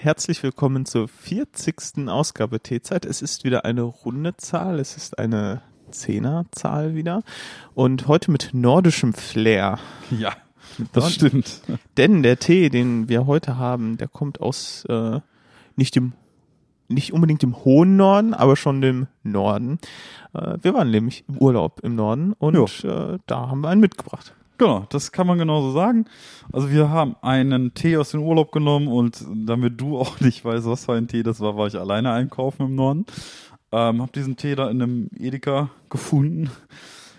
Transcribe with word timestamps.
Herzlich 0.00 0.44
willkommen 0.44 0.86
zur 0.86 1.08
40. 1.08 2.06
Ausgabe 2.06 2.60
T-Zeit. 2.60 3.04
Es 3.04 3.20
ist 3.20 3.42
wieder 3.42 3.64
eine 3.64 3.82
runde 3.82 4.36
Zahl, 4.36 4.78
es 4.78 4.96
ist 4.96 5.18
eine 5.18 5.60
Zehnerzahl 5.90 6.94
wieder 6.94 7.24
und 7.74 8.06
heute 8.06 8.30
mit 8.30 8.50
nordischem 8.52 9.12
Flair. 9.12 9.80
Ja, 10.16 10.36
das 10.92 11.14
stimmt. 11.14 11.62
Denn 11.96 12.22
der 12.22 12.38
Tee, 12.38 12.68
den 12.68 13.08
wir 13.08 13.26
heute 13.26 13.56
haben, 13.58 13.96
der 13.96 14.06
kommt 14.06 14.40
aus 14.40 14.84
äh, 14.88 15.18
nicht 15.74 15.96
dem 15.96 16.12
nicht 16.86 17.12
unbedingt 17.12 17.42
dem 17.42 17.64
hohen 17.64 17.96
Norden, 17.96 18.34
aber 18.34 18.54
schon 18.54 18.80
dem 18.80 19.08
Norden. 19.24 19.80
Äh, 20.32 20.58
wir 20.62 20.74
waren 20.74 20.92
nämlich 20.92 21.24
im 21.26 21.38
Urlaub 21.38 21.80
im 21.82 21.96
Norden 21.96 22.34
und 22.34 22.54
äh, 22.84 23.18
da 23.26 23.48
haben 23.48 23.62
wir 23.62 23.68
einen 23.68 23.80
mitgebracht. 23.80 24.32
Genau, 24.58 24.86
das 24.90 25.12
kann 25.12 25.26
man 25.28 25.38
genauso 25.38 25.70
sagen. 25.72 26.06
Also 26.52 26.70
wir 26.70 26.90
haben 26.90 27.14
einen 27.22 27.74
Tee 27.74 27.96
aus 27.96 28.10
dem 28.10 28.22
Urlaub 28.22 28.50
genommen 28.52 28.88
und 28.88 29.24
damit 29.46 29.80
du 29.80 29.98
auch 29.98 30.20
nicht 30.20 30.44
weißt, 30.44 30.66
was 30.66 30.84
für 30.84 30.94
ein 30.94 31.08
Tee 31.08 31.22
das 31.22 31.40
war, 31.40 31.56
war 31.56 31.68
ich 31.68 31.78
alleine 31.78 32.12
einkaufen 32.12 32.66
im 32.66 32.74
Norden. 32.74 33.06
Ähm, 33.70 34.02
hab 34.02 34.12
diesen 34.12 34.36
Tee 34.36 34.54
da 34.56 34.68
in 34.68 34.82
einem 34.82 35.10
Edeka 35.16 35.70
gefunden. 35.90 36.50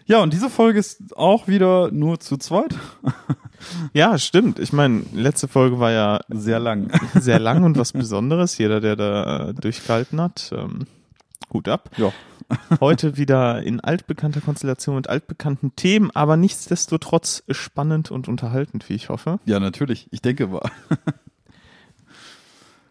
Ja, 0.05 0.21
und 0.23 0.33
diese 0.33 0.49
Folge 0.49 0.79
ist 0.79 1.15
auch 1.15 1.47
wieder 1.47 1.91
nur 1.91 2.19
zu 2.19 2.37
zweit. 2.37 2.75
Ja, 3.91 4.17
stimmt. 4.17 4.57
Ich 4.57 4.71
meine, 4.71 5.01
letzte 5.13 5.49
Folge 5.49 5.81
war 5.81 5.91
ja 5.91 6.21
Sehr 6.29 6.59
lang. 6.59 6.91
sehr 7.15 7.39
lang 7.39 7.65
und 7.65 7.77
was 7.77 7.91
Besonderes. 7.91 8.57
Jeder, 8.57 8.79
der 8.79 8.95
da 8.95 9.49
äh, 9.49 9.53
durchgehalten 9.53 10.21
hat, 10.21 10.53
ähm, 10.55 10.87
Hut 11.53 11.67
ab. 11.67 11.91
Ja. 11.97 12.11
Heute 12.79 13.17
wieder 13.17 13.61
in 13.61 13.79
altbekannter 13.79 14.41
Konstellation 14.41 14.95
mit 14.95 15.07
altbekannten 15.07 15.75
Themen, 15.75 16.11
aber 16.11 16.37
nichtsdestotrotz 16.37 17.43
spannend 17.49 18.11
und 18.11 18.27
unterhaltend, 18.27 18.89
wie 18.89 18.93
ich 18.93 19.09
hoffe. 19.09 19.39
Ja, 19.45 19.59
natürlich. 19.59 20.07
Ich 20.11 20.21
denke 20.21 20.51
war. 20.51 20.71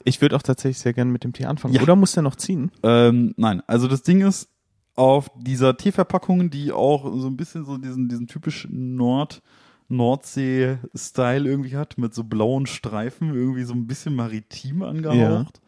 Ich 0.05 0.23
würde 0.23 0.37
auch 0.37 0.43
tatsächlich 0.43 0.79
sehr 0.79 0.95
gerne 0.95 1.11
mit 1.11 1.23
dem 1.23 1.35
Tee 1.35 1.45
anfangen. 1.45 1.75
Ja. 1.75 1.83
Oder 1.83 1.95
muss 1.95 2.13
der 2.13 2.23
noch 2.23 2.37
ziehen? 2.37 2.71
Ähm, 2.83 3.35
nein, 3.37 3.63
also 3.67 3.89
das 3.89 4.03
Ding 4.03 4.23
ist, 4.23 4.49
auf 4.95 5.31
dieser 5.37 5.77
Teeverpackung, 5.77 6.51
die 6.51 6.73
auch 6.73 7.05
so 7.19 7.29
ein 7.29 7.37
bisschen 7.37 7.65
so 7.65 7.77
diesen, 7.77 8.09
diesen 8.09 8.27
typischen 8.27 8.97
Nord, 8.97 9.43
Nordsee-Style 9.89 11.49
irgendwie 11.49 11.77
hat, 11.77 11.99
mit 11.99 12.15
so 12.15 12.25
blauen 12.25 12.67
Streifen, 12.67 13.33
irgendwie 13.35 13.63
so 13.63 13.75
ein 13.75 13.87
bisschen 13.87 14.15
maritim 14.15 14.83
angehaucht, 14.83 15.61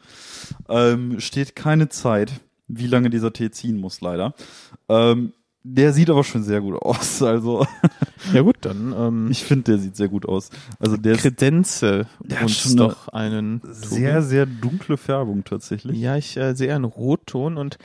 ähm, 0.69 1.21
steht 1.21 1.55
keine 1.55 1.89
Zeit, 1.91 2.41
wie 2.73 2.87
lange 2.87 3.11
dieser 3.11 3.33
Tee 3.33 3.51
ziehen 3.51 3.79
muss, 3.79 4.01
leider. 4.01 4.35
Ähm, 4.89 5.33
der 5.63 5.93
sieht 5.93 6.09
aber 6.09 6.25
schon 6.25 6.43
sehr 6.43 6.61
gut 6.63 6.81
aus. 6.81 7.21
Also 7.23 7.67
Ja 8.33 8.41
gut, 8.43 8.57
dann 8.63 8.95
ähm, 8.97 9.29
ich 9.31 9.45
finde, 9.45 9.73
der 9.73 9.79
sieht 9.79 9.95
sehr 9.97 10.09
gut 10.09 10.27
aus. 10.27 10.51
Also 10.79 10.97
der 10.97 11.17
Kredenze 11.17 12.07
Der 12.21 12.39
hat 12.41 12.47
uns 12.49 12.57
schon 12.59 12.71
eine 12.73 12.89
doch 12.89 13.09
einen 13.09 13.61
sehr, 13.65 14.23
sehr 14.23 14.47
dunkle 14.47 14.97
Färbung 14.97 15.45
tatsächlich. 15.45 15.99
Ja, 15.99 16.17
ich 16.17 16.37
äh, 16.37 16.55
sehe 16.55 16.75
einen 16.75 16.85
Rotton 16.85 17.59
und 17.59 17.77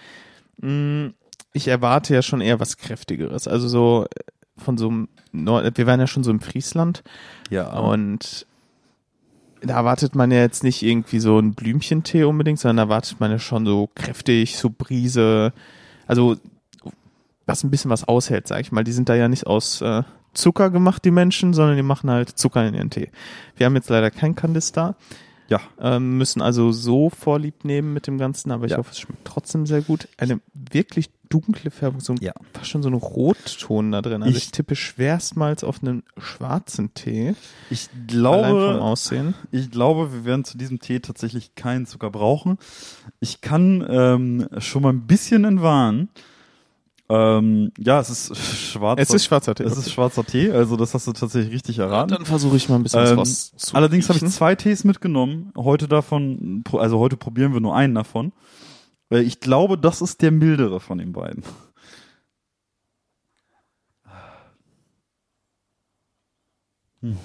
mh, 0.62 1.12
ich 1.52 1.68
erwarte 1.68 2.14
ja 2.14 2.22
schon 2.22 2.40
eher 2.42 2.60
was 2.62 2.78
Kräftigeres. 2.78 3.48
Also 3.48 3.68
so 3.68 4.06
äh, 4.06 4.22
von 4.58 4.78
so 4.78 4.88
einem 4.88 5.10
Nord 5.34 5.78
wir 5.78 5.86
waren 5.86 6.00
ja 6.00 6.08
schon 6.08 6.24
so 6.24 6.32
im 6.32 6.40
Friesland 6.40 7.04
Ja. 7.50 7.78
und 7.78 8.46
da 9.66 9.76
erwartet 9.76 10.16
man 10.16 10.32
ja 10.32 10.40
jetzt 10.40 10.64
nicht 10.64 10.84
irgendwie 10.84 11.20
so 11.20 11.38
einen 11.38 11.54
Blümchentee 11.54 12.24
unbedingt, 12.24 12.60
sondern 12.60 12.78
da 12.78 12.84
erwartet 12.84 13.20
man 13.20 13.32
ja 13.32 13.40
schon 13.40 13.66
so 13.66 13.90
kräftig, 13.96 14.58
so 14.58 14.70
Brise, 14.70 15.54
also 16.08 16.38
was 17.46 17.64
ein 17.64 17.72
bisschen 17.72 17.92
was 17.92 18.08
aushält, 18.08 18.48
sag 18.48 18.62
ich 18.62 18.72
mal. 18.72 18.84
Die 18.84 18.92
sind 18.92 19.10
da 19.10 19.16
ja 19.16 19.28
nicht 19.28 19.48
aus 19.48 19.82
äh, 19.82 20.04
Zucker 20.34 20.70
gemacht, 20.70 21.06
die 21.06 21.12
Menschen, 21.12 21.54
sondern 21.54 21.78
die 21.78 21.84
machen 21.84 22.10
halt 22.10 22.30
Zucker 22.30 22.68
in 22.68 22.74
ihren 22.74 22.90
Tee. 22.90 23.10
Wir 23.56 23.66
haben 23.66 23.76
jetzt 23.76 23.90
leider 23.90 24.12
kein 24.12 24.36
Kandis 24.36 24.72
da, 24.72 24.96
ja. 25.48 25.60
ähm, 25.80 26.18
müssen 26.18 26.42
also 26.42 26.72
so 26.72 27.10
Vorlieb 27.10 27.64
nehmen 27.66 27.94
mit 27.94 28.08
dem 28.08 28.18
Ganzen, 28.18 28.52
aber 28.52 28.66
ich 28.66 28.72
Ja. 28.72 28.78
hoffe, 28.78 28.92
es 28.92 29.00
schmeckt 29.00 29.26
trotzdem 29.26 29.66
sehr 29.66 29.82
gut. 29.82 30.08
Eine 30.18 30.40
wirklich 30.54 31.10
dunkle 31.30 31.72
Färbung, 31.72 32.00
so 32.02 32.14
ein, 32.14 32.20
Ja. 32.22 32.34
fast 32.54 32.70
schon 32.70 32.84
so 32.84 32.90
ein 32.90 32.94
Rotton 32.94 33.92
da 33.92 34.02
drin. 34.02 34.22
Also 34.24 34.38
ich, 34.38 34.46
Ich- 34.46 34.52
tippe 34.52 34.76
schwerstmals 34.76 35.64
auf 35.64 35.82
einen 35.82 36.04
schwarzen 36.18 36.94
Tee. 36.94 37.36
Ich 37.70 37.90
glaube, 38.08 38.82
Aussehen. 38.82 39.34
ich 39.52 39.72
glaube, 39.72 40.14
wir 40.14 40.26
werden 40.26 40.46
zu 40.46 40.58
diesem 40.58 40.80
Tee 40.80 41.00
tatsächlich 41.00 41.56
keinen 41.56 41.86
Zucker 41.88 42.12
brauchen. 42.12 42.58
Ich 43.20 43.42
kann 43.42 43.86
ähm, 43.90 44.48
schon 44.60 44.84
mal 44.84 44.94
ein 44.94 45.08
bisschen 45.08 45.46
entwarnen. 45.46 46.10
Ähm, 47.08 47.72
ja, 47.78 48.00
es 48.00 48.10
ist 48.10 48.36
schwarzer. 48.36 49.02
Es 49.02 49.12
ist 49.12 49.26
schwarzer 49.26 49.54
Tee. 49.54 49.64
es 49.64 49.78
ist 49.78 49.92
schwarzer 49.92 50.24
Tee, 50.24 50.52
also 50.52 50.76
das 50.76 50.94
hast 50.96 51.06
du 51.06 51.14
tatsächlich 51.14 51.54
richtig 51.54 51.78
erraten. 51.78 52.10
Dann 52.16 52.26
versuche 52.26 52.58
ich 52.58 52.68
mal 52.68 52.78
ein 52.78 52.84
bisschen 52.84 53.06
Ähm, 53.06 53.18
was 53.18 53.56
zu 53.56 53.76
Allerdings 53.76 54.10
habe 54.10 54.18
ich 54.18 54.32
zwei 54.32 54.56
Tees 54.56 54.84
mitgenommen. 54.84 55.52
Heute 55.56 55.88
davon, 55.88 56.64
also 56.74 56.98
heute 56.98 57.16
probieren 57.16 57.54
wir 57.54 57.60
nur 57.60 57.76
einen 57.76 57.94
davon. 57.94 58.34
Weil 59.10 59.22
Ich 59.22 59.40
glaube, 59.40 59.78
das 59.78 60.02
ist 60.02 60.24
der 60.24 60.32
mildere 60.32 60.80
von 60.80 60.98
den 60.98 61.12
beiden. 61.14 61.44
Hm. 67.02 67.18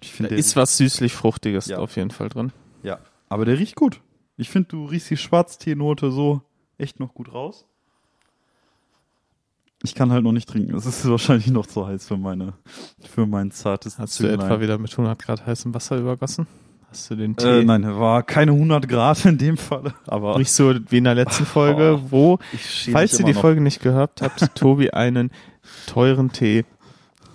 Ich 0.00 0.10
Da 0.10 0.16
finde, 0.16 0.28
der 0.30 0.38
ist 0.38 0.56
was 0.56 0.76
süßlich-fruchtiges 0.76 1.66
Ja. 1.66 1.78
auf 1.78 1.96
jeden 1.96 2.10
Fall 2.10 2.28
drin. 2.28 2.52
Ja, 2.82 2.98
aber 3.28 3.44
der 3.44 3.58
riecht 3.58 3.76
gut. 3.76 4.00
Ich 4.36 4.48
finde, 4.50 4.68
du 4.68 4.86
riechst 4.86 5.10
die 5.10 5.16
Schwarzteenote 5.16 6.10
so 6.10 6.42
echt 6.78 7.00
noch 7.00 7.14
gut 7.14 7.32
raus. 7.32 7.66
Ich 9.84 9.94
kann 9.94 10.12
halt 10.12 10.22
noch 10.24 10.32
nicht 10.32 10.48
trinken. 10.48 10.74
Es 10.76 10.86
ist 10.86 11.08
wahrscheinlich 11.08 11.48
noch 11.48 11.66
zu 11.66 11.86
heiß 11.86 12.06
für 12.06 12.16
meine, 12.16 12.54
für 13.08 13.26
mein 13.26 13.50
zartes 13.50 13.98
Hast 13.98 14.18
du 14.20 14.24
Zünglein. 14.24 14.40
etwa 14.46 14.60
wieder 14.60 14.78
mit 14.78 14.92
100 14.92 15.18
Grad 15.18 15.46
heißem 15.46 15.74
Wasser 15.74 15.96
übergossen? 15.98 16.46
Hast 16.90 17.10
du 17.10 17.16
den 17.16 17.34
Tee? 17.36 17.60
Äh, 17.60 17.64
nein, 17.64 17.84
war 17.98 18.22
keine 18.22 18.52
100 18.52 18.86
Grad 18.86 19.24
in 19.24 19.38
dem 19.38 19.56
Fall, 19.56 19.94
aber 20.06 20.36
Nicht 20.38 20.52
so 20.52 20.74
wie 20.90 20.98
in 20.98 21.04
der 21.04 21.14
letzten 21.14 21.46
Folge, 21.46 21.98
wo, 22.10 22.38
ich 22.52 22.68
schäme 22.68 22.98
falls 22.98 23.18
ihr 23.18 23.24
die 23.24 23.32
noch. 23.32 23.40
Folge 23.40 23.60
nicht 23.62 23.80
gehört 23.80 24.20
habt, 24.20 24.40
Tobi 24.54 24.90
einen 24.90 25.30
teuren 25.86 26.32
Tee, 26.32 26.64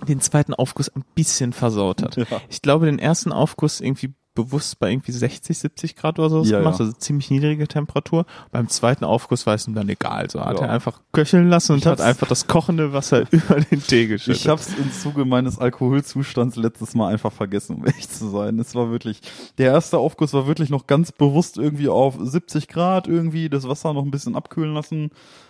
den 0.08 0.22
zweiten 0.22 0.54
Aufguss 0.54 0.90
ein 0.90 1.04
bisschen 1.16 1.54
versaut 1.54 2.04
hat. 2.04 2.18
Ja. 2.18 2.26
Ich 2.50 2.62
glaube, 2.62 2.86
den 2.86 3.00
ersten 3.00 3.32
Aufguss 3.32 3.82
irgendwie 3.82 4.14
bewusst 4.38 4.80
bei 4.80 4.92
irgendwie 4.92 5.12
60, 5.12 5.58
70 5.58 5.96
Grad 5.96 6.20
oder 6.20 6.30
so 6.30 6.44
Ja, 6.44 6.60
gemacht, 6.60 6.80
ja. 6.80 6.86
also 6.86 6.94
ziemlich 6.98 7.30
niedrige 7.32 7.68
Temperatur. 7.68 8.26
Beim 8.52 8.70
zweiten 8.70 9.04
Aufguss 9.04 9.46
war 9.46 9.56
es 9.56 9.68
ihm 9.68 9.74
dann 9.74 9.90
egal. 9.90 10.30
So 10.30 10.40
hat 10.40 10.60
Ja. 10.60 10.68
er 10.68 10.72
einfach 10.72 11.02
köcheln 11.12 11.50
lassen 11.50 11.74
und 11.74 11.86
hat 11.86 12.00
einfach 12.00 12.28
das 12.28 12.48
kochende 12.48 12.94
Wasser 12.94 13.26
über 13.32 13.60
den 13.60 13.82
Tee 13.84 14.08
geschüttet. 14.08 14.42
Ich 14.42 14.48
hab's 14.48 14.70
im 14.78 14.92
Zuge 14.94 15.26
meines 15.26 15.58
Alkoholzustands 15.60 16.56
letztes 16.56 16.94
Mal 16.96 17.12
einfach 17.12 17.34
vergessen, 17.34 17.76
um 17.78 17.86
ehrlich 17.86 18.08
zu 18.08 18.30
sein. 18.30 18.58
Es 18.60 18.76
war 18.76 18.92
wirklich, 18.92 19.20
der 19.58 19.72
erste 19.74 19.98
Aufguss 19.98 20.34
war 20.34 20.48
wirklich 20.48 20.70
noch 20.70 20.88
ganz 20.88 21.12
bewusst 21.12 21.58
irgendwie 21.58 21.90
auf 21.90 22.16
70 22.20 22.68
Grad 22.68 23.08
irgendwie, 23.08 23.50
das 23.50 23.68
Wasser 23.68 23.94
noch 23.94 24.04
ein 24.04 24.12
bisschen 24.12 24.36
abkühlen 24.36 24.74
lassen 24.74 25.10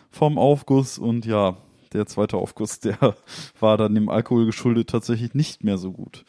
vom 0.10 0.38
Aufguss 0.38 0.98
und 0.98 1.26
ja, 1.26 1.58
der 1.94 2.06
zweite 2.06 2.38
Aufguss, 2.38 2.80
der 2.82 2.98
war 3.60 3.78
dann 3.78 3.96
dem 3.96 4.10
Alkohol 4.10 4.46
geschuldet 4.46 4.90
tatsächlich 4.90 5.34
nicht 5.34 5.64
mehr 5.64 5.78
so 5.78 5.92
gut. 5.92 6.24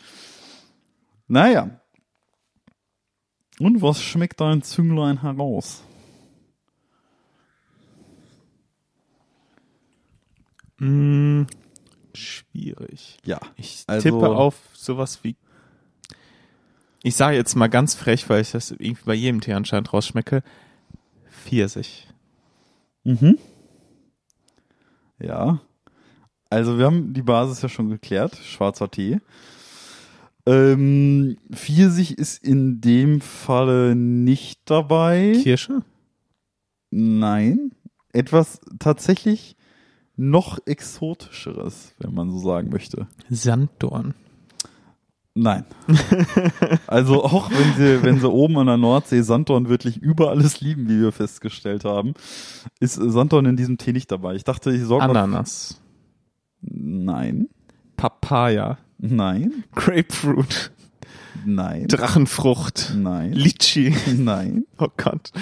Naja. 1.26 1.70
Und 3.60 3.82
was 3.82 4.02
schmeckt 4.02 4.40
dein 4.40 4.62
Zünglein 4.62 5.20
heraus? 5.22 5.82
Mm, 10.78 11.44
schwierig. 12.14 13.18
Ja. 13.24 13.40
Ich 13.56 13.84
Also- 13.86 14.02
tippe 14.10 14.28
auf 14.28 14.54
sowas 14.72 15.20
wie. 15.24 15.36
Ich 17.02 17.14
sage 17.16 17.36
jetzt 17.36 17.54
mal 17.54 17.68
ganz 17.68 17.94
frech, 17.94 18.28
weil 18.28 18.42
ich 18.42 18.50
das 18.50 18.70
irgendwie 18.72 19.04
bei 19.04 19.14
jedem 19.14 19.40
Tee 19.40 19.52
anscheinend 19.54 19.92
rausschmecke. 19.92 20.42
Pfirsich. 21.30 22.08
Mhm. 23.04 23.38
Ja. 25.20 25.60
Also 26.50 26.78
wir 26.78 26.86
haben 26.86 27.12
die 27.14 27.22
Basis 27.22 27.62
ja 27.62 27.68
schon 27.68 27.88
geklärt. 27.90 28.36
Schwarzer 28.36 28.90
Tee. 28.90 29.20
Ähm, 30.48 31.36
Pfirsich 31.52 32.16
ist 32.16 32.42
in 32.42 32.80
dem 32.80 33.20
Falle 33.20 33.94
nicht 33.94 34.60
dabei. 34.64 35.38
Kirsche? 35.42 35.82
Nein. 36.90 37.72
Etwas 38.14 38.58
tatsächlich 38.78 39.56
noch 40.16 40.58
exotischeres, 40.64 41.94
wenn 41.98 42.14
man 42.14 42.30
so 42.30 42.38
sagen 42.38 42.70
möchte. 42.70 43.08
Sanddorn. 43.28 44.14
Nein. 45.34 45.66
also 46.86 47.22
auch 47.24 47.50
wenn 47.50 47.74
sie, 47.74 48.02
wenn 48.02 48.18
sie 48.18 48.28
oben 48.28 48.56
an 48.56 48.68
der 48.68 48.78
Nordsee 48.78 49.20
Sanddorn 49.20 49.68
wirklich 49.68 49.98
über 49.98 50.30
alles 50.30 50.62
lieben, 50.62 50.88
wie 50.88 50.98
wir 50.98 51.12
festgestellt 51.12 51.84
haben, 51.84 52.14
ist 52.80 52.94
Sanddorn 52.94 53.44
in 53.44 53.56
diesem 53.56 53.76
Tee 53.76 53.92
nicht 53.92 54.10
dabei. 54.10 54.34
Ich 54.34 54.44
dachte, 54.44 54.72
ich 54.72 54.82
sorge. 54.82 55.04
Ananas. 55.04 55.78
Nein. 56.62 57.48
Papaya. 57.98 58.78
Nein. 58.98 59.64
Grapefruit. 59.74 60.70
Nein. 61.44 61.86
Drachenfrucht. 61.88 62.94
Nein. 62.96 63.32
Litchi. 63.32 63.94
Nein. 64.16 64.64
Oh 64.78 64.88
Gott. 64.96 65.32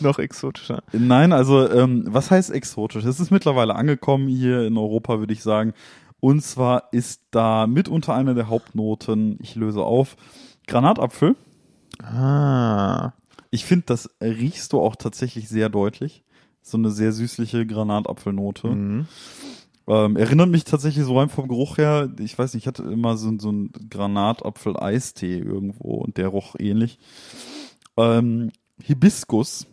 Noch 0.00 0.18
exotischer. 0.18 0.82
Nein, 0.92 1.32
also 1.32 1.70
ähm, 1.70 2.04
was 2.06 2.30
heißt 2.30 2.50
exotisch? 2.50 3.04
Es 3.04 3.20
ist 3.20 3.30
mittlerweile 3.30 3.74
angekommen 3.74 4.28
hier 4.28 4.66
in 4.66 4.76
Europa, 4.76 5.18
würde 5.18 5.32
ich 5.32 5.42
sagen. 5.42 5.72
Und 6.20 6.42
zwar 6.42 6.92
ist 6.92 7.22
da 7.30 7.66
mitunter 7.66 8.14
eine 8.14 8.34
der 8.34 8.48
Hauptnoten, 8.48 9.38
ich 9.40 9.54
löse 9.54 9.80
auf, 9.82 10.16
Granatapfel, 10.66 11.36
Ah. 12.02 13.12
Ich 13.50 13.64
finde, 13.64 13.84
das 13.86 14.08
riechst 14.20 14.72
du 14.72 14.80
auch 14.80 14.96
tatsächlich 14.96 15.48
sehr 15.48 15.68
deutlich. 15.68 16.24
So 16.62 16.78
eine 16.78 16.90
sehr 16.90 17.12
süßliche 17.12 17.66
Granatapfelnote. 17.66 18.68
Mhm. 18.68 19.06
Ähm, 19.92 20.16
erinnert 20.16 20.48
mich 20.48 20.64
tatsächlich 20.64 21.04
so 21.04 21.18
rein 21.18 21.28
vom 21.28 21.48
Geruch 21.48 21.76
her, 21.76 22.10
ich 22.18 22.38
weiß 22.38 22.54
nicht, 22.54 22.62
ich 22.62 22.66
hatte 22.66 22.82
immer 22.82 23.18
so, 23.18 23.30
so 23.38 23.50
einen 23.50 23.72
Granatapfel-Eistee 23.90 25.36
irgendwo 25.36 25.96
und 25.96 26.16
der 26.16 26.28
roch 26.28 26.54
ähnlich. 26.58 26.98
Ähm, 27.98 28.52
Hibiskus 28.82 29.66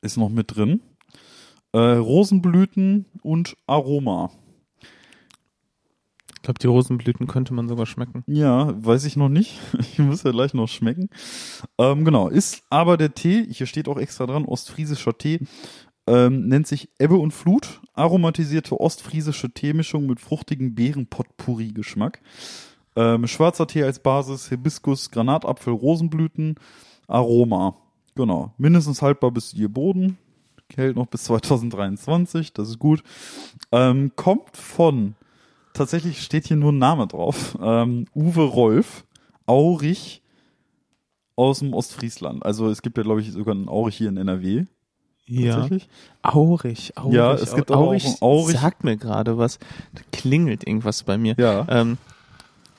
ist 0.00 0.16
noch 0.16 0.28
mit 0.28 0.54
drin. 0.56 0.80
Äh, 1.72 1.78
Rosenblüten 1.78 3.06
und 3.22 3.56
Aroma. 3.66 4.30
Ich 6.36 6.42
glaube, 6.42 6.60
die 6.60 6.68
Rosenblüten 6.68 7.26
könnte 7.26 7.52
man 7.52 7.68
sogar 7.68 7.86
schmecken. 7.86 8.22
Ja, 8.28 8.72
weiß 8.76 9.06
ich 9.06 9.16
noch 9.16 9.28
nicht. 9.28 9.58
Ich 9.80 9.98
muss 9.98 10.22
ja 10.22 10.30
gleich 10.30 10.54
noch 10.54 10.68
schmecken. 10.68 11.10
Ähm, 11.78 12.04
genau, 12.04 12.28
ist 12.28 12.62
aber 12.70 12.96
der 12.96 13.12
Tee, 13.12 13.44
hier 13.50 13.66
steht 13.66 13.88
auch 13.88 13.98
extra 13.98 14.26
dran, 14.26 14.44
ostfriesischer 14.44 15.18
Tee, 15.18 15.40
ähm, 16.10 16.48
nennt 16.48 16.66
sich 16.66 16.88
Ebbe 16.98 17.14
und 17.16 17.30
Flut, 17.30 17.80
aromatisierte 17.94 18.78
ostfriesische 18.78 19.52
Teemischung 19.52 20.06
mit 20.06 20.18
fruchtigem 20.18 20.74
Beerenpotpourri-Geschmack. 20.74 22.20
Ähm, 22.96 23.28
schwarzer 23.28 23.68
Tee 23.68 23.84
als 23.84 24.00
Basis, 24.00 24.48
Hibiskus, 24.48 25.12
Granatapfel, 25.12 25.72
Rosenblüten, 25.72 26.56
Aroma. 27.06 27.76
Genau, 28.16 28.52
mindestens 28.58 29.02
haltbar 29.02 29.30
bis 29.30 29.52
je 29.52 29.68
Boden, 29.68 30.18
hält 30.74 30.96
noch 30.96 31.06
bis 31.06 31.24
2023, 31.24 32.52
das 32.52 32.70
ist 32.70 32.80
gut. 32.80 33.04
Ähm, 33.70 34.10
kommt 34.16 34.56
von, 34.56 35.14
tatsächlich 35.74 36.22
steht 36.22 36.48
hier 36.48 36.56
nur 36.56 36.72
ein 36.72 36.78
Name 36.78 37.06
drauf, 37.06 37.56
ähm, 37.62 38.06
Uwe 38.16 38.42
Rolf, 38.42 39.04
Aurich 39.46 40.22
aus 41.36 41.60
dem 41.60 41.72
Ostfriesland. 41.72 42.44
Also 42.44 42.68
es 42.68 42.82
gibt 42.82 42.96
ja, 42.96 43.04
glaube 43.04 43.20
ich, 43.20 43.30
sogar 43.30 43.54
einen 43.54 43.68
Aurich 43.68 43.96
hier 43.96 44.08
in 44.08 44.16
NRW. 44.16 44.66
Ja. 45.30 45.54
Tatsächlich. 45.54 45.88
Aurich, 46.22 46.96
Aurich. 46.98 47.14
Ja, 47.14 47.32
es 47.34 47.54
gibt 47.54 47.70
aber 47.70 47.80
auch 47.80 47.86
Aurich, 47.88 48.20
Aurich. 48.20 48.58
sagt 48.58 48.84
mir 48.84 48.96
gerade 48.96 49.38
was. 49.38 49.58
Da 49.94 50.02
klingelt 50.12 50.66
irgendwas 50.66 51.02
bei 51.04 51.16
mir. 51.18 51.34
Ja. 51.38 51.66
Ähm, 51.68 51.98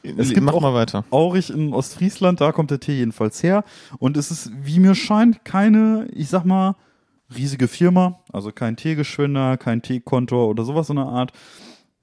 Es 0.03 0.30
gibt 0.30 0.42
mach 0.42 0.53
auch- 0.53 0.62
mal 0.62 0.74
weiter. 0.74 1.06
Aurich 1.12 1.50
in 1.50 1.74
Ostfriesland, 1.74 2.42
da 2.42 2.51
kommt 2.51 2.71
der 2.71 2.80
Tee 2.80 2.98
jedenfalls 2.98 3.42
her. 3.44 3.63
Und 4.00 4.18
es 4.18 4.31
ist, 4.31 4.51
wie 4.63 4.80
mir 4.80 4.95
scheint, 4.95 5.45
keine, 5.45 6.07
ich 6.13 6.27
sag 6.30 6.44
mal, 6.44 6.75
riesige 7.33 7.68
Firma, 7.69 8.19
also 8.33 8.51
kein 8.51 8.75
Teegeschwender, 8.75 9.56
kein 9.57 9.81
Teekontor 9.81 10.50
oder 10.50 10.65
sowas 10.65 10.89
in 10.89 10.98
der 10.98 11.06
Art, 11.06 11.31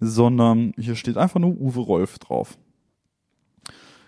sondern 0.00 0.72
hier 0.78 0.94
steht 0.96 1.18
einfach 1.18 1.40
nur 1.40 1.50
Uwe 1.60 1.80
Rolf 1.80 2.18
drauf. 2.18 2.56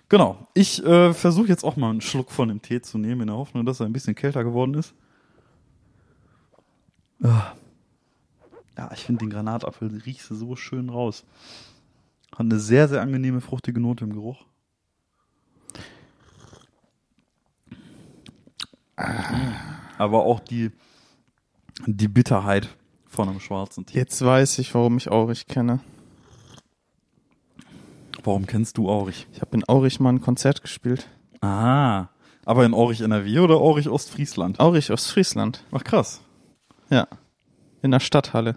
Genau. 0.09 0.49
Ich 0.55 0.85
äh, 0.85 1.13
versuche 1.13 1.49
jetzt 1.49 1.65
auch 1.65 1.77
mal 1.77 1.91
einen 1.91 2.01
Schluck 2.01 2.31
von 2.31 2.49
dem 2.49 2.63
Tee 2.63 2.81
zu 2.81 2.97
nehmen, 2.99 3.23
in 3.23 3.27
der 3.29 3.37
Hoffnung, 3.37 3.65
dass 3.67 3.81
er 3.81 3.87
ein 3.87 3.93
bisschen 3.93 4.15
kälter 4.15 4.43
geworden 4.45 4.75
ist. 4.75 4.95
Ah. 7.23 7.53
Ja, 8.77 8.91
ich 8.95 9.05
finde 9.05 9.25
den 9.25 9.31
Granatapfel 9.31 10.03
riecht 10.07 10.23
so 10.23 10.57
schön 10.57 10.89
raus. 10.89 11.25
Hat 12.33 12.41
eine 12.41 12.59
sehr, 12.59 12.89
sehr 12.89 13.03
angenehme, 13.03 13.41
fruchtige 13.41 13.81
Note 13.81 14.05
im 14.05 14.13
Geruch. 14.13 14.45
Aber 19.99 20.25
auch 20.25 20.41
die, 20.41 20.71
die 21.87 22.09
Bitterheit 22.09 22.69
von 23.07 23.29
einem 23.29 23.41
schwarzen 23.41 23.87
Tee. 23.87 23.99
Jetzt 23.99 24.25
weiß 24.25 24.59
ich, 24.59 24.75
warum 24.75 24.97
ich 24.97 25.11
Aurich 25.11 25.47
kenne. 25.47 25.81
Warum 28.23 28.47
kennst 28.47 28.79
du 28.79 28.89
Aurich? 28.89 29.27
Ich 29.33 29.41
habe 29.41 29.57
in 29.57 29.69
Aurich 29.69 30.01
mal 30.01 30.11
ein 30.11 30.21
Konzert 30.21 30.63
gespielt. 30.63 31.09
Ah, 31.41 32.09
aber 32.45 32.65
in 32.65 32.75
Aurich 32.75 33.01
NRW 33.01 33.41
oder 33.41 33.57
Aurich 33.57 33.89
Ostfriesland? 33.89 34.61
Aurich 34.61 34.93
aus 34.93 35.11
Friesland. 35.11 35.65
Ach 35.73 35.85
krass. 35.85 36.21
Ja. 36.91 37.07
In 37.83 37.91
der 37.93 38.01
Stadthalle. 38.01 38.57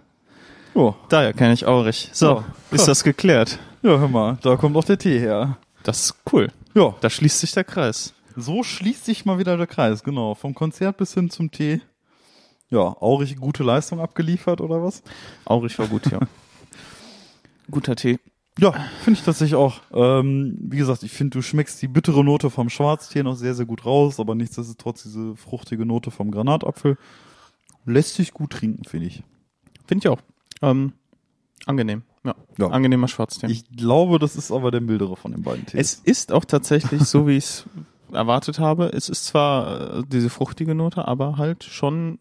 Oh, 0.74 0.94
Daher 1.08 1.32
kenne 1.32 1.54
ich 1.54 1.66
Aurich. 1.66 2.10
So, 2.12 2.26
Ja, 2.26 2.44
ist 2.72 2.88
das 2.88 3.04
geklärt. 3.04 3.58
ja, 3.82 3.98
hör 3.98 4.08
mal, 4.08 4.38
da 4.42 4.56
kommt 4.56 4.76
auch 4.76 4.84
der 4.84 4.98
Tee 4.98 5.18
her. 5.18 5.56
Das 5.84 6.00
ist 6.06 6.14
cool. 6.32 6.50
Ja, 6.74 6.94
Da 7.00 7.08
schließt 7.10 7.40
sich 7.40 7.52
der 7.52 7.64
Kreis. 7.64 8.12
so 8.36 8.62
schließt 8.64 9.04
sich 9.04 9.24
mal 9.24 9.38
wieder 9.38 9.56
der 9.56 9.66
Kreis, 9.68 10.02
genau. 10.02 10.34
Vom 10.34 10.54
Konzert 10.54 10.96
bis 10.96 11.14
hin 11.14 11.30
zum 11.30 11.50
Tee. 11.52 11.80
Ja, 12.70 12.80
Aurich 13.00 13.36
gute 13.36 13.62
Leistung 13.62 14.00
abgeliefert 14.00 14.60
oder 14.60 14.82
was? 14.82 15.02
Aurich 15.44 15.78
war 15.78 15.86
gut, 15.86 16.10
ja. 16.10 16.18
Guter 17.70 17.96
Tee. 17.96 18.18
Ja, 18.58 18.72
finde 19.02 19.18
ich 19.18 19.24
tatsächlich 19.24 19.54
auch. 19.56 19.80
Ähm, 19.92 20.56
wie 20.60 20.76
gesagt, 20.76 21.02
ich 21.02 21.12
finde, 21.12 21.38
du 21.38 21.42
schmeckst 21.42 21.80
die 21.82 21.88
bittere 21.88 22.22
Note 22.24 22.50
vom 22.50 22.68
Schwarztee 22.68 23.22
noch 23.22 23.34
sehr, 23.36 23.54
sehr 23.54 23.66
gut 23.66 23.84
raus, 23.84 24.20
aber 24.20 24.34
nichtsdestotrotz 24.34 25.02
diese 25.04 25.34
fruchtige 25.36 25.84
Note 25.86 26.10
vom 26.10 26.30
Granatapfel 26.30 26.96
lässt 27.84 28.14
sich 28.14 28.32
gut 28.32 28.50
trinken, 28.50 28.84
finde 28.84 29.06
ich. 29.06 29.22
Finde 29.86 30.06
ich 30.06 30.08
auch. 30.08 30.20
Ähm, 30.62 30.92
angenehm. 31.66 32.02
Ja. 32.24 32.34
Ja. 32.58 32.68
Angenehmer 32.68 33.08
Schwarztee. 33.08 33.46
Ich 33.48 33.68
glaube, 33.76 34.18
das 34.18 34.36
ist 34.36 34.50
aber 34.50 34.70
der 34.70 34.80
mildere 34.80 35.16
von 35.16 35.32
den 35.32 35.42
beiden 35.42 35.66
Tees. 35.66 35.80
Es 35.80 35.94
ist 36.04 36.32
auch 36.32 36.44
tatsächlich 36.44 37.02
so, 37.02 37.26
wie 37.26 37.36
ich 37.36 37.44
es 37.44 37.64
erwartet 38.12 38.58
habe. 38.58 38.86
Es 38.86 39.08
ist 39.08 39.26
zwar 39.26 39.98
äh, 39.98 40.02
diese 40.06 40.30
fruchtige 40.30 40.74
Note, 40.74 41.06
aber 41.06 41.36
halt 41.36 41.64
schon 41.64 42.18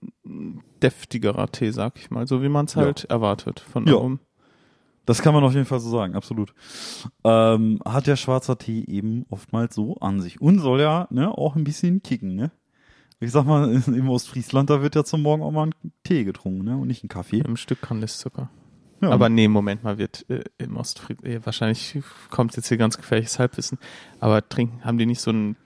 deftigerer 0.81 1.48
Tee, 1.51 1.71
sag 1.71 1.98
ich 2.00 2.12
mal, 2.12 2.27
so 2.27 2.42
wie 2.42 2.50
man 2.50 2.65
es 2.65 2.74
Ja. 2.74 2.81
halt 2.81 3.06
erwartet 3.06 3.60
von 3.62 3.88
Ja. 3.88 3.95
oben. 3.95 4.19
Das 5.06 5.21
kann 5.21 5.33
man 5.33 5.44
auf 5.44 5.54
jeden 5.54 5.65
Fall 5.65 5.80
so 5.81 5.89
sagen, 5.89 6.15
absolut. 6.15 6.54
Ähm, 7.25 7.80
hat 7.86 8.07
der 8.07 8.15
schwarzer 8.15 8.57
Tee 8.57 8.86
eben 8.88 9.25
oftmals 9.30 9.75
so 9.75 9.95
an 9.98 10.21
sich. 10.21 10.39
Und 10.42 10.60
soll 10.60 10.80
ja 10.80 11.07
ne, 11.12 11.30
auch 11.38 11.56
ein 11.57 11.65
bisschen 11.65 12.01
kicken, 12.04 12.36
ne? 12.36 12.51
Ich 13.19 13.31
sag 13.31 13.45
mal, 13.45 13.69
im 13.88 14.10
Ostfriesland, 14.10 14.69
da 14.69 14.81
wird 14.81 14.95
ja 14.95 15.04
zum 15.04 15.21
Morgen 15.21 15.44
auch 15.44 15.51
mal 15.51 15.68
ein 15.68 15.92
Tee 16.04 16.24
getrunken, 16.24 16.63
ne? 16.63 16.77
Und 16.77 16.88
nicht 16.88 17.04
ein 17.04 17.10
Kaffee. 17.10 17.39
Im 17.39 17.57
Stück 17.57 17.81
Kandiszucker. 17.81 18.50
Ja. 19.01 19.10
Aber 19.10 19.27
nee, 19.27 19.50
Moment 19.50 19.84
mal, 19.84 19.98
wird 19.98 20.25
äh, 20.29 20.43
im 20.58 20.77
Ostfried, 20.77 21.24
äh, 21.24 21.46
wahrscheinlich 21.46 22.00
kommt 22.29 22.55
jetzt 22.55 22.70
hier 22.70 22.77
ganz 22.77 22.98
gefährliches 22.98 23.38
Halbwissen, 23.38 23.77
aber 24.22 24.48
trinken, 24.48 24.86
haben 24.86 24.98
die 24.98 25.05
nicht 25.05 25.20
so 25.20 25.32
ein, 25.32 25.58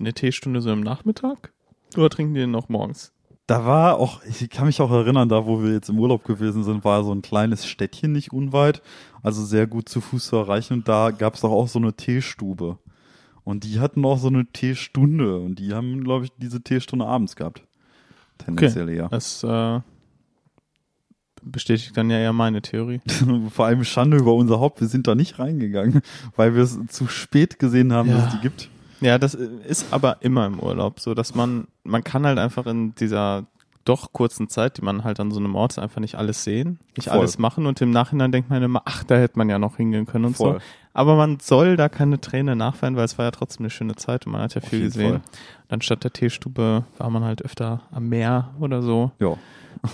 eine 0.00 0.12
Teestunde 0.12 0.60
so 0.60 0.72
im 0.72 0.80
Nachmittag? 0.80 1.52
Oder 1.96 2.10
trinken 2.10 2.34
die 2.34 2.40
den 2.40 2.50
noch 2.50 2.68
morgens? 2.68 3.12
Da 3.46 3.64
war 3.64 3.98
auch, 3.98 4.24
ich 4.24 4.50
kann 4.50 4.66
mich 4.66 4.80
auch 4.80 4.90
erinnern, 4.90 5.28
da 5.28 5.46
wo 5.46 5.62
wir 5.62 5.72
jetzt 5.72 5.88
im 5.88 6.00
Urlaub 6.00 6.24
gewesen 6.24 6.64
sind, 6.64 6.84
war 6.84 7.04
so 7.04 7.12
ein 7.12 7.22
kleines 7.22 7.66
Städtchen 7.66 8.10
nicht 8.10 8.32
unweit, 8.32 8.82
also 9.22 9.44
sehr 9.44 9.68
gut 9.68 9.88
zu 9.88 10.00
Fuß 10.00 10.26
zu 10.26 10.36
erreichen 10.36 10.74
und 10.74 10.88
da 10.88 11.12
gab 11.12 11.34
es 11.34 11.42
doch 11.42 11.52
auch 11.52 11.68
so 11.68 11.78
eine 11.78 11.94
Teestube. 11.94 12.78
Und 13.46 13.62
die 13.62 13.78
hatten 13.78 14.04
auch 14.04 14.18
so 14.18 14.26
eine 14.26 14.44
Teestunde 14.46 15.38
und 15.38 15.60
die 15.60 15.72
haben, 15.72 16.02
glaube 16.02 16.24
ich, 16.24 16.32
diese 16.36 16.60
Teestunde 16.62 17.06
abends 17.06 17.36
gehabt. 17.36 17.62
Tendenziell 18.38 18.88
eher. 18.88 19.08
Das 19.08 19.44
äh, 19.44 19.80
bestätigt 21.42 21.96
dann 21.96 22.10
ja 22.10 22.18
eher 22.18 22.32
meine 22.32 22.60
Theorie. 22.60 23.00
Vor 23.50 23.66
allem 23.66 23.84
Schande 23.84 24.16
über 24.16 24.34
unser 24.34 24.58
Haupt, 24.58 24.80
wir 24.80 24.88
sind 24.88 25.06
da 25.06 25.14
nicht 25.14 25.38
reingegangen, 25.38 26.02
weil 26.36 26.56
wir 26.56 26.62
es 26.64 26.76
zu 26.88 27.06
spät 27.06 27.58
gesehen 27.60 27.92
haben, 27.92 28.10
dass 28.10 28.18
Ja. 28.18 28.26
es 28.28 28.34
die 28.34 28.40
gibt. 28.40 28.68
Ja, 29.00 29.18
das 29.18 29.34
ist 29.34 29.86
aber 29.92 30.18
immer 30.22 30.46
im 30.46 30.58
Urlaub 30.58 30.98
so, 31.00 31.14
dass 31.14 31.34
man, 31.34 31.68
man 31.84 32.02
kann 32.02 32.26
halt 32.26 32.38
einfach 32.38 32.66
in 32.66 32.94
dieser 32.96 33.46
doch 33.84 34.12
kurzen 34.12 34.48
Zeit, 34.48 34.78
die 34.78 34.82
man 34.82 35.04
halt 35.04 35.20
an 35.20 35.30
so 35.30 35.38
einem 35.38 35.54
Ort 35.54 35.78
einfach 35.78 36.00
nicht 36.00 36.16
alles 36.16 36.42
sehen, 36.42 36.80
nicht 36.96 37.08
Voll. 37.08 37.18
alles 37.20 37.38
machen 37.38 37.66
und 37.66 37.80
im 37.80 37.92
Nachhinein 37.92 38.32
denkt 38.32 38.50
man 38.50 38.60
immer, 38.62 38.82
ach, 38.84 39.04
da 39.04 39.16
hätte 39.16 39.38
man 39.38 39.48
ja 39.48 39.60
noch 39.60 39.76
hingehen 39.76 40.06
können 40.06 40.24
und 40.24 40.36
Voll. 40.36 40.54
so. 40.54 40.60
Aber 40.96 41.14
man 41.14 41.40
soll 41.40 41.76
da 41.76 41.90
keine 41.90 42.22
Träne 42.22 42.56
nachweinen, 42.56 42.96
weil 42.96 43.04
es 43.04 43.18
war 43.18 43.26
ja 43.26 43.30
trotzdem 43.30 43.64
eine 43.66 43.70
schöne 43.70 43.96
Zeit 43.96 44.24
und 44.24 44.32
man 44.32 44.40
hat 44.40 44.54
ja 44.54 44.62
viel 44.62 44.80
gesehen. 44.80 45.10
Fall. 45.10 45.20
Dann 45.68 45.82
statt 45.82 46.02
der 46.04 46.12
Teestube 46.14 46.84
war 46.96 47.10
man 47.10 47.22
halt 47.22 47.42
öfter 47.42 47.82
am 47.90 48.08
Meer 48.08 48.54
oder 48.60 48.80
so. 48.80 49.10
Ja. 49.20 49.36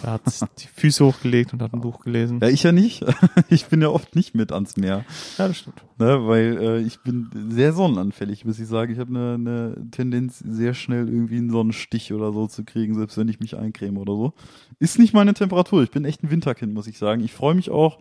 Da 0.04 0.12
hat 0.12 0.23
die 0.62 0.68
Füße 0.68 1.04
hochgelegt 1.04 1.52
und 1.52 1.61
hat 1.61 1.73
ein 1.73 1.80
Buch 1.80 2.04
gelesen. 2.04 2.38
Ja, 2.40 2.49
ich 2.49 2.62
ja 2.62 2.71
nicht. 2.71 3.04
Ich 3.49 3.66
bin 3.66 3.82
ja 3.82 3.88
oft 3.88 4.14
nicht 4.14 4.37
mit 4.37 4.52
ans 4.52 4.76
Meer. 4.76 5.04
Ja, 5.38 5.49
das 5.49 5.59
stimmt. 5.59 5.82
Ne, 5.99 6.25
weil 6.26 6.59
äh, 6.61 6.78
ich 6.82 7.00
bin 7.00 7.28
sehr 7.50 7.73
sonnenanfällig, 7.73 8.44
muss 8.44 8.61
ich 8.61 8.68
sagen. 8.68 8.92
Ich 8.92 9.00
habe 9.00 9.11
eine, 9.11 9.35
eine 9.35 9.90
Tendenz, 9.90 10.38
sehr 10.38 10.73
schnell 10.73 11.09
irgendwie 11.09 11.38
einen 11.38 11.50
Sonnenstich 11.50 12.12
oder 12.12 12.32
so 12.32 12.47
zu 12.47 12.62
kriegen, 12.62 12.94
selbst 12.94 13.18
wenn 13.18 13.28
ich 13.28 13.40
mich 13.40 13.56
eincreme 13.56 13.99
oder 13.99 14.14
so. 14.14 14.35
Ist 14.78 15.00
nicht 15.00 15.14
meine 15.14 15.35
Temperatur. 15.35 15.82
Ich 15.82 15.90
bin 15.90 16.04
echt 16.04 16.23
ein 16.23 16.30
Winterkind, 16.30 16.73
muss 16.73 16.87
ich 16.87 16.97
sagen. 16.97 17.25
Ich 17.25 17.32
freue 17.32 17.56
mich 17.56 17.71
auch 17.71 17.99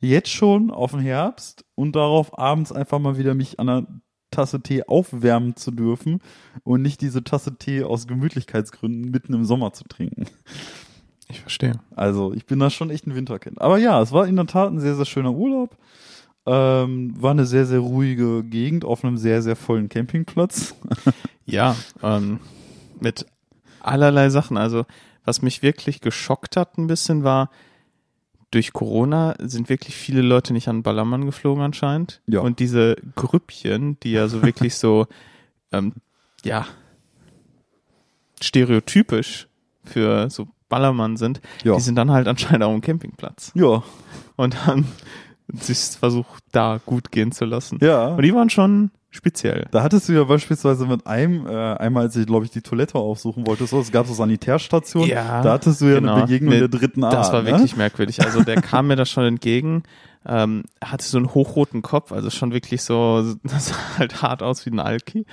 jetzt 0.00 0.30
schon 0.30 0.70
auf 0.70 0.92
den 0.92 1.00
Herbst 1.00 1.64
und 1.74 1.96
darauf, 1.96 2.38
abends 2.38 2.72
einfach 2.72 2.98
mal 2.98 3.18
wieder 3.18 3.34
mich 3.34 3.58
an 3.58 3.68
einer 3.68 3.86
Tasse 4.30 4.60
Tee 4.60 4.84
aufwärmen 4.84 5.56
zu 5.56 5.70
dürfen 5.70 6.20
und 6.62 6.82
nicht 6.82 7.00
diese 7.00 7.24
Tasse 7.24 7.56
Tee 7.56 7.82
aus 7.82 8.06
Gemütlichkeitsgründen 8.06 9.10
mitten 9.10 9.32
im 9.32 9.44
Sommer 9.44 9.72
zu 9.72 9.84
trinken. 9.84 10.26
Ich 11.30 11.40
verstehe. 11.40 11.80
Also, 11.94 12.32
ich 12.32 12.46
bin 12.46 12.58
da 12.58 12.70
schon 12.70 12.90
echt 12.90 13.06
ein 13.06 13.14
Winterkind. 13.14 13.60
Aber 13.60 13.78
ja, 13.78 14.00
es 14.00 14.12
war 14.12 14.26
in 14.26 14.36
der 14.36 14.46
Tat 14.46 14.72
ein 14.72 14.80
sehr, 14.80 14.94
sehr 14.94 15.04
schöner 15.04 15.32
Urlaub. 15.32 15.76
Ähm, 16.46 17.12
war 17.20 17.32
eine 17.32 17.44
sehr, 17.44 17.66
sehr 17.66 17.80
ruhige 17.80 18.42
Gegend 18.44 18.84
auf 18.84 19.04
einem 19.04 19.18
sehr, 19.18 19.42
sehr 19.42 19.56
vollen 19.56 19.88
Campingplatz. 19.88 20.74
Ja, 21.50 21.76
ähm, 22.02 22.40
mit 23.00 23.24
allerlei 23.80 24.28
Sachen. 24.28 24.58
Also, 24.58 24.84
was 25.24 25.40
mich 25.40 25.62
wirklich 25.62 26.02
geschockt 26.02 26.58
hat 26.58 26.76
ein 26.76 26.88
bisschen 26.88 27.24
war, 27.24 27.48
durch 28.50 28.72
Corona 28.72 29.34
sind 29.40 29.68
wirklich 29.68 29.94
viele 29.94 30.22
Leute 30.22 30.52
nicht 30.52 30.68
an 30.68 30.82
Ballermann 30.82 31.26
geflogen 31.26 31.62
anscheinend. 31.62 32.22
Ja. 32.26 32.40
Und 32.40 32.60
diese 32.60 32.96
Grüppchen, 33.14 33.98
die 34.00 34.12
ja 34.12 34.28
so 34.28 34.42
wirklich 34.42 34.76
so 34.76 35.06
ähm, 35.72 35.92
ja, 36.44 36.66
stereotypisch 38.40 39.48
für 39.84 40.30
so 40.30 40.48
Ballermann 40.68 41.16
sind, 41.16 41.40
Ja. 41.64 41.74
die 41.76 41.80
sind 41.80 41.96
dann 41.96 42.10
halt 42.10 42.28
anscheinend 42.28 42.62
auch 42.62 42.74
im 42.74 42.80
Campingplatz 42.80 43.52
Ja. 43.54 43.82
und 44.36 44.66
haben 44.66 44.86
sich 45.52 45.78
versucht, 45.78 46.42
da 46.52 46.78
gut 46.84 47.10
gehen 47.10 47.32
zu 47.32 47.44
lassen. 47.46 47.78
Ja. 47.80 48.08
Und 48.08 48.22
die 48.22 48.34
waren 48.34 48.50
schon 48.50 48.90
speziell. 49.10 49.66
Da 49.70 49.82
hattest 49.82 50.08
du 50.08 50.12
ja 50.12 50.24
beispielsweise 50.24 50.86
mit 50.86 51.06
einem, 51.06 51.46
äh, 51.46 51.50
einmal 51.50 52.04
als 52.04 52.16
ich, 52.16 52.26
glaube 52.26 52.44
ich, 52.44 52.50
die 52.50 52.60
Toilette 52.60 52.98
aufsuchen 52.98 53.46
wollte, 53.46 53.66
so, 53.66 53.80
es 53.80 53.90
gab 53.90 54.06
so 54.06 54.14
Sanitärstationen, 54.14 55.08
Ja, 55.08 55.42
da 55.42 55.52
hattest 55.52 55.80
du 55.80 55.86
ja 55.86 56.00
genau. 56.00 56.14
eine 56.14 56.22
Begegnung 56.22 56.52
Nee, 56.52 56.58
der 56.60 56.68
dritten 56.68 57.04
Art. 57.04 57.14
Das 57.14 57.32
war 57.32 57.42
ne? 57.42 57.50
wirklich 57.52 57.76
merkwürdig. 57.76 58.22
Also 58.22 58.42
der 58.42 58.60
kam 58.60 58.88
mir 58.88 58.96
da 58.96 59.06
schon 59.06 59.24
entgegen, 59.24 59.82
ähm, 60.26 60.64
hatte 60.82 61.04
so 61.04 61.16
einen 61.16 61.34
hochroten 61.34 61.82
Kopf, 61.82 62.12
also 62.12 62.30
schon 62.30 62.52
wirklich 62.52 62.82
so, 62.82 63.34
das 63.44 63.68
sah 63.68 63.98
halt 63.98 64.22
hart 64.22 64.42
aus 64.42 64.66
wie 64.66 64.70
ein 64.70 64.80
Alki. 64.80 65.24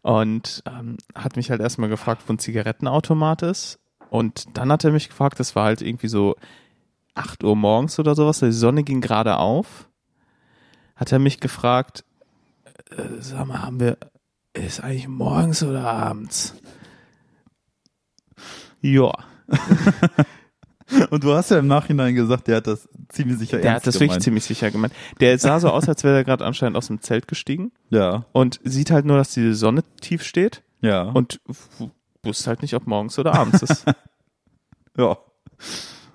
Und 0.00 0.64
ähm, 0.66 0.96
hat 1.14 1.36
mich 1.36 1.50
halt 1.50 1.60
erstmal 1.60 1.88
gefragt, 1.88 2.22
wo 2.26 2.32
ein 2.32 2.38
Zigarettenautomat 2.38 3.42
ist. 3.42 3.78
Und 4.10 4.56
dann 4.58 4.72
hat 4.72 4.84
er 4.84 4.90
mich 4.90 5.08
gefragt, 5.08 5.38
das 5.38 5.54
war 5.54 5.64
halt 5.64 5.80
irgendwie 5.80 6.08
so 6.08 6.34
8 7.14 7.44
Uhr 7.44 7.56
morgens 7.56 7.98
oder 7.98 8.14
sowas, 8.14 8.40
die 8.40 8.52
Sonne 8.52 8.82
ging 8.82 9.00
gerade 9.00 9.36
auf. 9.38 9.88
Hat 10.96 11.12
er 11.12 11.18
mich 11.18 11.40
gefragt, 11.40 12.04
äh, 12.96 13.20
sag 13.20 13.46
mal, 13.46 13.62
haben 13.62 13.80
wir, 13.80 13.98
ist 14.54 14.80
eigentlich 14.80 15.08
morgens 15.08 15.62
oder 15.62 15.84
abends? 15.84 16.54
Ja. 18.80 19.12
Und 21.10 21.24
du 21.24 21.32
hast 21.32 21.50
ja 21.50 21.58
im 21.58 21.68
Nachhinein 21.68 22.14
gesagt, 22.14 22.48
der 22.48 22.56
hat 22.56 22.66
das 22.66 22.88
ziemlich 23.08 23.38
sicher 23.38 23.58
Der 23.58 23.74
hat 23.74 23.86
das 23.86 23.94
wirklich 23.94 24.10
gemeint. 24.10 24.22
ziemlich 24.24 24.44
sicher 24.44 24.70
gemeint. 24.70 24.92
Der 25.20 25.38
sah 25.38 25.58
so 25.58 25.70
aus, 25.70 25.88
als 25.88 26.04
wäre 26.04 26.16
er 26.16 26.24
gerade 26.24 26.44
anscheinend 26.44 26.76
aus 26.76 26.88
dem 26.88 27.00
Zelt 27.00 27.28
gestiegen 27.28 27.72
Ja, 27.88 28.26
und 28.32 28.60
sieht 28.64 28.90
halt 28.90 29.06
nur, 29.06 29.16
dass 29.16 29.30
die 29.30 29.54
Sonne 29.54 29.84
tief 30.00 30.22
steht 30.22 30.62
ja. 30.82 31.02
und 31.02 31.40
wusste 32.22 32.48
halt 32.48 32.62
nicht, 32.62 32.74
ob 32.74 32.86
morgens 32.86 33.18
oder 33.18 33.34
abends 33.34 33.62
ist. 33.62 33.84
Ja. 34.98 35.16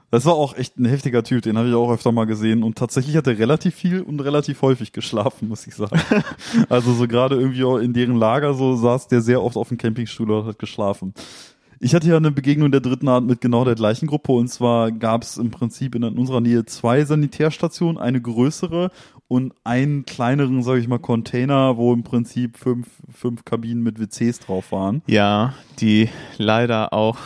Das 0.09 0.25
war 0.25 0.35
auch 0.35 0.55
echt 0.55 0.79
ein 0.79 0.85
heftiger 0.85 1.21
Typ, 1.21 1.41
den 1.41 1.57
habe 1.57 1.67
ich 1.67 1.75
auch 1.75 1.91
öfter 1.91 2.13
mal 2.13 2.25
gesehen 2.25 2.63
und 2.63 2.77
tatsächlich 2.77 3.17
hat 3.17 3.27
er 3.27 3.37
relativ 3.37 3.75
viel 3.75 4.01
und 4.01 4.21
relativ 4.21 4.61
häufig 4.61 4.93
geschlafen, 4.93 5.49
muss 5.49 5.67
ich 5.67 5.75
sagen. 5.75 5.99
also 6.69 6.93
so 6.93 7.07
gerade 7.07 7.35
irgendwie 7.35 7.63
auch 7.65 7.77
in 7.77 7.91
deren 7.91 8.15
Lager 8.15 8.53
so 8.53 8.75
saß 8.75 9.07
der 9.09 9.21
sehr 9.21 9.43
oft 9.43 9.57
auf 9.57 9.67
dem 9.67 9.77
Campingstuhl 9.77 10.31
und 10.31 10.45
hat 10.45 10.59
geschlafen. 10.59 11.13
Ich 11.79 11.93
hatte 11.93 12.07
ja 12.07 12.17
eine 12.17 12.31
Begegnung 12.31 12.71
der 12.71 12.79
dritten 12.81 13.07
Art 13.07 13.23
mit 13.23 13.41
genau 13.41 13.63
der 13.63 13.75
gleichen 13.75 14.07
Gruppe 14.07 14.31
und 14.31 14.47
zwar 14.47 14.91
gab 14.91 15.23
es 15.23 15.37
im 15.37 15.51
Prinzip 15.51 15.93
in 15.93 16.03
unserer 16.03 16.41
Nähe 16.41 16.65
zwei 16.65 17.03
Sanitärstationen, 17.03 17.97
eine 17.97 18.19
größere 18.21 18.89
und 19.27 19.53
einen 19.63 20.05
kleineren, 20.05 20.63
sage 20.63 20.79
ich 20.79 20.87
mal, 20.87 20.99
Container, 20.99 21.77
wo 21.77 21.93
im 21.93 22.03
Prinzip 22.03 22.57
fünf, 22.57 22.87
fünf 23.13 23.45
Kabinen 23.45 23.83
mit 23.83 23.99
WCs 23.99 24.39
drauf 24.39 24.71
waren. 24.71 25.01
ja, 25.07 25.53
die 25.79 26.09
leider 26.37 26.93
auch, 26.93 27.17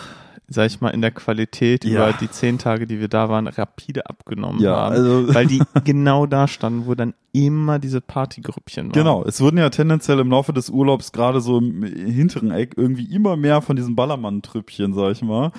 sag 0.53 0.65
ich 0.67 0.81
mal, 0.81 0.89
in 0.89 1.01
der 1.01 1.11
Qualität 1.11 1.85
Ja. 1.85 2.09
über 2.09 2.17
die 2.19 2.29
zehn 2.29 2.57
Tage, 2.57 2.85
die 2.85 2.99
wir 2.99 3.07
da 3.07 3.29
waren, 3.29 3.47
rapide 3.47 4.07
abgenommen 4.09 4.59
Ja, 4.61 4.75
haben. 4.75 4.95
also- 4.95 5.33
weil 5.33 5.47
die 5.47 5.61
genau 5.85 6.25
da 6.25 6.47
standen, 6.47 6.85
wo 6.87 6.93
dann 6.95 7.13
immer 7.33 7.79
diese 7.79 8.01
Partygrüppchen 8.01 8.87
waren. 8.87 8.91
Genau, 8.91 9.23
es 9.23 9.39
wurden 9.39 9.57
ja 9.57 9.69
tendenziell 9.69 10.19
im 10.19 10.29
Laufe 10.29 10.51
des 10.53 10.69
Urlaubs 10.69 11.11
gerade 11.11 11.39
so 11.39 11.59
im 11.59 11.83
hinteren 11.83 12.51
Eck 12.51 12.73
irgendwie 12.75 13.05
immer 13.05 13.37
mehr 13.37 13.61
von 13.61 13.75
diesen 13.75 13.95
Ballermann-Trüppchen, 13.95 14.93
sag 14.93 15.11
ich 15.13 15.21
mal. 15.21 15.51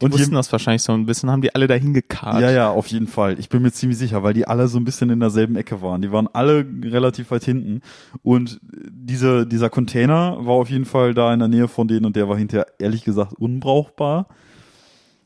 Die 0.00 0.06
Und 0.06 0.12
wussten 0.12 0.34
das 0.34 0.50
wahrscheinlich 0.50 0.82
so 0.82 0.92
ein 0.92 1.06
bisschen, 1.06 1.30
haben 1.30 1.42
die 1.42 1.54
alle 1.54 1.66
dahin 1.68 1.94
gekarrt. 1.94 2.40
ja, 2.40 2.50
ja, 2.50 2.70
auf 2.70 2.88
jeden 2.88 3.06
Fall. 3.06 3.38
Ich 3.38 3.48
bin 3.48 3.62
mir 3.62 3.70
ziemlich 3.70 3.98
sicher, 3.98 4.22
weil 4.22 4.34
die 4.34 4.46
alle 4.48 4.66
so 4.68 4.78
ein 4.78 4.84
bisschen 4.84 5.10
in 5.10 5.20
derselben 5.20 5.54
Ecke 5.56 5.80
waren. 5.82 6.02
Die 6.02 6.10
waren 6.10 6.28
alle 6.32 6.66
relativ 6.84 7.30
weit 7.30 7.44
hinten. 7.44 7.80
Und 8.22 8.60
diese, 8.62 9.46
dieser 9.46 9.70
Container 9.70 10.36
war 10.40 10.54
auf 10.54 10.70
jeden 10.70 10.84
Fall 10.84 11.14
da 11.14 11.32
in 11.32 11.38
der 11.38 11.48
Nähe 11.48 11.68
von 11.68 11.86
denen 11.86 12.06
und 12.06 12.16
der 12.16 12.28
war 12.28 12.36
hinterher 12.36 12.66
ehrlich 12.78 13.04
gesagt 13.04 13.34
unbrauchbar. 13.34 14.26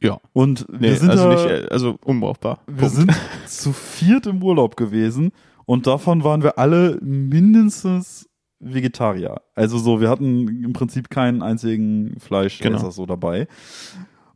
Ja. 0.01 0.19
Und 0.35 0.67
Nee, 0.71 0.81
wir 0.91 0.97
sind 0.97 1.11
also 1.11 1.31
da, 1.31 1.35
nicht, 1.35 1.47
äh, 1.47 1.69
also 1.71 1.97
unbrauchbar. 2.05 2.59
wir 2.67 2.77
Punkt. 2.77 2.95
sind 2.95 3.13
zu 3.47 3.73
viert 3.73 4.27
im 4.27 4.43
Urlaub 4.43 4.77
gewesen 4.77 5.33
und 5.67 5.87
davon 5.87 6.25
waren 6.25 6.43
wir 6.43 6.59
alle 6.59 6.99
mindestens 7.03 8.29
Vegetarier. 8.61 9.43
Also 9.55 9.79
so, 9.79 10.01
wir 10.01 10.09
hatten 10.09 10.49
im 10.65 10.73
Prinzip 10.73 11.11
keinen 11.11 11.43
einzigen 11.43 12.19
Fleischesser 12.19 12.71
Genau. 12.71 12.91
so 12.91 13.05
dabei. 13.07 13.47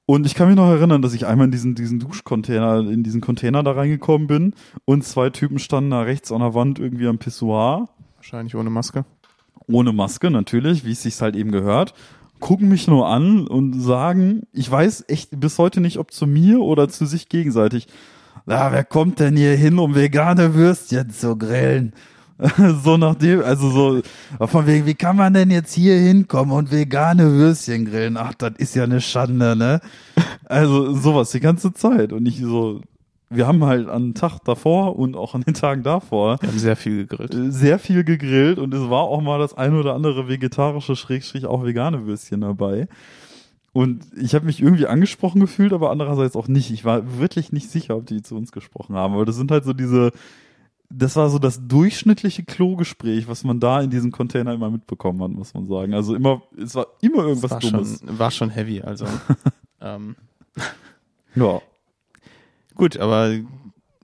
Und 0.07 0.27
ich 0.27 0.35
kann 0.35 0.49
mich 0.49 0.57
noch 0.57 0.69
erinnern, 0.71 1.03
dass 1.03 1.13
ich 1.15 1.27
einmal 1.27 1.47
in 1.47 1.51
diesen, 1.51 1.75
diesen 1.75 1.99
Duschcontainer, 2.01 2.81
in 2.81 3.03
diesen 3.03 3.21
Container 3.21 3.63
da 3.63 3.73
reingekommen 3.73 4.27
bin 4.27 4.55
und 4.87 5.05
zwei 5.05 5.31
Typen 5.31 5.59
standen 5.59 5.91
da 5.91 6.01
rechts 6.03 6.33
an 6.33 6.41
der 6.41 6.55
Wand 6.55 6.79
irgendwie 6.79 7.07
am 7.07 7.19
Pissoir, 7.19 7.89
Wahrscheinlich 8.17 8.55
ohne 8.57 8.71
Maske. 8.71 9.05
ohne 9.67 9.93
Maske 9.93 10.31
natürlich, 10.31 10.85
wie 10.85 10.93
es 10.93 11.03
sich 11.03 11.21
halt 11.21 11.37
eben 11.37 11.53
gehört, 11.53 11.95
gucken 12.41 12.69
mich 12.69 12.87
nur 12.89 13.07
an 13.09 13.47
und 13.47 13.81
sagen, 13.81 14.43
ich 14.53 14.71
weiß 14.71 15.05
echt 15.09 15.39
bis 15.41 15.59
heute 15.59 15.81
nicht, 15.81 15.99
ob 15.99 16.11
zu 16.13 16.27
mir 16.27 16.61
oder 16.61 16.89
zu 16.89 17.05
sich 17.07 17.29
gegenseitig, 17.29 17.87
na, 18.49 18.73
wer 18.73 18.83
kommt 18.83 19.21
denn 19.21 19.37
hier 19.37 19.55
hin, 19.57 19.79
um 19.79 19.95
vegane 19.95 20.55
Würstchen 20.55 21.11
zu 21.11 21.37
grillen? 21.37 21.93
so 22.83 22.97
nach 22.97 23.15
dem, 23.17 23.43
also 23.43 23.69
so, 23.69 24.03
von 24.47 24.67
wegen, 24.67 24.87
wie 24.87 24.95
kann 24.95 25.17
man 25.17 25.35
denn 25.35 25.51
jetzt 25.51 25.75
hier 25.75 25.97
hinkommen 25.97 26.53
und 26.53 26.73
vegane 26.73 27.31
Würstchen 27.33 27.85
grillen? 27.85 28.17
Ach, 28.17 28.33
das 28.33 28.53
ist 28.57 28.75
ja 28.75 28.85
eine 28.85 29.03
Schande, 29.03 29.55
ne? 29.55 29.81
Also 30.47 30.95
sowas 30.95 31.31
die 31.31 31.41
ganze 31.41 31.75
Zeit. 31.75 32.11
Und 32.11 32.27
ich 32.27 32.41
so, 32.41 32.81
wir 33.29 33.47
haben 33.47 33.63
halt 33.65 33.87
an 33.87 34.09
den 34.09 34.15
Tag 34.15 34.39
davor 34.45 34.99
und 34.99 35.15
auch 35.15 35.35
an 35.35 35.43
den 35.43 35.53
Tagen 35.53 35.83
davor 35.83 36.39
Wir 36.41 36.49
haben 36.49 36.59
sehr 36.59 36.77
viel 36.77 37.07
gegrillt. 37.07 37.53
sehr 37.53 37.79
viel 37.79 38.03
gegrillt 38.03 38.59
und 38.59 38.73
es 38.73 38.89
war 38.89 39.03
auch 39.03 39.21
mal 39.21 39.39
das 39.39 39.59
ein 39.59 39.75
oder 39.75 39.95
andere 39.95 40.27
vegetarische, 40.29 40.97
schrägstrich 40.97 41.45
auch 41.45 41.65
vegane 41.65 42.07
Würstchen 42.07 42.41
dabei. 42.41 42.89
Und 43.79 44.07
ich 44.17 44.35
habe 44.35 44.45
mich 44.45 44.61
irgendwie 44.61 44.89
angesprochen 44.89 45.41
gefühlt, 45.41 45.73
aber 45.73 45.91
andererseits 45.93 46.35
auch 46.35 46.49
nicht. 46.49 46.73
Ich 46.73 46.85
war 46.85 47.21
wirklich 47.21 47.53
nicht 47.53 47.71
sicher, 47.71 47.95
ob 47.95 48.07
die 48.07 48.23
zu 48.23 48.35
uns 48.35 48.51
gesprochen 48.51 48.97
haben. 48.97 49.15
Aber 49.15 49.25
das 49.25 49.37
sind 49.37 49.53
halt 49.53 49.63
so 49.63 49.73
diese, 49.73 50.11
das 50.91 51.15
war 51.15 51.31
so 51.31 51.39
das 51.39 51.69
durchschnittliche 51.69 52.43
Klogespräch, 52.43 53.29
was 53.29 53.45
man 53.45 53.61
da 53.61 53.81
in 53.81 53.91
diesem 53.91 54.11
Container 54.11 54.53
immer 54.53 54.69
mitbekommen 54.69 55.23
hat, 55.23 55.31
muss 55.31 55.55
man 55.55 55.67
sagen. 55.67 55.95
Also 55.95 56.17
immer, 56.17 56.43
es 56.61 56.75
war 56.75 56.89
immer 57.03 57.23
irgendwas 57.23 57.53
war 57.53 57.61
Dummes. 57.61 58.01
schon, 58.01 58.19
war 58.19 58.33
schon 58.33 58.51
heavy, 58.51 58.81
also. 58.81 59.07
ähm, 59.81 60.17
Ja. 61.37 61.63
gut, 62.75 62.97
aber 62.97 63.33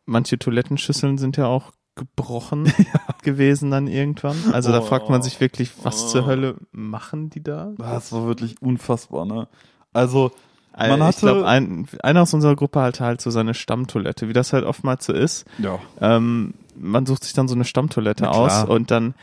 manche 0.07 0.39
Toilettenschüsseln 0.39 1.19
sind 1.19 1.37
ja 1.37 1.49
auch 1.49 1.73
gebrochen 1.97 2.73
gewesen 3.23 3.71
dann 3.71 3.87
irgendwann. 3.87 4.37
Also 4.53 4.73
da 4.73 4.79
Oh. 4.81 4.83
fragt 4.83 5.11
man 5.11 5.23
sich 5.23 5.41
wirklich, 5.41 5.71
was 5.83 6.05
Oh. 6.05 6.09
zur 6.09 6.27
Hölle 6.27 6.57
machen 6.73 7.31
die 7.31 7.43
da? 7.43 7.73
Das 7.79 8.13
war 8.13 8.27
wirklich 8.27 8.61
unfassbar, 8.61 9.25
ne? 9.27 9.49
Also, 9.93 10.33
Man 10.77 10.99
ich 11.01 11.07
hatte- 11.07 11.21
glaube, 11.21 11.47
ein, 11.47 11.87
einer 12.03 12.23
aus 12.23 12.35
unserer 12.35 12.57
Gruppe 12.57 12.81
hatte 12.83 13.05
halt 13.05 13.21
so 13.21 13.31
seine 13.31 13.55
Stammtoilette, 13.55 14.29
wie 14.29 14.33
das 14.33 14.53
halt 14.53 14.65
oftmals 14.65 15.07
so 15.07 15.13
ist. 15.13 15.45
ja. 15.59 15.79
Ähm, 16.01 16.55
man 16.77 17.07
sucht 17.07 17.23
sich 17.23 17.33
dann 17.33 17.47
so 17.47 17.55
eine 17.55 17.65
Stammtoilette 17.65 18.29
aus 18.29 18.65
und 18.65 18.91
dann 18.91 19.15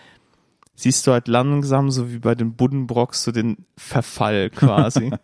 siehst 0.75 1.05
du 1.05 1.11
halt 1.11 1.27
langsam, 1.27 1.91
so 1.91 2.09
wie 2.11 2.19
bei 2.19 2.33
den 2.33 2.53
Buddenbrocks, 2.55 3.23
so 3.25 3.33
den 3.33 3.65
Verfall 3.75 4.49
quasi. 4.49 5.11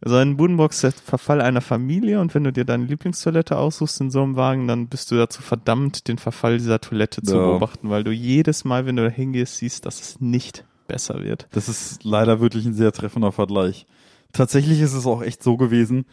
also 0.00 0.16
ein 0.16 0.36
Buddenbrock 0.36 0.70
ist 0.72 0.82
der 0.82 0.92
Verfall 0.92 1.40
einer 1.40 1.60
Familie 1.60 2.20
und 2.20 2.34
wenn 2.34 2.44
du 2.44 2.52
dir 2.52 2.64
deine 2.64 2.84
Lieblingstoilette 2.84 3.56
aussuchst 3.56 4.00
in 4.00 4.10
so 4.10 4.22
einem 4.22 4.36
Wagen, 4.36 4.68
dann 4.68 4.86
bist 4.88 5.10
du 5.10 5.16
dazu 5.16 5.42
verdammt, 5.42 6.08
den 6.08 6.18
Verfall 6.18 6.58
dieser 6.58 6.80
Toilette 6.80 7.22
zu 7.22 7.36
Ja. 7.36 7.46
beobachten, 7.46 7.90
weil 7.90 8.04
du 8.04 8.12
jedes 8.12 8.64
Mal, 8.64 8.86
wenn 8.86 8.96
du 8.96 9.04
da 9.04 9.10
hingehst, 9.10 9.56
siehst, 9.56 9.86
dass 9.86 10.00
es 10.00 10.20
nicht 10.20 10.64
besser 10.86 11.22
wird. 11.22 11.48
Das 11.52 11.68
ist 11.68 12.04
leider 12.04 12.40
wirklich 12.40 12.64
ein 12.66 12.74
sehr 12.74 12.92
treffender 12.92 13.32
Vergleich. 13.32 13.86
Tatsächlich 14.32 14.80
ist 14.80 14.94
es 14.94 15.06
auch 15.06 15.22
echt 15.22 15.42
so 15.42 15.56
gewesen, 15.56 16.04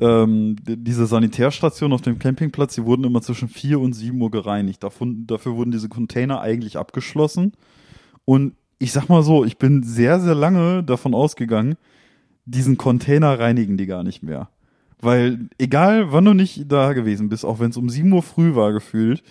ähm, 0.00 0.56
diese 0.66 1.06
Sanitärstation 1.06 1.92
auf 1.92 2.02
dem 2.02 2.18
Campingplatz, 2.18 2.74
die 2.74 2.84
wurden 2.84 3.04
immer 3.04 3.22
zwischen 3.22 3.48
4 3.48 3.78
und 3.78 3.92
7 3.92 4.20
Uhr 4.20 4.30
gereinigt. 4.30 4.82
Davon, 4.82 5.26
dafür 5.26 5.54
wurden 5.54 5.70
diese 5.70 5.88
Container 5.88 6.40
eigentlich 6.40 6.76
abgeschlossen. 6.76 7.52
Und 8.24 8.54
ich 8.78 8.90
sag 8.92 9.08
mal 9.08 9.22
so, 9.22 9.44
ich 9.44 9.58
bin 9.58 9.82
sehr, 9.84 10.18
sehr 10.18 10.34
lange 10.34 10.82
davon 10.82 11.14
ausgegangen, 11.14 11.76
diesen 12.44 12.76
Container 12.76 13.38
reinigen 13.38 13.76
die 13.76 13.86
gar 13.86 14.02
nicht 14.02 14.22
mehr. 14.22 14.48
Weil 15.00 15.48
egal, 15.58 16.12
wann 16.12 16.24
du 16.24 16.32
nicht 16.32 16.70
da 16.70 16.92
gewesen 16.92 17.28
bist, 17.28 17.44
auch 17.44 17.58
wenn 17.58 17.70
es 17.70 17.76
um 17.76 17.88
7 17.88 18.12
Uhr 18.12 18.22
früh 18.22 18.54
war 18.54 18.72
gefühlt, 18.72 19.22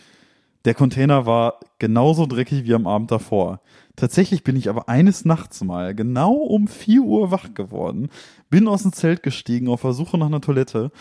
der 0.65 0.73
Container 0.73 1.25
war 1.25 1.59
genauso 1.79 2.25
dreckig 2.25 2.65
wie 2.65 2.75
am 2.75 2.87
Abend 2.87 3.09
davor. 3.09 3.61
Tatsächlich 3.95 4.43
bin 4.43 4.55
ich 4.55 4.69
aber 4.69 4.89
eines 4.89 5.25
Nachts 5.25 5.63
mal 5.63 5.95
genau 5.95 6.33
um 6.33 6.67
4 6.67 7.01
Uhr 7.01 7.31
wach 7.31 7.53
geworden, 7.53 8.09
bin 8.49 8.67
aus 8.67 8.83
dem 8.83 8.93
Zelt 8.93 9.23
gestiegen 9.23 9.67
auf 9.69 9.81
der 9.81 9.93
Suche 9.93 10.17
nach 10.17 10.27
einer 10.27 10.41
Toilette 10.41 10.91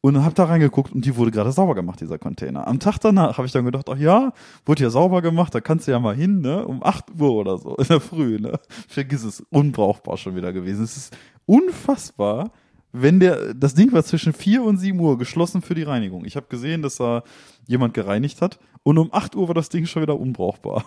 und 0.00 0.24
hab 0.24 0.34
da 0.34 0.44
reingeguckt 0.44 0.92
und 0.92 1.04
die 1.04 1.16
wurde 1.16 1.32
gerade 1.32 1.50
sauber 1.50 1.74
gemacht, 1.74 2.00
dieser 2.00 2.18
Container. 2.18 2.68
Am 2.68 2.78
Tag 2.78 2.98
danach 2.98 3.38
habe 3.38 3.46
ich 3.46 3.52
dann 3.52 3.64
gedacht, 3.64 3.88
ach 3.90 3.98
ja, 3.98 4.32
wurde 4.64 4.84
ja 4.84 4.90
sauber 4.90 5.22
gemacht, 5.22 5.54
da 5.54 5.60
kannst 5.60 5.88
du 5.88 5.90
ja 5.90 5.98
mal 5.98 6.14
hin, 6.14 6.40
ne, 6.40 6.64
um 6.64 6.82
8 6.82 7.18
Uhr 7.18 7.32
oder 7.32 7.58
so 7.58 7.74
in 7.76 7.86
der 7.88 8.00
Früh, 8.00 8.38
ne. 8.38 8.60
Vergiss 8.86 9.24
es, 9.24 9.40
unbrauchbar 9.50 10.16
schon 10.16 10.36
wieder 10.36 10.52
gewesen. 10.52 10.84
Es 10.84 10.96
ist 10.96 11.16
unfassbar, 11.48 12.52
wenn 12.92 13.20
der, 13.20 13.54
das 13.54 13.74
Ding 13.74 13.92
war 13.92 14.04
zwischen 14.04 14.32
4 14.32 14.62
und 14.62 14.76
7 14.76 14.98
Uhr 15.00 15.18
geschlossen 15.18 15.62
für 15.62 15.74
die 15.74 15.82
Reinigung. 15.82 16.24
Ich 16.24 16.36
habe 16.36 16.46
gesehen, 16.48 16.82
dass 16.82 16.96
da 16.96 17.22
jemand 17.66 17.94
gereinigt 17.94 18.40
hat 18.42 18.58
und 18.82 18.98
um 18.98 19.08
8 19.12 19.34
Uhr 19.34 19.48
war 19.48 19.54
das 19.54 19.68
Ding 19.68 19.86
schon 19.86 20.02
wieder 20.02 20.18
unbrauchbar. 20.18 20.84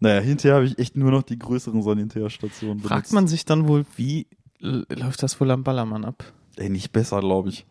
Naja, 0.00 0.20
hinterher 0.20 0.56
habe 0.56 0.66
ich 0.66 0.78
echt 0.78 0.96
nur 0.96 1.10
noch 1.10 1.22
die 1.22 1.38
größeren 1.38 1.82
Sanitärstationen 1.82 2.80
Fragt 2.80 3.12
man 3.12 3.26
sich 3.26 3.44
dann 3.44 3.66
wohl, 3.66 3.84
wie 3.96 4.28
läuft 4.60 5.22
das 5.22 5.40
wohl 5.40 5.50
am 5.50 5.64
Ballermann 5.64 6.04
ab? 6.04 6.24
Ey, 6.56 6.68
nicht 6.68 6.92
besser, 6.92 7.20
glaube 7.20 7.48
ich. 7.48 7.66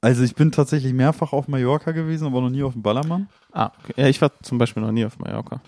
Also 0.00 0.22
ich 0.22 0.34
bin 0.34 0.52
tatsächlich 0.52 0.92
mehrfach 0.92 1.32
auf 1.32 1.48
Mallorca 1.48 1.92
gewesen, 1.92 2.26
aber 2.26 2.40
noch 2.40 2.50
nie 2.50 2.62
auf 2.62 2.74
dem 2.74 2.82
Ballermann. 2.82 3.28
Ah, 3.52 3.72
okay. 3.82 3.94
ja, 3.96 4.08
ich 4.08 4.20
war 4.20 4.30
zum 4.42 4.58
Beispiel 4.58 4.82
noch 4.82 4.92
nie 4.92 5.04
auf 5.04 5.18
Mallorca. 5.18 5.62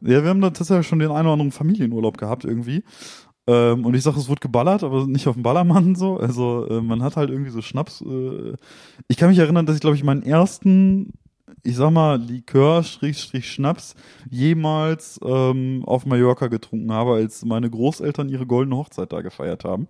Ja, 0.00 0.22
wir 0.22 0.30
haben 0.30 0.40
da 0.40 0.50
tatsächlich 0.50 0.86
schon 0.86 1.00
den 1.00 1.10
einen 1.10 1.26
oder 1.26 1.32
anderen 1.32 1.52
Familienurlaub 1.52 2.18
gehabt 2.18 2.44
irgendwie. 2.44 2.84
Ähm, 3.48 3.86
und 3.86 3.94
ich 3.94 4.02
sage, 4.04 4.18
es 4.20 4.28
wurde 4.28 4.40
geballert, 4.40 4.84
aber 4.84 5.06
nicht 5.08 5.26
auf 5.28 5.34
dem 5.36 5.42
Ballermann 5.42 5.96
so. 5.96 6.18
Also 6.18 6.66
äh, 6.68 6.82
man 6.82 7.02
hat 7.02 7.16
halt 7.16 7.30
irgendwie 7.30 7.50
so 7.50 7.62
Schnaps. 7.62 8.02
Äh, 8.02 8.54
ich 9.08 9.16
kann 9.16 9.30
mich 9.30 9.38
erinnern, 9.38 9.66
dass 9.66 9.76
ich, 9.76 9.80
glaube 9.82 9.96
ich, 9.96 10.04
meinen 10.04 10.22
ersten, 10.22 11.14
ich 11.64 11.76
sag 11.76 11.90
mal, 11.92 12.20
Likör, 12.20 12.82
Schrägstrich 12.84 13.50
Schnaps 13.50 13.94
jemals 14.30 15.18
ähm, 15.24 15.82
auf 15.86 16.06
Mallorca 16.06 16.48
getrunken 16.48 16.92
habe, 16.92 17.14
als 17.14 17.44
meine 17.44 17.70
Großeltern 17.70 18.28
ihre 18.28 18.46
goldene 18.46 18.76
Hochzeit 18.76 19.12
da 19.12 19.22
gefeiert 19.22 19.64
haben. 19.64 19.88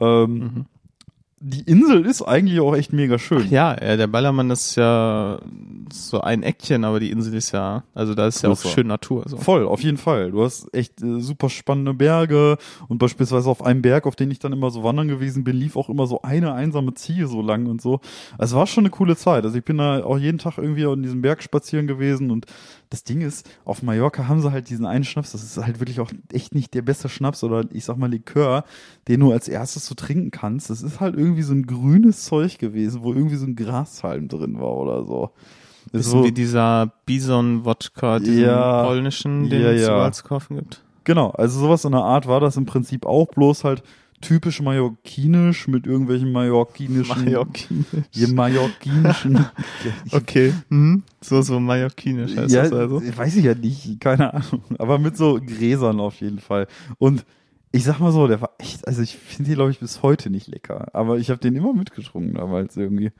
Ähm, 0.00 0.34
Mhm. 0.38 0.66
Die 1.44 1.62
Insel 1.62 2.06
ist 2.06 2.22
eigentlich 2.22 2.60
auch 2.60 2.76
echt 2.76 2.92
mega 2.92 3.18
schön. 3.18 3.50
Ja, 3.50 3.74
äh, 3.74 3.96
der 3.96 4.06
Ballermann 4.06 4.48
ist 4.50 4.76
ja 4.76 5.40
so 5.92 6.20
ein 6.20 6.44
Eckchen, 6.44 6.84
aber 6.84 7.00
die 7.00 7.10
Insel 7.10 7.34
ist 7.34 7.50
ja, 7.50 7.82
also 7.94 8.14
da 8.14 8.28
ist 8.28 8.42
ja 8.42 8.48
Größer. 8.48 8.68
auch 8.68 8.72
schön 8.72 8.86
Natur. 8.86 9.24
So. 9.26 9.38
Voll, 9.38 9.66
auf 9.66 9.82
jeden 9.82 9.96
Fall. 9.96 10.30
Du 10.30 10.44
hast 10.44 10.72
echt 10.72 11.02
äh, 11.02 11.18
super 11.20 11.50
spannende 11.50 11.94
Berge 11.94 12.58
und 12.86 12.98
beispielsweise 12.98 13.50
auf 13.50 13.64
einem 13.64 13.82
Berg, 13.82 14.06
auf 14.06 14.14
den 14.14 14.30
ich 14.30 14.38
dann 14.38 14.52
immer 14.52 14.70
so 14.70 14.84
wandern 14.84 15.08
gewesen 15.08 15.42
bin, 15.42 15.56
lief 15.56 15.76
auch 15.76 15.88
immer 15.88 16.06
so 16.06 16.22
eine 16.22 16.52
einsame 16.52 16.94
Ziege 16.94 17.26
so 17.26 17.42
lang 17.42 17.66
und 17.66 17.82
so. 17.82 17.98
Also 18.38 18.54
es 18.54 18.58
war 18.60 18.68
schon 18.68 18.82
eine 18.84 18.90
coole 18.90 19.16
Zeit. 19.16 19.44
Also 19.44 19.58
ich 19.58 19.64
bin 19.64 19.78
da 19.78 20.04
auch 20.04 20.18
jeden 20.18 20.38
Tag 20.38 20.58
irgendwie 20.58 20.84
in 20.84 21.02
diesem 21.02 21.22
Berg 21.22 21.42
spazieren 21.42 21.88
gewesen 21.88 22.30
und 22.30 22.46
das 22.92 23.04
Ding 23.04 23.22
ist, 23.22 23.48
auf 23.64 23.82
Mallorca 23.82 24.28
haben 24.28 24.40
sie 24.42 24.52
halt 24.52 24.68
diesen 24.68 24.84
einen 24.86 25.04
Schnaps, 25.04 25.32
das 25.32 25.42
ist 25.42 25.56
halt 25.56 25.80
wirklich 25.80 26.00
auch 26.00 26.10
echt 26.32 26.54
nicht 26.54 26.74
der 26.74 26.82
beste 26.82 27.08
Schnaps 27.08 27.42
oder 27.42 27.64
ich 27.72 27.84
sag 27.84 27.96
mal 27.96 28.10
Likör, 28.10 28.64
den 29.08 29.20
du 29.20 29.32
als 29.32 29.48
erstes 29.48 29.86
so 29.86 29.94
trinken 29.94 30.30
kannst. 30.30 30.68
Das 30.70 30.82
ist 30.82 31.00
halt 31.00 31.16
irgendwie 31.16 31.42
so 31.42 31.54
ein 31.54 31.66
grünes 31.66 32.24
Zeug 32.24 32.58
gewesen, 32.58 33.02
wo 33.02 33.12
irgendwie 33.12 33.36
so 33.36 33.46
ein 33.46 33.56
Grashalm 33.56 34.28
drin 34.28 34.60
war 34.60 34.76
oder 34.76 35.04
so. 35.06 35.30
Ist 35.92 36.10
so, 36.10 36.24
wie 36.24 36.32
dieser 36.32 36.92
Bison-Wodka, 37.06 38.18
diesen 38.18 38.44
Ja. 38.44 38.84
polnischen, 38.84 39.48
den 39.50 39.62
Ja, 39.62 39.70
es 39.72 39.82
ja. 39.82 40.12
zu 40.12 40.24
kaufen 40.24 40.56
gibt. 40.56 40.82
Genau, 41.04 41.30
also 41.30 41.58
sowas 41.60 41.84
in 41.84 41.92
der 41.92 42.02
Art 42.02 42.26
war 42.28 42.40
das 42.40 42.56
im 42.56 42.66
Prinzip 42.66 43.06
auch, 43.06 43.26
bloß 43.28 43.64
halt 43.64 43.82
typisch 44.22 44.62
mallorquinisch 44.62 45.68
mit 45.68 45.86
irgendwelchen 45.86 46.32
mallorquinischen, 46.32 47.28
Ja, 47.30 48.28
mallorquinischen, 48.32 49.44
Okay. 50.12 50.54
Mhm. 50.70 51.02
So, 51.20 51.42
so 51.42 51.60
mallorquinisch 51.60 52.34
heißt 52.36 52.54
ja, 52.54 52.62
das 52.62 52.72
also. 52.72 53.02
weiß 53.16 53.36
ich 53.36 53.44
ja 53.44 53.54
nicht, 53.54 54.00
keine 54.00 54.32
Ahnung, 54.32 54.62
aber 54.78 54.98
mit 54.98 55.16
so 55.16 55.38
Gräsern 55.44 56.00
auf 56.00 56.20
jeden 56.20 56.38
Fall. 56.38 56.66
Und 56.98 57.24
ich 57.72 57.84
sag 57.84 57.98
mal 58.00 58.12
so, 58.12 58.26
der 58.26 58.40
war 58.40 58.50
echt, 58.58 58.86
also 58.86 59.02
ich 59.02 59.16
finde 59.16 59.50
die 59.50 59.54
glaube 59.54 59.70
ich 59.70 59.78
bis 59.80 60.02
heute 60.02 60.30
nicht 60.30 60.46
lecker, 60.48 60.88
aber 60.94 61.18
ich 61.18 61.28
habe 61.30 61.40
den 61.40 61.54
immer 61.56 61.72
mitgetrunken 61.74 62.34
damals 62.34 62.76
irgendwie. 62.76 63.12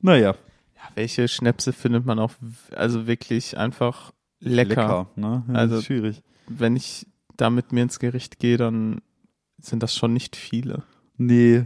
Naja, 0.00 0.34
Ja, 0.76 0.82
welche 0.96 1.28
Schnäpse 1.28 1.72
findet 1.72 2.04
man 2.06 2.18
auch, 2.18 2.32
also 2.74 3.06
wirklich 3.06 3.56
einfach 3.56 4.12
lecker. 4.40 5.08
ne? 5.16 5.44
Ja, 5.48 5.54
Also- 5.54 5.76
ist 5.78 5.84
schwierig. 5.84 6.22
Wenn 6.48 6.74
ich 6.76 7.06
da 7.36 7.50
mit 7.50 7.72
mir 7.72 7.82
ins 7.84 7.98
Gericht 7.98 8.38
gehe, 8.40 8.56
dann 8.56 9.00
sind 9.62 9.82
das 9.82 9.94
schon 9.96 10.12
nicht 10.12 10.36
viele. 10.36 10.82
Nee, 11.16 11.64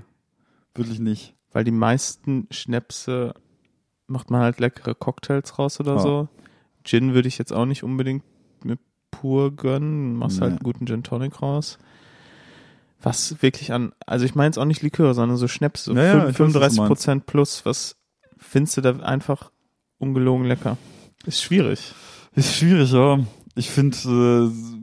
wirklich 0.75 1.01
nicht. 1.01 1.35
Weil 1.53 1.65
die 1.65 1.71
meisten 1.71 2.47
Schnäpse 2.51 3.35
macht 4.07 4.31
man 4.31 4.43
halt 4.43 4.61
leckere 4.61 4.95
Cocktails 4.95 5.59
raus 5.59 5.81
oder 5.81 5.95
Ja. 5.95 5.99
so. 6.01 6.29
Gin 6.85 7.15
würde 7.15 7.29
ich 7.29 7.39
jetzt 7.39 7.53
auch 7.53 7.65
nicht 7.67 7.83
unbedingt 7.83 8.23
mit 8.63 8.79
pur 9.11 9.55
gönnen. 9.57 10.15
Machst 10.17 10.41
halt 10.41 10.51
Nee. 10.53 10.57
einen 10.59 10.65
guten 10.65 10.87
Gin 10.87 11.03
Tonic 11.03 11.41
raus. 11.43 11.79
Was 13.03 13.43
wirklich 13.43 13.73
an, 13.73 13.93
also 14.07 14.25
ich 14.25 14.35
meine 14.35 14.49
jetzt 14.49 14.59
auch 14.59 14.65
nicht 14.65 14.83
Likör, 14.83 15.15
sondern 15.15 15.37
so 15.37 15.49
Schnäpse, 15.49 15.85
so 15.85 15.95
Ja, 15.95 16.03
ja, 16.05 16.13
fün- 16.15 16.17
ich 16.17 16.25
weiß, 16.27 16.29
was 16.29 16.37
du 16.37 16.43
35 16.45 16.79
meinst. 16.79 16.89
Prozent 16.89 17.27
plus, 17.27 17.65
was 17.67 17.97
findest 18.39 18.77
du 18.77 18.81
da 18.81 18.97
einfach 19.01 19.51
ungelogen 19.99 20.47
lecker? 20.47 20.77
Ist 21.25 21.43
schwierig. 21.43 21.93
Ist 22.35 22.55
schwierig, 22.55 22.93
ja. 22.93 23.19
Ich 23.55 23.71
finde, 23.71 23.97
äh, 24.53 24.76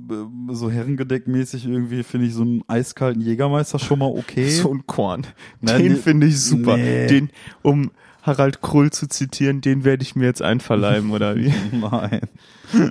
so 0.51 0.69
herrengedeckmäßig 0.69 1.65
irgendwie 1.65 2.03
finde 2.03 2.27
ich 2.27 2.33
so 2.33 2.41
einen 2.41 2.63
eiskalten 2.67 3.21
Jägermeister 3.21 3.79
schon 3.79 3.99
mal 3.99 4.11
okay. 4.11 4.49
So 4.49 4.73
ein 4.73 4.85
Korn. 4.87 5.27
Nein, 5.61 5.83
den 5.83 5.95
finde 5.97 6.27
ich 6.27 6.39
super. 6.39 6.77
Nee. 6.77 7.07
Den, 7.07 7.29
um 7.61 7.91
Harald 8.21 8.61
Krull 8.61 8.91
zu 8.91 9.07
zitieren, 9.07 9.61
den 9.61 9.83
werde 9.83 10.03
ich 10.03 10.15
mir 10.15 10.25
jetzt 10.25 10.41
einverleiben, 10.41 11.11
oder 11.11 11.35
wie? 11.35 11.53
Nein. 11.71 12.21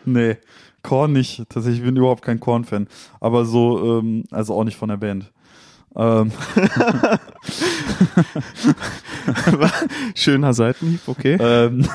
nee. 0.05 0.37
Korn 0.83 1.13
nicht. 1.13 1.45
Tatsächlich 1.49 1.81
ich 1.81 1.85
bin 1.87 1.97
überhaupt 1.97 2.23
kein 2.23 2.41
Korn-Fan. 2.41 2.89
Aber 3.21 3.45
so, 3.45 4.01
ähm, 4.01 4.25
also 4.31 4.55
auch 4.55 4.65
nicht 4.65 4.77
von 4.77 4.89
der 4.89 4.97
Band. 4.97 5.32
Ähm, 5.95 6.33
Schöner 10.15 10.55
Seitenhieb, 10.55 11.01
okay. 11.07 11.37
ähm, 11.39 11.87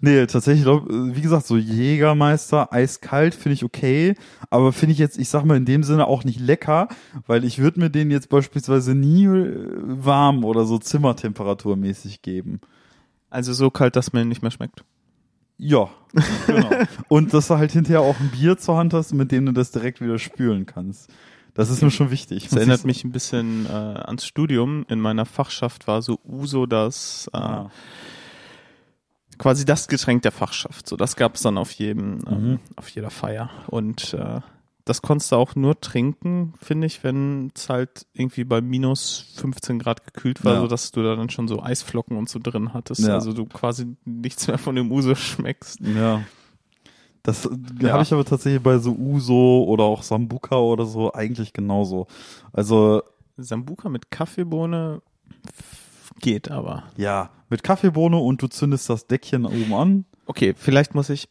nee, 0.00 0.26
tatsächlich, 0.26 0.66
wie 0.66 1.20
gesagt, 1.20 1.46
so 1.46 1.56
Jägermeister, 1.56 2.72
eiskalt 2.72 3.34
finde 3.34 3.54
ich 3.54 3.64
okay, 3.64 4.14
aber 4.50 4.72
finde 4.72 4.92
ich 4.92 4.98
jetzt, 4.98 5.18
ich 5.18 5.30
sag 5.30 5.44
mal 5.44 5.56
in 5.56 5.64
dem 5.64 5.82
Sinne 5.84 6.06
auch 6.06 6.24
nicht 6.24 6.38
lecker, 6.38 6.88
weil 7.26 7.44
ich 7.44 7.58
würde 7.58 7.80
mir 7.80 7.90
den 7.90 8.10
jetzt 8.10 8.28
beispielsweise 8.28 8.94
nie 8.94 9.24
äh, 9.24 9.80
warm 9.84 10.44
oder 10.44 10.66
so 10.66 10.78
Zimmertemperaturmäßig 10.78 12.20
geben. 12.20 12.60
Also 13.30 13.52
so 13.52 13.70
kalt, 13.70 13.96
dass 13.96 14.12
mir 14.12 14.24
nicht 14.24 14.42
mehr 14.42 14.50
schmeckt. 14.50 14.84
Ja, 15.56 15.88
genau. 16.46 16.70
Und 17.08 17.32
dass 17.32 17.48
du 17.48 17.56
halt 17.56 17.72
hinterher 17.72 18.00
auch 18.00 18.18
ein 18.20 18.30
Bier 18.30 18.58
zur 18.58 18.76
Hand 18.76 18.92
hast, 18.92 19.14
mit 19.14 19.32
dem 19.32 19.46
du 19.46 19.52
das 19.52 19.70
direkt 19.70 20.00
wieder 20.00 20.18
spülen 20.18 20.66
kannst. 20.66 21.10
Das 21.54 21.70
ist 21.70 21.82
mir 21.82 21.90
schon 21.90 22.10
wichtig. 22.10 22.44
Das 22.44 22.52
erinnert 22.54 22.84
mich 22.84 23.04
ein 23.04 23.12
bisschen 23.12 23.66
äh, 23.66 23.70
ans 23.70 24.26
Studium. 24.26 24.84
In 24.88 25.00
meiner 25.00 25.24
Fachschaft 25.24 25.86
war 25.86 26.02
so 26.02 26.18
Uso 26.24 26.66
das 26.66 27.30
äh, 27.32 27.36
Ah. 27.38 27.70
quasi 29.38 29.64
das 29.64 29.88
Getränk 29.88 30.22
der 30.22 30.32
Fachschaft. 30.32 30.88
So, 30.88 30.96
das 30.96 31.16
gab 31.16 31.34
es 31.36 31.42
dann 31.42 31.58
auf 31.58 31.72
jedem, 31.72 32.20
ähm, 32.28 32.50
Mhm. 32.50 32.58
auf 32.76 32.88
jeder 32.88 33.10
Feier. 33.10 33.50
Und 33.68 34.14
äh, 34.14 34.40
das 34.84 35.00
konntest 35.02 35.32
du 35.32 35.36
auch 35.36 35.54
nur 35.56 35.80
trinken, 35.80 36.54
finde 36.60 36.86
ich, 36.86 37.02
wenn 37.04 37.50
es 37.54 37.68
halt 37.68 38.06
irgendwie 38.12 38.44
bei 38.44 38.60
minus 38.60 39.32
15 39.36 39.78
Grad 39.78 40.04
gekühlt 40.04 40.44
war, 40.44 40.54
Ja. 40.54 40.60
so 40.60 40.66
dass 40.66 40.90
du 40.92 41.02
da 41.02 41.16
dann 41.16 41.30
schon 41.30 41.48
so 41.48 41.62
Eisflocken 41.62 42.16
und 42.16 42.28
so 42.28 42.38
drin 42.38 42.74
hattest. 42.74 43.00
Ja. 43.00 43.14
Also 43.14 43.32
du 43.32 43.46
quasi 43.46 43.96
nichts 44.04 44.46
mehr 44.46 44.58
von 44.58 44.74
dem 44.76 44.90
Uso 44.92 45.14
schmeckst. 45.14 45.80
Ja. 45.80 46.22
Das 47.24 47.48
Ja. 47.80 47.92
habe 47.92 48.02
ich 48.04 48.12
aber 48.12 48.24
tatsächlich 48.24 48.62
bei 48.62 48.78
so 48.78 48.92
Uso 48.92 49.64
oder 49.64 49.82
auch 49.84 50.02
Sambuka 50.02 50.56
oder 50.58 50.86
so 50.86 51.12
eigentlich 51.12 51.52
genauso. 51.52 52.06
Also 52.52 53.02
Sambuka 53.36 53.88
mit 53.88 54.10
Kaffeebohne 54.12 55.02
geht 56.20 56.50
aber. 56.50 56.84
ja, 56.96 57.30
mit 57.50 57.62
Kaffeebohne 57.62 58.18
und 58.18 58.40
du 58.42 58.46
zündest 58.48 58.88
das 58.88 59.06
Deckchen 59.06 59.46
oben 59.46 59.74
an. 59.74 60.04
Okay, 60.26 60.54
vielleicht 60.56 60.94
muss 60.94 61.10
ich 61.10 61.28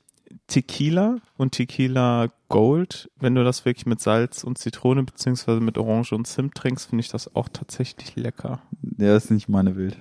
Tequila 0.48 1.18
und 1.38 1.52
Tequila 1.54 2.28
Gold, 2.50 3.10
wenn 3.20 3.36
du 3.36 3.44
das 3.44 3.64
wirklich 3.66 3.86
mit 3.86 4.00
Salz 4.02 4.44
und 4.44 4.58
Zitrone 4.58 5.04
beziehungsweise 5.04 5.60
mit 5.62 5.78
Orange 5.78 6.14
und 6.14 6.26
Zimt 6.28 6.56
trinkst, 6.56 6.88
finde 6.90 7.02
ich 7.02 7.10
das 7.10 7.36
auch 7.36 7.50
tatsächlich 7.50 8.16
lecker. 8.16 8.60
Der 8.82 9.16
ist 9.16 9.32
nicht 9.32 9.48
meine 9.48 9.76
Welt. 9.78 9.98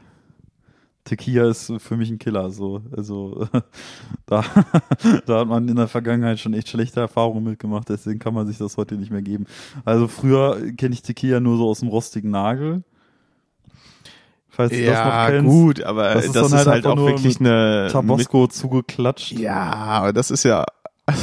Tequila 1.04 1.48
ist 1.48 1.72
für 1.78 1.96
mich 1.96 2.10
ein 2.10 2.18
Killer, 2.18 2.50
so. 2.50 2.82
Also, 2.96 3.48
da, 4.26 4.44
da 5.26 5.40
hat 5.40 5.48
man 5.48 5.68
in 5.68 5.76
der 5.76 5.88
Vergangenheit 5.88 6.38
schon 6.38 6.54
echt 6.54 6.68
schlechte 6.68 7.00
Erfahrungen 7.00 7.44
mitgemacht, 7.44 7.88
deswegen 7.88 8.18
kann 8.18 8.34
man 8.34 8.46
sich 8.46 8.58
das 8.58 8.76
heute 8.76 8.94
nicht 8.94 9.10
mehr 9.10 9.22
geben. 9.22 9.46
Also 9.84 10.06
früher 10.06 10.72
kenne 10.76 10.94
ich 10.94 11.02
Tequila 11.02 11.40
nur 11.40 11.56
so 11.56 11.68
aus 11.68 11.80
dem 11.80 11.88
rostigen 11.88 12.30
Nagel. 12.30 12.84
Falls 14.48 14.70
du 14.70 14.84
das 14.84 15.04
noch 15.04 15.26
kennst. 15.28 15.50
gut, 15.50 15.82
aber 15.82 16.14
Das 16.14 16.30
das 16.30 16.36
ist 16.36 16.36
ist, 16.36 16.52
dann 16.52 16.58
halt 16.58 16.68
halt 16.68 16.86
auch 16.86 16.96
wirklich 16.98 17.40
eine 17.40 17.88
Tabasco 17.90 18.46
zugeklatscht. 18.46 19.32
Mit, 19.32 19.40
ja, 19.42 19.72
aber 19.72 20.12
das 20.12 20.30
ist 20.30 20.44
ja 20.44 20.66
Das 21.06 21.16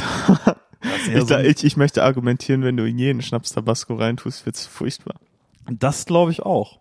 ist 1.06 1.14
ich, 1.14 1.28
so 1.28 1.36
ich, 1.38 1.64
ich 1.64 1.76
möchte 1.76 2.02
argumentieren, 2.02 2.62
wenn 2.62 2.76
du 2.76 2.86
in 2.86 2.98
jeden 2.98 3.22
Schnaps 3.22 3.52
Tabasco 3.52 3.94
reintust, 3.94 4.46
wird's 4.46 4.66
furchtbar. 4.66 5.14
Das 5.70 6.06
glaube 6.06 6.32
ich 6.32 6.42
auch. 6.42 6.78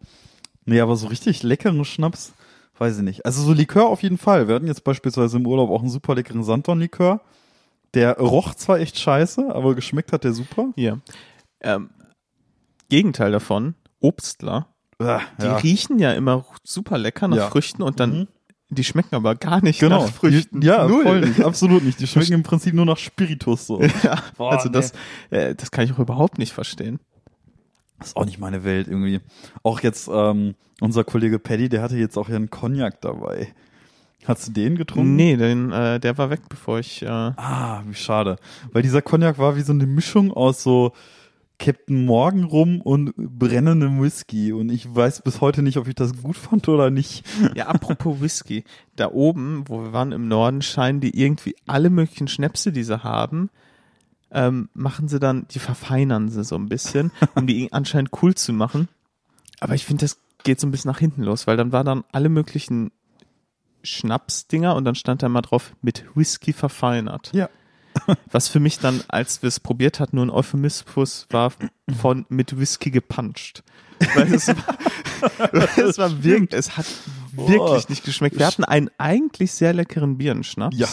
Nee, 0.65 0.79
aber 0.81 0.95
so 0.95 1.07
richtig 1.07 1.43
leckeren 1.43 1.83
Schnaps, 1.85 2.33
weiß 2.79 2.97
ich 2.97 3.03
nicht. 3.03 3.25
Also 3.25 3.41
so 3.43 3.53
Likör 3.53 3.87
auf 3.87 4.01
jeden 4.03 4.17
Fall. 4.17 4.47
Wir 4.47 4.55
hatten 4.55 4.67
jetzt 4.67 4.83
beispielsweise 4.83 5.37
im 5.37 5.45
Urlaub 5.47 5.69
auch 5.69 5.81
einen 5.81 5.89
super 5.89 6.15
leckeren 6.15 6.43
Santon-Likör. 6.43 7.21
Der 7.93 8.17
roch 8.19 8.53
zwar 8.55 8.79
echt 8.79 8.99
scheiße, 8.99 9.53
aber 9.53 9.75
geschmeckt 9.75 10.13
hat 10.13 10.23
der 10.23 10.33
super. 10.33 10.69
Hier. 10.75 10.99
Ähm, 11.61 11.89
Gegenteil 12.89 13.31
davon, 13.31 13.75
Obstler, 13.99 14.67
Ah, 15.01 15.21
die 15.39 15.45
ja. 15.45 15.55
riechen 15.57 15.97
ja 15.99 16.11
immer 16.11 16.45
super 16.63 16.97
lecker 16.97 17.27
nach 17.29 17.37
Ja. 17.37 17.49
Früchten 17.49 17.81
und 17.83 17.99
dann 17.99 18.11
Mhm. 18.21 18.27
die 18.69 18.83
schmecken 18.83 19.15
aber 19.15 19.35
gar 19.35 19.63
nicht 19.63 19.79
Genau. 19.79 20.03
nach 20.05 20.11
Früchten. 20.11 20.59
Die, 20.61 20.67
ja, 20.67 20.87
Null. 20.87 21.03
voll 21.03 21.21
nicht. 21.21 21.41
Absolut 21.41 21.83
nicht. 21.83 21.99
Die 21.99 22.07
schmecken 22.07 22.33
im 22.33 22.43
Prinzip 22.43 22.73
nur 22.73 22.85
nach 22.85 22.97
Spiritus 22.97 23.65
so. 23.67 23.79
Ja, 24.03 24.21
Boah, 24.37 24.51
also 24.53 24.67
nee. 24.67 24.73
das, 24.73 24.91
äh, 25.29 25.55
das 25.55 25.71
kann 25.71 25.85
ich 25.85 25.93
auch 25.93 25.99
überhaupt 25.99 26.37
nicht 26.37 26.51
verstehen. 26.53 26.99
Das 27.99 28.09
ist 28.09 28.17
auch 28.17 28.25
nicht 28.25 28.39
meine 28.39 28.63
Welt 28.63 28.88
irgendwie. 28.88 29.19
Auch 29.63 29.81
jetzt 29.81 30.09
ähm, 30.12 30.55
unser 30.81 31.03
Kollege 31.03 31.39
Paddy, 31.39 31.69
der 31.69 31.81
hatte 31.81 31.97
jetzt 31.97 32.17
auch 32.17 32.29
ja 32.29 32.35
einen 32.38 32.49
Cognac 32.49 33.01
dabei. 33.01 33.53
Hast 34.25 34.47
du 34.47 34.51
den 34.51 34.75
getrunken? 34.75 35.15
Nee, 35.15 35.38
den, 35.38 35.71
äh, 35.71 35.99
der 35.99 36.17
war 36.17 36.29
weg, 36.29 36.41
bevor 36.49 36.79
ich. 36.79 37.01
Äh, 37.03 37.07
Ah, 37.07 37.83
wie 37.88 37.93
schade. 37.95 38.38
Weil 38.71 38.81
dieser 38.81 39.01
Cognac 39.01 39.38
war 39.38 39.55
wie 39.55 39.62
so 39.62 39.73
eine 39.73 39.88
Mischung 39.88 40.31
aus 40.31 40.62
so 40.62 40.91
Captain 41.57 42.05
Morgan 42.05 42.45
rum 42.45 42.81
und 42.81 43.13
brennendem 43.15 44.01
Whisky. 44.01 44.53
Und 44.53 44.69
ich 44.69 44.93
weiß 44.93 45.21
bis 45.21 45.41
heute 45.41 45.62
nicht, 45.62 45.77
ob 45.77 45.88
ich 45.88 45.95
das 45.95 46.21
gut 46.21 46.38
fand 46.38 46.67
oder 46.69 46.89
nicht. 46.89 47.25
ja, 47.55 47.67
apropos 47.67 48.21
Whisky. 48.21 48.63
Da 48.95 49.12
oben, 49.12 49.63
wo 49.67 49.81
wir 49.83 49.93
waren 49.93 50.12
im 50.12 50.27
Norden, 50.27 50.62
scheinen 50.62 51.01
die 51.01 51.19
irgendwie 51.19 51.55
alle 51.67 51.89
möglichen 51.89 52.27
Schnäpse, 52.27 52.71
die 52.71 52.83
sie 52.83 53.03
haben, 53.03 53.49
ähm, 54.31 54.69
machen 54.73 55.07
sie 55.07 55.19
dann, 55.19 55.47
die 55.49 55.59
verfeinern 55.59 56.29
sie 56.29 56.43
so 56.43 56.55
ein 56.55 56.69
bisschen, 56.69 57.11
um 57.35 57.47
die 57.47 57.69
anscheinend 57.71 58.11
cool 58.21 58.35
zu 58.35 58.53
machen. 58.53 58.87
Aber 59.59 59.75
ich 59.75 59.85
finde, 59.85 60.05
das 60.05 60.17
geht 60.43 60.59
so 60.59 60.67
ein 60.67 60.71
bisschen 60.71 60.89
nach 60.89 60.99
hinten 60.99 61.23
los, 61.23 61.47
weil 61.47 61.57
dann 61.57 61.71
war 61.71 61.83
dann 61.83 62.03
alle 62.11 62.29
möglichen 62.29 62.91
Schnapsdinger 63.83 64.75
und 64.75 64.85
dann 64.85 64.95
stand 64.95 65.23
da 65.23 65.29
mal 65.29 65.41
drauf 65.41 65.73
mit 65.81 66.05
Whisky 66.15 66.53
verfeinert. 66.53 67.31
Ja. 67.33 67.49
Was 68.31 68.47
für 68.47 68.59
mich 68.59 68.79
dann, 68.79 69.01
als 69.07 69.41
wir 69.41 69.47
es 69.47 69.59
probiert 69.59 69.99
hatten, 69.99 70.17
nur 70.17 70.25
ein 70.25 70.29
Euphemismus 70.29 71.27
war 71.29 71.51
von 71.99 72.25
mit 72.29 72.57
Whisky 72.59 72.91
gepuncht. 72.91 73.63
Weil 74.15 74.33
es 74.33 74.47
war, 74.47 75.77
es 75.77 75.97
war 75.97 76.23
wirklich, 76.23 76.53
es 76.53 76.77
hat 76.77 76.85
wirklich 77.31 77.57
Boah. 77.57 77.83
nicht 77.89 78.03
geschmeckt. 78.03 78.37
Wir 78.37 78.47
hatten 78.47 78.63
einen 78.63 78.89
eigentlich 78.97 79.51
sehr 79.51 79.73
leckeren 79.73 80.17
Bierenschnaps. 80.17 80.77
Ja. 80.77 80.87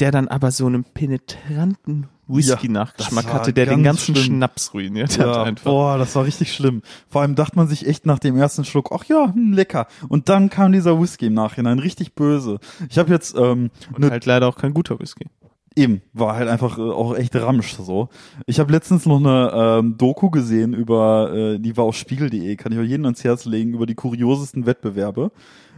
Der 0.00 0.10
dann 0.12 0.28
aber 0.28 0.50
so 0.52 0.66
einen 0.66 0.84
penetranten 0.84 2.06
Whisky-Nachgeschmack 2.28 3.26
war 3.26 3.34
hatte, 3.34 3.52
der 3.52 3.66
den 3.66 3.82
ganz 3.82 3.98
ganzen 4.06 4.14
schlimm. 4.14 4.36
Schnaps 4.36 4.74
ruiniert 4.74 5.18
hat 5.18 5.26
Ja, 5.26 5.42
einfach. 5.42 5.64
boah, 5.64 5.98
das 5.98 6.14
war 6.14 6.24
richtig 6.24 6.52
schlimm. 6.52 6.82
Vor 7.08 7.22
allem 7.22 7.34
dachte 7.34 7.56
man 7.56 7.68
sich 7.68 7.86
echt 7.86 8.06
nach 8.06 8.18
dem 8.18 8.36
ersten 8.36 8.64
Schluck, 8.64 8.90
ach 8.92 9.04
ja, 9.04 9.32
hm, 9.32 9.52
lecker. 9.52 9.86
Und 10.08 10.28
dann 10.28 10.50
kam 10.50 10.72
dieser 10.72 11.00
Whisky 11.00 11.26
im 11.26 11.34
Nachhinein, 11.34 11.78
richtig 11.78 12.14
böse. 12.14 12.58
Ich 12.90 12.98
habe 12.98 13.10
jetzt 13.10 13.34
ähm, 13.36 13.70
Und 13.94 14.04
eine 14.04 14.10
halt 14.10 14.26
leider 14.26 14.46
auch 14.46 14.56
kein 14.56 14.74
guter 14.74 15.00
Whisky. 15.00 15.26
Eben, 15.74 16.02
war 16.12 16.34
halt 16.34 16.48
einfach 16.48 16.76
äh, 16.76 16.82
auch 16.82 17.14
echt 17.16 17.34
Ramsch 17.36 17.74
so. 17.74 18.08
Ich 18.46 18.58
habe 18.60 18.72
letztens 18.72 19.06
noch 19.06 19.18
eine 19.18 19.52
ähm, 19.54 19.96
Doku 19.96 20.28
gesehen 20.28 20.74
über, 20.74 21.32
äh, 21.32 21.58
die 21.58 21.76
war 21.76 21.84
auf 21.84 21.96
spiegel.de, 21.96 22.56
kann 22.56 22.72
ich 22.72 22.78
auch 22.78 22.82
jedem 22.82 23.04
ans 23.04 23.22
Herz 23.24 23.44
legen, 23.46 23.74
über 23.74 23.86
die 23.86 23.94
kuriosesten 23.94 24.66
Wettbewerbe. 24.66 25.30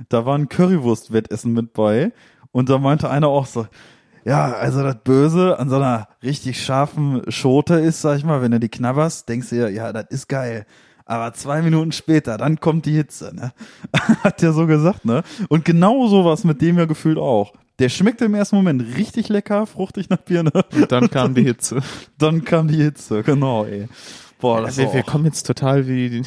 Da 0.08 0.24
war 0.26 0.36
ein 0.36 0.48
Currywurst-Wettessen 0.48 1.52
mit 1.52 1.74
bei 1.74 2.12
und 2.50 2.70
da 2.70 2.78
meinte 2.78 3.10
einer 3.10 3.28
auch 3.28 3.46
so, 3.46 3.66
ja, 4.24 4.52
also 4.52 4.82
das 4.82 4.96
Böse 5.02 5.58
an 5.58 5.68
so 5.68 5.76
einer 5.76 6.08
richtig 6.22 6.62
scharfen 6.62 7.22
Schote 7.28 7.74
ist, 7.74 8.00
sag 8.02 8.18
ich 8.18 8.24
mal, 8.24 8.42
wenn 8.42 8.50
du 8.52 8.60
die 8.60 8.68
knabberst, 8.68 9.28
denkst 9.28 9.50
du 9.50 9.56
dir, 9.56 9.68
ja, 9.70 9.92
das 9.92 10.06
ist 10.10 10.28
geil. 10.28 10.66
Aber 11.06 11.32
zwei 11.32 11.60
Minuten 11.62 11.90
später, 11.92 12.36
dann 12.38 12.60
kommt 12.60 12.86
die 12.86 12.92
Hitze, 12.92 13.34
ne? 13.34 13.52
Hat 14.22 14.42
der 14.42 14.52
so 14.52 14.66
gesagt, 14.66 15.04
ne? 15.04 15.22
Und 15.48 15.64
genau 15.64 16.06
sowas 16.06 16.44
mit 16.44 16.60
dem 16.62 16.78
ja 16.78 16.84
gefühlt 16.84 17.18
auch. 17.18 17.52
Der 17.80 17.88
schmeckte 17.88 18.26
im 18.26 18.34
ersten 18.34 18.56
Moment 18.56 18.96
richtig 18.96 19.28
lecker, 19.28 19.66
fruchtig 19.66 20.08
nach 20.10 20.18
Birne. 20.18 20.52
Und 20.72 20.92
dann 20.92 21.10
kam 21.10 21.34
die 21.34 21.42
Hitze. 21.42 21.80
Dann 22.18 22.44
kam 22.44 22.68
die 22.68 22.76
Hitze, 22.76 23.22
genau, 23.22 23.64
ey. 23.64 23.88
Boah, 24.38 24.60
das 24.62 24.76
wir, 24.76 24.86
war 24.86 24.94
wir 24.94 25.00
auch- 25.02 25.06
kommen 25.06 25.24
jetzt 25.24 25.46
total 25.46 25.88
wie 25.88 26.22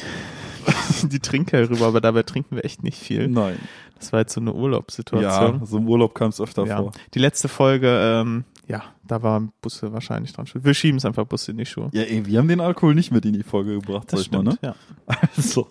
die, 1.02 1.18
Trinker 1.20 1.68
rüber, 1.70 1.86
aber 1.86 2.00
dabei 2.00 2.22
trinken 2.22 2.56
wir 2.56 2.64
echt 2.64 2.82
nicht 2.82 2.98
viel. 2.98 3.28
Nein. 3.28 3.56
Das 3.98 4.12
war 4.12 4.20
jetzt 4.20 4.34
so 4.34 4.40
eine 4.40 4.50
Ja, 4.50 4.56
Urlaubssituation. 4.56 5.64
so 5.64 5.78
im 5.78 5.88
Urlaub 5.88 6.14
kam 6.14 6.28
es 6.28 6.40
öfter 6.40 6.66
Ja. 6.66 6.78
vor. 6.78 6.92
Die 7.14 7.18
letzte 7.18 7.48
Folge, 7.48 7.88
ähm, 7.88 8.44
ja, 8.66 8.82
da 9.06 9.22
waren 9.22 9.52
Busse 9.60 9.92
wahrscheinlich 9.92 10.32
dran 10.32 10.46
schuld. 10.46 10.64
Wir 10.64 10.74
schieben 10.74 10.96
es 10.98 11.04
einfach 11.04 11.24
Busse 11.26 11.50
in 11.52 11.58
die 11.58 11.66
Schuhe. 11.66 11.90
Ja, 11.92 12.02
ey, 12.02 12.24
wir 12.26 12.38
haben 12.38 12.48
den 12.48 12.60
Alkohol 12.60 12.94
nicht 12.94 13.12
mit 13.12 13.24
in 13.24 13.32
die 13.34 13.42
Folge 13.42 13.74
gebracht, 13.80 14.10
sag 14.10 14.18
Das 14.18 14.22
ich 14.22 14.30
mal, 14.32 14.40
stimmt, 14.40 14.62
ne? 14.62 14.74
ja. 15.06 15.14
Also, 15.36 15.68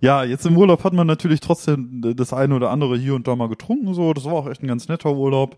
ja, 0.00 0.22
jetzt 0.24 0.44
im 0.46 0.56
Urlaub 0.56 0.84
hat 0.84 0.92
man 0.92 1.06
natürlich 1.06 1.40
trotzdem 1.40 2.02
das 2.16 2.32
eine 2.32 2.54
oder 2.54 2.70
andere 2.70 2.96
hier 2.96 3.14
und 3.14 3.26
da 3.26 3.34
mal 3.36 3.48
getrunken, 3.48 3.94
so. 3.94 4.12
Das 4.12 4.24
war 4.24 4.34
auch 4.34 4.48
echt 4.48 4.62
ein 4.62 4.68
ganz 4.68 4.88
netter 4.88 5.14
Urlaub. 5.14 5.56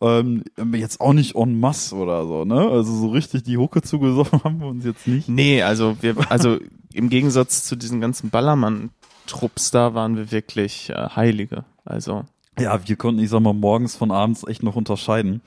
Ähm, 0.00 0.44
jetzt 0.74 1.00
auch 1.00 1.12
nicht 1.12 1.34
en 1.34 1.58
masse 1.58 1.96
oder 1.96 2.24
so, 2.26 2.44
ne? 2.44 2.68
Also 2.68 2.94
so 2.94 3.08
richtig 3.08 3.42
die 3.42 3.56
Hucke 3.58 3.82
zugesoffen 3.82 4.40
haben 4.44 4.60
wir 4.60 4.68
uns 4.68 4.84
jetzt 4.84 5.08
nicht. 5.08 5.28
Nee, 5.28 5.62
also 5.62 5.96
wir, 6.00 6.14
also 6.30 6.58
im 6.92 7.08
Gegensatz 7.08 7.64
zu 7.64 7.74
diesen 7.76 8.00
ganzen 8.00 8.30
Ballermann-Trupps 8.30 9.72
da 9.72 9.94
waren 9.94 10.16
wir 10.16 10.30
wirklich 10.30 10.90
äh, 10.90 11.08
Heilige. 11.16 11.64
Also 11.84 12.24
Ja, 12.58 12.80
wir 12.86 12.96
konnten, 12.96 13.20
ich 13.20 13.30
sag 13.30 13.40
mal, 13.40 13.54
morgens 13.54 13.96
von 13.96 14.10
abends 14.12 14.46
echt 14.46 14.62
noch 14.62 14.76
unterscheiden. 14.76 15.42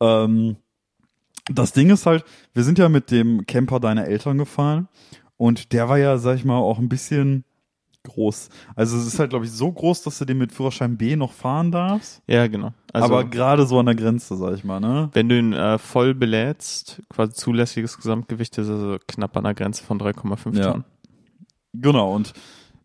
Ähm, 0.00 0.56
das 1.50 1.72
Ding 1.72 1.88
ist 1.88 2.04
halt, 2.04 2.24
wir 2.52 2.64
sind 2.64 2.78
ja 2.78 2.90
mit 2.90 3.10
dem 3.10 3.46
Camper 3.46 3.80
deiner 3.80 4.06
Eltern 4.06 4.36
gefahren 4.36 4.88
und 5.38 5.72
der 5.72 5.88
war 5.88 5.98
ja, 5.98 6.18
sag 6.18 6.36
ich 6.36 6.44
mal, 6.44 6.58
auch 6.58 6.78
ein 6.78 6.90
bisschen 6.90 7.44
groß. 8.08 8.48
Also 8.74 8.96
es 8.98 9.06
ist 9.06 9.18
halt, 9.20 9.30
glaube 9.30 9.44
ich, 9.44 9.52
so 9.52 9.70
groß, 9.70 10.02
dass 10.02 10.18
du 10.18 10.24
den 10.24 10.38
mit 10.38 10.52
Führerschein 10.52 10.96
B 10.96 11.14
noch 11.16 11.32
fahren 11.32 11.70
darfst. 11.70 12.20
ja, 12.26 12.46
genau. 12.48 12.72
Also 12.92 13.04
aber 13.06 13.24
gerade 13.24 13.66
so 13.66 13.78
an 13.78 13.86
der 13.86 13.94
Grenze, 13.94 14.36
sag 14.36 14.54
ich 14.54 14.64
mal, 14.64 14.80
ne? 14.80 15.10
wenn 15.12 15.28
du 15.28 15.38
ihn 15.38 15.52
äh, 15.52 15.78
voll 15.78 16.14
belädst, 16.14 17.02
quasi 17.10 17.34
zulässiges 17.34 17.96
Gesamtgewicht 17.96 18.58
ist 18.58 18.68
also 18.68 18.96
knapp 19.06 19.36
an 19.36 19.44
der 19.44 19.54
Grenze 19.54 19.84
von 19.84 20.00
3,5 20.00 20.56
Ja. 20.56 20.70
Tonnen. 20.72 20.84
Genau, 21.74 22.14
und 22.14 22.32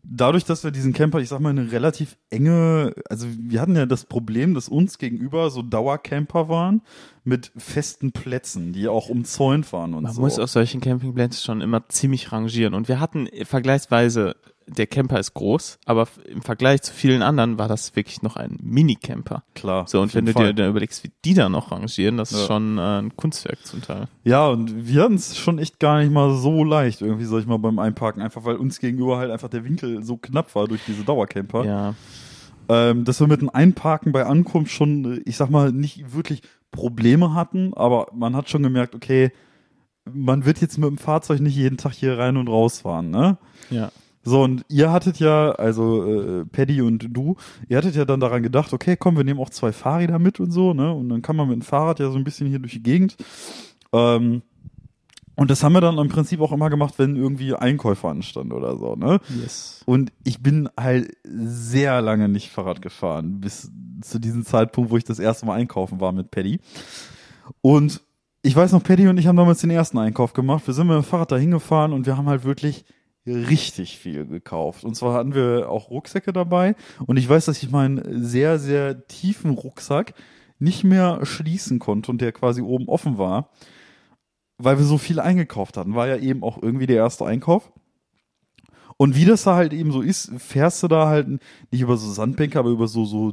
dadurch, 0.06 0.44
dass 0.44 0.62
wir 0.62 0.70
diesen 0.70 0.92
Camper, 0.92 1.18
ich 1.20 1.30
sag 1.30 1.40
mal, 1.40 1.48
eine 1.48 1.72
relativ 1.72 2.18
enge, 2.28 2.92
also 3.08 3.26
wir 3.38 3.60
hatten 3.62 3.74
ja 3.74 3.86
das 3.86 4.04
Problem, 4.04 4.52
dass 4.52 4.68
uns 4.68 4.98
gegenüber 4.98 5.48
so 5.48 5.62
Dauercamper 5.62 6.50
waren 6.50 6.82
mit 7.24 7.50
festen 7.56 8.12
Plätzen, 8.12 8.74
die 8.74 8.86
auch 8.88 9.08
umzäunt 9.08 9.72
waren 9.72 9.94
und 9.94 10.02
Man 10.02 10.12
so. 10.12 10.20
muss 10.20 10.38
auf 10.38 10.50
solchen 10.50 10.82
Campingplätzen 10.82 11.42
schon 11.42 11.60
immer 11.62 11.88
ziemlich 11.88 12.30
rangieren. 12.32 12.74
Und 12.74 12.88
wir 12.88 13.00
hatten 13.00 13.26
vergleichsweise, 13.44 14.36
der 14.66 14.86
Camper 14.86 15.18
ist 15.20 15.34
groß, 15.34 15.78
aber 15.84 16.08
im 16.26 16.42
Vergleich 16.42 16.82
zu 16.82 16.92
vielen 16.92 17.22
anderen 17.22 17.58
war 17.58 17.68
das 17.68 17.94
wirklich 17.96 18.22
noch 18.22 18.36
ein 18.36 18.58
Mini-Camper. 18.62 19.44
Klar. 19.54 19.86
So, 19.86 20.00
und 20.00 20.14
wenn 20.14 20.24
du 20.26 20.32
Fall. 20.32 20.46
dir 20.46 20.54
dann 20.54 20.70
überlegst, 20.70 21.04
wie 21.04 21.10
die 21.24 21.34
da 21.34 21.48
noch 21.48 21.70
rangieren, 21.70 22.16
das 22.16 22.32
ist 22.32 22.40
Ja. 22.40 22.46
schon 22.46 22.78
äh, 22.78 23.00
ein 23.00 23.16
Kunstwerk 23.16 23.64
zum 23.66 23.82
Teil. 23.82 24.08
Ja, 24.24 24.48
und 24.48 24.86
wir 24.88 25.02
hatten 25.02 25.14
es 25.14 25.36
schon 25.36 25.58
echt 25.58 25.80
gar 25.80 25.98
nicht 26.00 26.10
mal 26.12 26.34
so 26.34 26.64
leicht, 26.64 27.02
irgendwie, 27.02 27.24
sag 27.24 27.40
ich 27.40 27.46
mal, 27.46 27.58
beim 27.58 27.78
Einparken, 27.78 28.22
einfach 28.22 28.44
weil 28.44 28.56
uns 28.56 28.78
gegenüber 28.80 29.18
halt 29.18 29.30
einfach 29.30 29.48
der 29.48 29.64
Winkel 29.64 30.02
so 30.02 30.16
knapp 30.16 30.54
war 30.54 30.66
durch 30.66 30.80
diese 30.86 31.04
Dauercamper. 31.04 31.64
Ja. 31.64 31.94
ähm, 32.68 33.04
dass 33.04 33.20
wir 33.20 33.26
mit 33.26 33.42
dem 33.42 33.50
Einparken 33.50 34.12
bei 34.12 34.24
Ankunft 34.24 34.72
schon, 34.72 35.16
äh, 35.18 35.20
ich 35.26 35.36
sag 35.36 35.50
mal, 35.50 35.72
nicht 35.72 36.14
wirklich 36.14 36.40
Probleme 36.70 37.34
hatten, 37.34 37.72
aber 37.74 38.06
man 38.14 38.34
hat 38.34 38.48
schon 38.48 38.62
gemerkt, 38.62 38.94
okay, 38.94 39.30
man 40.10 40.44
wird 40.44 40.60
jetzt 40.60 40.78
mit 40.78 40.88
dem 40.88 40.98
Fahrzeug 40.98 41.40
nicht 41.40 41.54
jeden 41.56 41.76
Tag 41.76 41.92
hier 41.92 42.18
rein 42.18 42.36
und 42.36 42.48
raus 42.48 42.80
fahren, 42.80 43.10
ne? 43.10 43.38
Ja. 43.70 43.90
So, 44.24 44.42
und 44.42 44.64
ihr 44.68 44.90
hattet 44.90 45.18
ja, 45.20 45.52
also 45.52 46.40
äh, 46.40 46.44
Paddy 46.46 46.80
und 46.80 47.08
du, 47.10 47.36
ihr 47.68 47.76
hattet 47.76 47.94
ja 47.94 48.04
dann 48.04 48.20
daran 48.20 48.42
gedacht, 48.42 48.72
okay, 48.72 48.96
komm, 48.96 49.16
wir 49.16 49.24
nehmen 49.24 49.38
auch 49.38 49.50
zwei 49.50 49.70
Fahrräder 49.72 50.18
mit 50.18 50.40
und 50.40 50.50
so, 50.50 50.72
ne? 50.72 50.92
Und 50.92 51.10
dann 51.10 51.22
kann 51.22 51.36
man 51.36 51.48
mit 51.48 51.56
dem 51.56 51.62
Fahrrad 51.62 52.00
ja 52.00 52.10
so 52.10 52.16
ein 52.16 52.24
bisschen 52.24 52.48
hier 52.48 52.58
durch 52.58 52.72
die 52.72 52.82
Gegend. 52.82 53.16
Ähm, 53.92 54.42
und 55.36 55.50
das 55.50 55.62
haben 55.62 55.72
wir 55.72 55.80
dann 55.80 55.98
im 55.98 56.08
Prinzip 56.08 56.40
auch 56.40 56.52
immer 56.52 56.70
gemacht, 56.70 56.94
wenn 56.96 57.16
irgendwie 57.16 57.54
Einkäufe 57.54 58.08
anstanden 58.08 58.52
oder 58.52 58.78
so, 58.78 58.94
ne? 58.94 59.20
Yes. 59.42 59.82
Und 59.84 60.12
ich 60.22 60.42
bin 60.42 60.68
halt 60.78 61.16
sehr 61.24 62.00
lange 62.00 62.28
nicht 62.28 62.50
Fahrrad 62.50 62.80
gefahren, 62.80 63.40
bis 63.40 63.70
zu 64.00 64.18
diesem 64.18 64.44
Zeitpunkt, 64.46 64.90
wo 64.90 64.96
ich 64.96 65.04
das 65.04 65.18
erste 65.18 65.44
Mal 65.44 65.54
einkaufen 65.54 66.00
war 66.00 66.12
mit 66.12 66.30
Paddy. 66.30 66.60
Und 67.60 68.00
ich 68.42 68.54
weiß 68.54 68.72
noch, 68.72 68.82
Paddy 68.82 69.08
und 69.08 69.18
ich 69.18 69.26
haben 69.26 69.36
damals 69.36 69.60
den 69.60 69.70
ersten 69.70 69.98
Einkauf 69.98 70.34
gemacht. 70.34 70.66
Wir 70.66 70.74
sind 70.74 70.86
mit 70.86 70.96
dem 70.96 71.02
Fahrrad 71.02 71.32
da 71.32 71.36
hingefahren 71.36 71.92
und 71.92 72.06
wir 72.06 72.16
haben 72.16 72.28
halt 72.28 72.44
wirklich 72.44 72.84
richtig 73.26 73.98
viel 73.98 74.26
gekauft. 74.26 74.84
Und 74.84 74.94
zwar 74.94 75.14
hatten 75.14 75.34
wir 75.34 75.70
auch 75.70 75.90
Rucksäcke 75.90 76.32
dabei. 76.32 76.74
Und 77.06 77.16
ich 77.16 77.28
weiß, 77.28 77.46
dass 77.46 77.62
ich 77.62 77.70
meinen 77.70 78.24
sehr, 78.24 78.58
sehr 78.58 79.06
tiefen 79.06 79.52
Rucksack 79.52 80.14
nicht 80.58 80.84
mehr 80.84 81.24
schließen 81.24 81.78
konnte 81.78 82.10
und 82.10 82.20
der 82.20 82.32
quasi 82.32 82.62
oben 82.62 82.88
offen 82.88 83.18
war, 83.18 83.50
weil 84.58 84.78
wir 84.78 84.84
so 84.84 84.98
viel 84.98 85.20
eingekauft 85.20 85.76
hatten. 85.76 85.94
War 85.94 86.06
ja 86.06 86.16
eben 86.16 86.42
auch 86.42 86.62
irgendwie 86.62 86.86
der 86.86 86.96
erste 86.96 87.24
Einkauf. 87.24 87.72
Und 88.96 89.16
wie 89.16 89.24
das 89.24 89.42
da 89.44 89.56
halt 89.56 89.72
eben 89.72 89.90
so 89.92 90.02
ist, 90.02 90.30
fährst 90.38 90.82
du 90.82 90.88
da 90.88 91.08
halt 91.08 91.28
nicht 91.70 91.80
über 91.80 91.96
so 91.96 92.10
Sandbänke, 92.10 92.58
aber 92.58 92.70
über 92.70 92.86
so, 92.86 93.04
so 93.04 93.32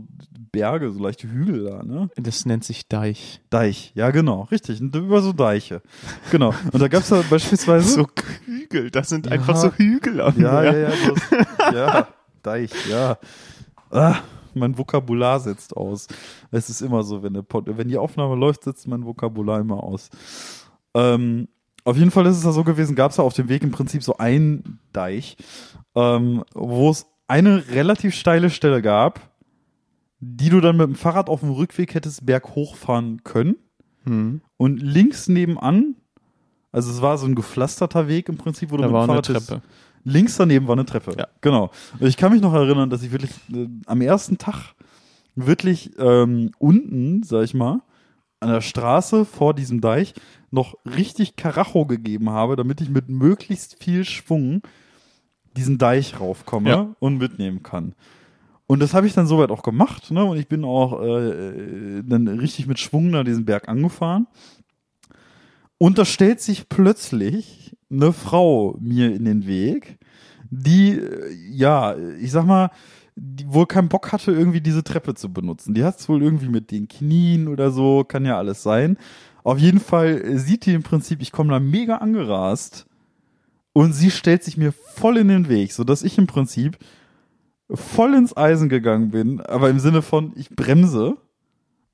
Berge, 0.51 0.91
so 0.91 0.99
leichte 1.01 1.29
Hügel 1.29 1.65
da, 1.65 1.83
ne? 1.83 2.09
Das 2.15 2.45
nennt 2.45 2.63
sich 2.63 2.87
Deich. 2.87 3.41
Deich, 3.51 3.91
ja 3.95 4.09
genau, 4.11 4.43
richtig, 4.51 4.81
und 4.81 4.95
über 4.95 5.21
so 5.21 5.33
Deiche. 5.33 5.81
Genau. 6.31 6.53
Und 6.71 6.81
da 6.81 6.87
gab's 6.87 7.09
da 7.09 7.23
beispielsweise. 7.29 7.89
So 7.89 8.07
Hügel, 8.45 8.89
das 8.91 9.09
sind 9.09 9.27
Ja. 9.27 9.33
einfach 9.33 9.55
so 9.55 9.71
Hügel 9.71 10.19
an 10.19 10.33
ja, 10.39 10.63
ja, 10.63 10.71
mir. 10.71 10.79
ja, 10.81 10.89
das, 10.89 11.73
ja, 11.73 12.07
Deich, 12.43 12.71
ja. 12.89 13.17
Ah, 13.91 14.17
mein 14.53 14.77
Vokabular 14.77 15.39
setzt 15.39 15.77
aus. 15.77 16.07
Es 16.49 16.69
ist 16.69 16.81
immer 16.81 17.03
so, 17.03 17.23
wenn, 17.23 17.33
Pod, 17.45 17.65
wenn 17.67 17.87
die 17.87 17.97
Aufnahme 17.97 18.35
läuft, 18.35 18.63
setzt 18.63 18.87
mein 18.87 19.05
Vokabular 19.05 19.59
immer 19.61 19.81
aus. 19.83 20.09
Ähm, 20.93 21.47
auf 21.83 21.97
jeden 21.97 22.11
Fall 22.11 22.25
ist 22.27 22.37
es 22.37 22.43
da 22.43 22.51
so 22.51 22.63
gewesen, 22.63 22.95
gab 22.95 23.11
es 23.11 23.17
da 23.17 23.23
auf 23.23 23.33
dem 23.33 23.49
Weg 23.49 23.63
im 23.63 23.71
Prinzip 23.71 24.03
so 24.03 24.17
einen 24.17 24.79
Deich, 24.93 25.37
ähm, 25.95 26.43
wo 26.53 26.89
es 26.89 27.07
eine 27.27 27.67
relativ 27.69 28.13
steile 28.15 28.49
Stelle 28.49 28.81
gab, 28.81 29.31
die 30.19 30.49
du 30.49 30.61
dann 30.61 30.77
mit 30.77 30.87
dem 30.87 30.95
Fahrrad 30.95 31.29
auf 31.29 31.39
dem 31.39 31.49
Rückweg 31.51 31.93
hättest 31.95 32.25
berghoch 32.25 32.75
fahren 32.75 33.23
können. 33.23 33.55
Hm. 34.03 34.41
Und 34.57 34.81
links 34.81 35.27
nebenan, 35.27 35.95
also 36.71 36.91
es 36.91 37.01
war 37.01 37.17
so 37.17 37.25
ein 37.25 37.35
gepflasterter 37.35 38.07
Weg 38.07 38.29
im 38.29 38.37
Prinzip, 38.37 38.71
wo 38.71 38.77
du 38.77 38.83
Da 38.83 38.87
mit 38.89 38.93
war 38.93 39.05
dem 39.07 39.11
eine 39.11 39.23
Fahrrad 39.23 39.35
das- 39.35 39.47
Treppe. 39.47 39.61
Links 40.03 40.35
daneben 40.37 40.67
war 40.67 40.73
eine 40.73 40.85
Treppe. 40.85 41.15
Ja. 41.17 41.27
Genau. 41.41 41.69
Und 41.99 42.07
Ich 42.07 42.17
kann 42.17 42.31
mich 42.31 42.41
noch 42.41 42.53
erinnern, 42.55 42.89
dass 42.89 43.03
ich 43.03 43.11
wirklich 43.11 43.31
äh, 43.53 43.67
am 43.85 44.01
ersten 44.01 44.39
Tag 44.39 44.73
wirklich 45.35 45.91
ähm, 45.99 46.51
unten, 46.57 47.21
sag 47.23 47.43
ich 47.43 47.53
mal, 47.53 47.81
an 48.41 48.49
der 48.49 48.61
Straße 48.61 49.23
vor 49.25 49.53
diesem 49.53 49.81
Deich 49.81 50.13
noch 50.49 50.75
richtig 50.85 51.35
Karacho 51.35 51.85
gegeben 51.85 52.29
habe, 52.29 52.55
damit 52.55 52.81
ich 52.81 52.89
mit 52.89 53.07
möglichst 53.09 53.81
viel 53.81 54.03
Schwung 54.03 54.61
diesen 55.55 55.77
Deich 55.77 56.19
raufkomme 56.19 56.69
Ja. 56.69 56.95
und 56.99 57.17
mitnehmen 57.17 57.63
kann. 57.63 57.93
Und 58.67 58.79
das 58.81 58.93
habe 58.93 59.05
ich 59.07 59.13
dann 59.13 59.27
soweit 59.27 59.51
auch 59.51 59.63
gemacht, 59.63 60.11
ne? 60.11 60.23
Und 60.23 60.37
ich 60.37 60.47
bin 60.47 60.63
auch 60.63 61.01
äh, 61.01 62.03
dann 62.05 62.27
richtig 62.27 62.67
mit 62.67 62.79
Schwung 62.79 63.11
da 63.11 63.23
diesen 63.23 63.43
Berg 63.45 63.67
angefahren. 63.67 64.27
Und 65.77 65.97
da 65.97 66.05
stellt 66.05 66.41
sich 66.41 66.69
plötzlich 66.69 67.75
eine 67.91 68.13
Frau 68.13 68.77
mir 68.79 69.13
in 69.13 69.25
den 69.25 69.45
Weg, 69.45 69.97
die, 70.49 70.91
äh, 70.91 71.33
ja, 71.51 71.95
ich 71.97 72.31
sag 72.31 72.45
mal, 72.45 72.71
die 73.15 73.51
wohl 73.53 73.65
keinen 73.67 73.89
Bock 73.89 74.11
hatte, 74.11 74.31
irgendwie 74.31 74.61
diese 74.61 74.83
Treppe 74.83 75.13
zu 75.15 75.31
benutzen. 75.31 75.73
Die 75.73 75.83
hat 75.83 75.99
es 75.99 76.07
wohl 76.09 76.21
irgendwie 76.21 76.49
mit 76.49 76.71
den 76.71 76.87
Knien 76.87 77.47
oder 77.47 77.71
so, 77.71 78.03
kann 78.03 78.25
ja 78.25 78.37
alles 78.37 78.63
sein. 78.63 78.97
Auf 79.43 79.57
jeden 79.59 79.79
Fall 79.79 80.21
äh, 80.21 80.37
sieht 80.37 80.65
die 80.65 80.73
im 80.73 80.83
Prinzip, 80.83 81.21
ich 81.21 81.31
komme 81.31 81.51
da 81.51 81.59
mega 81.59 81.97
angerast 81.97 82.85
und 83.73 83.93
sie 83.93 84.11
stellt 84.11 84.43
sich 84.43 84.57
mir 84.57 84.71
voll 84.71 85.17
in 85.17 85.27
den 85.27 85.49
Weg, 85.49 85.73
so 85.73 85.83
dass 85.83 86.03
ich 86.03 86.17
im 86.17 86.27
Prinzip 86.27 86.77
voll 87.73 88.13
ins 88.15 88.35
Eisen 88.35 88.69
gegangen 88.69 89.11
bin, 89.11 89.39
aber 89.41 89.69
im 89.69 89.79
Sinne 89.79 90.01
von, 90.01 90.33
ich 90.35 90.49
bremse 90.49 91.17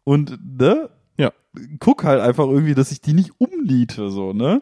und, 0.03 0.39
ne, 0.59 0.89
Ja. 1.17 1.31
guck 1.79 2.03
halt 2.03 2.21
einfach 2.21 2.45
irgendwie, 2.47 2.73
dass 2.75 2.91
ich 2.91 3.01
die 3.01 3.13
nicht 3.13 3.31
umniete, 3.39 4.09
so, 4.09 4.33
ne? 4.33 4.61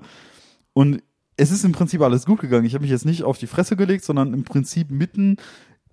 Und 0.74 1.02
es 1.38 1.52
ist 1.52 1.66
im 1.66 1.72
Prinzip 1.74 2.02
alles 2.02 2.26
gut 2.26 2.40
gegangen. 2.40 2.66
Ich 2.66 2.74
habe 2.74 2.84
mich 2.84 2.92
jetzt 2.92 3.06
nicht 3.06 3.24
auf 3.24 3.38
die 3.38 3.48
Fresse 3.48 3.76
gelegt, 3.76 4.04
sondern 4.06 4.34
im 4.34 4.44
Prinzip 4.44 4.90
mitten 4.90 5.38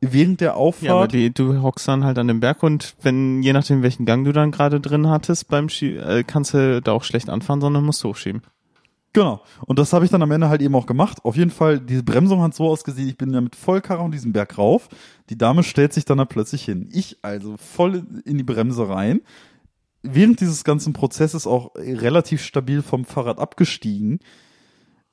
während 0.02 0.40
der 0.40 0.48
Ja, 0.48 0.52
aber 0.54 0.60
Auffahrt. 0.60 1.12
die, 1.12 1.32
du 1.32 1.62
hockst 1.62 1.88
dann 1.88 2.04
halt 2.04 2.18
an 2.18 2.28
dem 2.28 2.40
Berg 2.40 2.62
und 2.62 2.94
wenn, 3.00 3.42
je 3.42 3.52
nachdem 3.54 3.82
welchen 3.82 4.04
Gang 4.04 4.24
du 4.24 4.32
dann 4.32 4.50
gerade 4.50 4.80
drin 4.80 5.08
hattest 5.08 5.48
beim 5.48 5.68
Ski, 5.70 5.96
äh, 5.96 6.24
kannst 6.24 6.52
du 6.52 6.82
da 6.82 6.92
auch 6.92 7.04
schlecht 7.04 7.30
anfahren, 7.30 7.60
sondern 7.60 7.84
musst 7.84 8.04
hochschieben. 8.04 8.42
genau. 9.14 9.42
Und 9.66 9.78
das 9.78 9.92
habe 9.92 10.04
ich 10.04 10.10
dann 10.10 10.22
am 10.22 10.30
Ende 10.30 10.48
halt 10.48 10.60
eben 10.60 10.74
auch 10.74 10.86
gemacht. 10.86 11.24
Auf 11.24 11.36
jeden 11.36 11.50
Fall, 11.50 11.78
diese 11.80 12.02
Bremsung 12.02 12.42
hat 12.42 12.54
so 12.54 12.68
ausgesehen, 12.68 13.08
ich 13.08 13.16
bin 13.16 13.32
ja 13.32 13.40
mit 13.40 13.54
Vollkarre 13.56 14.02
und 14.02 14.12
diesen 14.12 14.32
Berg 14.32 14.58
rauf. 14.58 14.88
Die 15.30 15.38
Dame 15.38 15.62
stellt 15.62 15.92
sich 15.92 16.04
dann 16.04 16.18
da 16.18 16.24
plötzlich 16.24 16.64
hin. 16.64 16.88
Ich 16.92 17.18
also 17.22 17.56
voll 17.56 18.04
in 18.24 18.36
die 18.38 18.44
Bremse 18.44 18.88
rein. 18.88 19.20
Während 20.02 20.40
dieses 20.40 20.64
ganzen 20.64 20.92
Prozesses 20.94 21.46
auch 21.46 21.76
relativ 21.76 22.42
stabil 22.42 22.82
vom 22.82 23.04
Fahrrad 23.04 23.38
abgestiegen. 23.38 24.18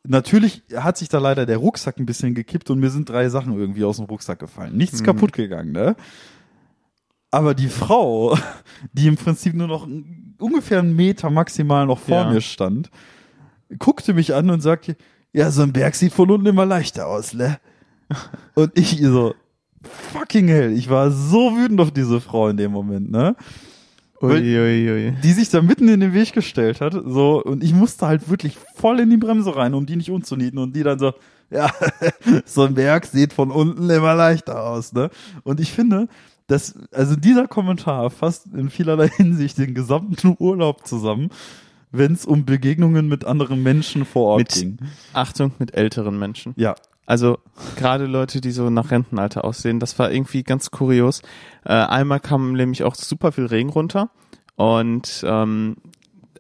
Natürlich 0.08 0.64
hat 0.76 0.98
sich 0.98 1.10
da 1.10 1.20
leider 1.20 1.46
der 1.46 1.58
Rucksack 1.58 1.98
ein 2.00 2.06
bisschen 2.06 2.34
gekippt 2.34 2.70
und 2.70 2.80
mir 2.80 2.90
sind 2.90 3.10
drei 3.10 3.30
Sachen 3.30 3.58
irgendwie 3.58 3.84
aus 3.84 3.98
dem 3.98 4.06
Rucksack 4.06 4.40
gefallen. 4.40 4.76
Nichts 4.78 5.02
Mhm. 5.02 5.06
kaputt 5.06 5.34
gegangen, 5.34 5.72
ne? 5.72 5.96
Aber 7.32 7.54
die 7.54 7.68
Frau, 7.68 8.38
die 8.94 9.08
im 9.08 9.16
Prinzip 9.18 9.54
nur 9.54 9.68
noch 9.68 9.88
ungefähr 10.40 10.80
einen 10.80 10.96
Meter 10.96 11.30
maximal 11.30 11.86
noch 11.86 12.00
vor 12.00 12.22
Ja. 12.22 12.32
mir 12.32 12.42
stand, 12.42 12.90
guckte 13.78 14.14
mich 14.14 14.34
an 14.34 14.50
und 14.50 14.62
sagte, 14.62 14.96
ja, 15.34 15.52
so 15.52 15.62
ein 15.62 15.74
Berg 15.74 15.94
sieht 15.96 16.14
von 16.14 16.32
unten 16.32 16.48
immer 16.48 16.66
leichter 16.66 17.06
aus, 17.08 17.34
ne? 17.34 17.60
Und 18.56 18.72
ich 18.76 19.00
so, 19.02 19.36
fucking 19.84 20.48
hell, 20.48 20.72
ich 20.72 20.90
war 20.90 21.12
so 21.12 21.56
wütend 21.56 21.80
auf 21.82 21.92
diese 21.92 22.20
Frau 22.20 22.48
in 22.50 22.58
dem 22.58 22.72
Moment, 22.72 23.12
ne? 23.12 23.36
Uiuiui. 24.22 25.14
die 25.24 25.32
sich 25.34 25.50
da 25.50 25.62
mitten 25.62 25.88
in 25.88 26.00
den 26.00 26.14
Weg 26.14 26.34
gestellt 26.34 26.82
hat, 26.82 26.94
so, 27.06 27.42
und 27.44 27.64
ich 27.64 27.74
musste 27.74 28.08
halt 28.08 28.30
wirklich 28.30 28.58
voll 28.76 29.00
in 29.00 29.10
die 29.10 29.18
Bremse 29.18 29.56
rein, 29.56 29.74
um 29.74 29.86
die 29.86 29.96
nicht 29.96 30.12
umzunieten, 30.12 30.60
und 30.60 30.76
die 30.76 30.84
dann 30.84 31.00
so, 31.00 31.14
ja, 31.52 31.72
so 32.46 32.64
ein 32.64 32.76
Berg 32.76 33.06
sieht 33.06 33.34
von 33.34 33.50
unten 33.52 33.90
immer 33.90 34.14
leichter 34.16 34.64
aus, 34.64 34.94
ne? 34.94 35.10
Und 35.44 35.60
ich 35.60 35.72
finde, 35.72 36.08
dass, 36.48 36.76
also 36.92 37.16
dieser 37.16 37.48
Kommentar 37.48 38.10
fasst 38.10 38.48
in 38.54 38.70
vielerlei 38.70 39.08
Hinsicht 39.18 39.58
den 39.58 39.74
gesamten 39.74 40.36
Urlaub 40.40 40.86
zusammen, 40.86 41.30
wenn 41.92 42.14
es 42.14 42.26
um 42.26 42.46
Begegnungen 42.46 43.08
mit 43.08 43.26
anderen 43.26 43.64
Menschen 43.64 44.06
vor 44.06 44.34
Ort 44.34 44.40
Mit- 44.40 44.54
ging. 44.54 44.78
Achtung 45.14 45.54
mit 45.58 45.74
älteren 45.74 46.20
Menschen. 46.20 46.54
Ja, 46.56 46.76
Also 47.10 47.40
gerade 47.76 48.06
Leute, 48.06 48.40
die 48.40 48.52
so 48.52 48.70
nach 48.70 48.92
Rentenalter 48.92 49.44
aussehen, 49.44 49.80
das 49.80 49.98
war 49.98 50.12
irgendwie 50.12 50.44
ganz 50.44 50.70
kurios. 50.70 51.24
Äh, 51.66 51.74
einmal 51.74 52.20
kam 52.20 52.54
nämlich 52.54 52.84
auch 52.84 52.94
super 52.94 53.32
viel 53.32 53.48
Regen 53.48 53.72
runter 53.72 54.12
und 54.58 55.26
ähm, 55.26 55.78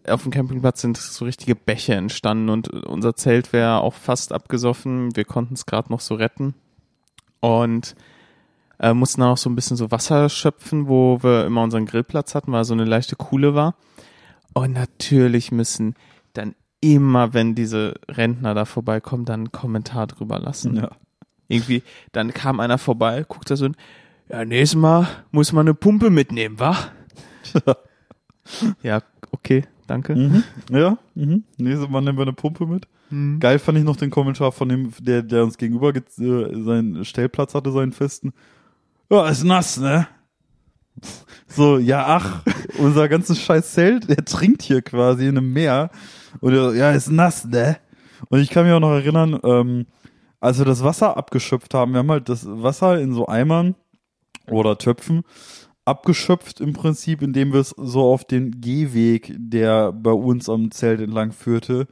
auf 0.07 0.21
dem 0.21 0.31
Campingplatz 0.31 0.81
sind 0.81 0.95
so 0.95 1.25
richtige 1.25 1.55
Bäche 1.55 1.95
entstanden 1.95 2.49
und 2.49 2.69
unser 2.85 3.15
Zelt 3.15 3.51
wäre 3.51 3.81
auch 3.81 3.95
fast 3.95 4.31
abgesoffen. 4.31 5.15
Wir 5.15 5.25
konnten 5.25 5.55
es 5.55 5.65
gerade 5.65 5.91
noch 5.91 6.01
so 6.01 6.13
retten 6.13 6.53
und 7.39 7.95
äh, 8.79 8.93
mussten 8.93 9.21
dann 9.21 9.31
auch 9.31 9.37
so 9.37 9.49
ein 9.49 9.55
bisschen 9.55 9.75
so 9.75 9.89
Wasser 9.89 10.29
schöpfen, 10.29 10.87
wo 10.87 11.23
wir 11.23 11.47
immer 11.47 11.63
unseren 11.63 11.87
Grillplatz 11.87 12.35
hatten, 12.35 12.51
weil 12.51 12.63
so 12.63 12.75
eine 12.75 12.85
leichte 12.85 13.15
Kuhle 13.15 13.55
war. 13.55 13.73
Und 14.53 14.73
natürlich 14.73 15.51
müssen 15.51 15.95
dann 16.33 16.53
immer, 16.81 17.33
wenn 17.33 17.55
diese 17.55 17.95
Rentner 18.07 18.53
da 18.53 18.65
vorbeikommen, 18.65 19.25
dann 19.25 19.41
einen 19.41 19.51
Kommentar 19.51 20.07
drüber 20.07 20.39
lassen. 20.39 20.75
ja. 20.77 20.89
Irgendwie, 21.51 21.81
dann 22.11 22.31
kam 22.33 22.59
einer 22.59 22.77
vorbei, 22.77 23.25
guckt 23.27 23.49
da 23.49 23.55
so, 23.55 23.65
ein, 23.65 23.75
ja, 24.29 24.45
nächstes 24.45 24.79
Mal 24.79 25.07
muss 25.31 25.51
man 25.51 25.65
eine 25.67 25.73
Pumpe 25.73 26.09
mitnehmen, 26.11 26.59
wa? 26.59 26.77
ja, 28.83 29.01
okay, 29.31 29.63
danke. 29.87 30.15
Mhm. 30.15 30.43
Ja, 30.71 30.97
mhm. 31.15 31.43
Nächstes 31.57 31.89
Mal 31.89 32.01
nehmen 32.01 32.17
wir 32.17 32.23
eine 32.23 32.33
Pumpe 32.33 32.65
mit. 32.65 32.87
Mhm. 33.09 33.39
Geil 33.39 33.57
fand 33.59 33.77
ich 33.77 33.83
noch 33.83 33.95
den 33.95 34.11
Kommentar 34.11 34.51
von 34.51 34.69
dem, 34.69 34.91
der, 34.99 35.23
der 35.23 35.43
uns 35.43 35.57
gegenüber 35.57 35.91
ge- 35.93 36.03
äh, 36.19 36.63
seinen 36.63 37.03
Stellplatz 37.05 37.55
hatte, 37.55 37.71
seinen 37.71 37.91
festen. 37.93 38.31
Ja, 39.09 39.27
ist 39.27 39.43
nass, 39.43 39.77
ne? 39.77 40.07
So, 41.47 41.77
ja, 41.79 42.05
ach, 42.05 42.43
unser 42.77 43.07
ganzes 43.09 43.39
scheiß 43.41 43.73
Zelt, 43.73 44.09
der 44.09 44.23
trinkt 44.25 44.61
hier 44.61 44.81
quasi 44.81 45.27
in 45.27 45.37
einem 45.37 45.51
Meer. 45.51 45.89
Und 46.39 46.53
er, 46.53 46.73
ja, 46.75 46.91
ist 46.91 47.11
nass, 47.11 47.45
ne? 47.45 47.77
Und 48.29 48.39
ich 48.39 48.49
kann 48.49 48.65
mich 48.65 48.73
auch 48.73 48.79
noch 48.79 48.91
erinnern, 48.91 49.39
ähm, 49.43 49.85
als 50.39 50.57
wir 50.57 50.65
das 50.65 50.83
Wasser 50.83 51.17
abgeschöpft 51.17 51.73
haben, 51.73 51.93
wir 51.93 51.99
haben 51.99 52.11
halt 52.11 52.29
das 52.29 52.45
Wasser 52.45 52.99
in 52.99 53.13
so 53.13 53.27
Eimern 53.27 53.75
oder 54.49 54.77
Töpfen 54.77 55.23
abgeschöpft 55.89 56.61
im 56.61 56.73
Prinzip, 56.73 57.21
indem 57.23 57.51
wir 57.51 57.61
es 57.61 57.69
so 57.75 58.03
auf 58.03 58.23
den 58.23 58.61
Gehweg, 58.61 59.33
der 59.37 59.91
bei 59.91 60.11
uns 60.11 60.47
am 60.47 60.69
Zelt 60.69 61.01
entlang 61.01 61.31
führte, 61.31 61.87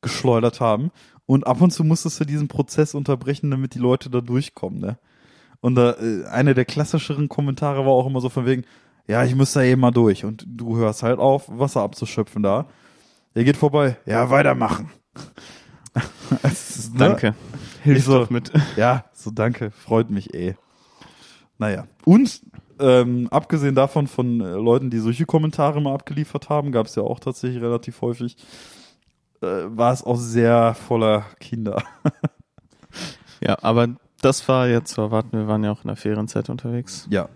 geschleudert 0.00 0.60
haben. 0.60 0.90
Und 1.26 1.46
ab 1.46 1.60
und 1.60 1.70
zu 1.70 1.84
musstest 1.84 2.18
du 2.20 2.24
diesen 2.24 2.48
Prozess 2.48 2.94
unterbrechen, 2.94 3.50
damit 3.50 3.74
die 3.74 3.78
Leute 3.78 4.10
da 4.10 4.20
durchkommen, 4.20 4.80
ne? 4.80 4.98
Und 5.60 5.76
da, 5.76 5.92
äh, 5.92 6.24
einer 6.26 6.54
der 6.54 6.64
klassischeren 6.64 7.28
Kommentare 7.28 7.86
war 7.86 7.92
auch 7.92 8.06
immer 8.06 8.20
so 8.20 8.28
von 8.28 8.46
wegen, 8.46 8.64
ja, 9.08 9.24
ich 9.24 9.34
muss 9.34 9.52
da 9.52 9.62
eben 9.62 9.80
mal 9.80 9.90
durch. 9.90 10.24
Und 10.24 10.44
du 10.46 10.76
hörst 10.76 11.02
halt 11.02 11.18
auf, 11.18 11.48
Wasser 11.48 11.80
abzuschöpfen 11.80 12.42
da. 12.42 12.66
Der 13.36 13.44
geht 13.44 13.56
vorbei. 13.56 13.96
Ja, 14.06 14.30
weitermachen. 14.30 14.90
Ist, 16.42 16.92
ne? 16.94 16.98
Danke. 16.98 17.34
Hilf 17.84 18.04
so- 18.04 18.18
doch 18.18 18.30
mit. 18.30 18.50
Ja, 18.76 19.04
so 19.12 19.30
danke, 19.30 19.70
freut 19.70 20.10
mich 20.10 20.34
eh. 20.34 20.54
Naja. 21.58 21.86
Und 22.04 22.42
ähm, 22.80 23.28
abgesehen 23.30 23.74
davon 23.74 24.06
von 24.06 24.40
äh, 24.40 24.50
Leuten, 24.52 24.90
die 24.90 24.98
solche 24.98 25.24
Kommentare 25.26 25.80
mal 25.80 25.94
abgeliefert 25.94 26.48
haben, 26.48 26.72
gab 26.72 26.86
es 26.86 26.94
ja 26.96 27.02
auch 27.02 27.20
tatsächlich 27.20 27.62
relativ 27.62 28.00
häufig, 28.02 28.36
äh, 29.40 29.46
war 29.46 29.92
es 29.92 30.02
auch 30.02 30.16
sehr 30.18 30.74
voller 30.74 31.26
Kinder. 31.38 31.82
Ja, 33.42 33.58
aber 33.60 33.88
das 34.22 34.48
war 34.48 34.66
jetzt 34.66 34.94
zu 34.94 35.02
erwarten. 35.02 35.36
Wir 35.36 35.46
waren 35.46 35.62
ja 35.62 35.70
auch 35.70 35.84
in 35.84 35.88
der 35.88 35.96
Ferienzeit 35.96 36.48
unterwegs. 36.48 37.06
Ja. 37.10 37.28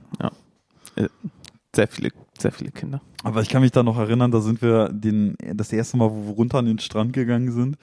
Sehr 1.76 1.88
viele, 1.88 2.10
sehr 2.40 2.52
viele 2.52 2.70
Kinder. 2.70 3.00
Aber 3.22 3.42
ich 3.42 3.48
kann 3.48 3.62
mich 3.62 3.72
da 3.72 3.82
noch 3.82 3.98
erinnern, 3.98 4.30
da 4.30 4.40
sind 4.40 4.62
wir 4.62 4.88
den, 4.88 5.36
das 5.54 5.72
erste 5.72 5.96
Mal, 5.96 6.10
wo 6.10 6.26
wir 6.26 6.34
runter 6.34 6.58
an 6.58 6.66
den 6.66 6.78
Strand 6.78 7.12
gegangen 7.12 7.52
sind, 7.52 7.76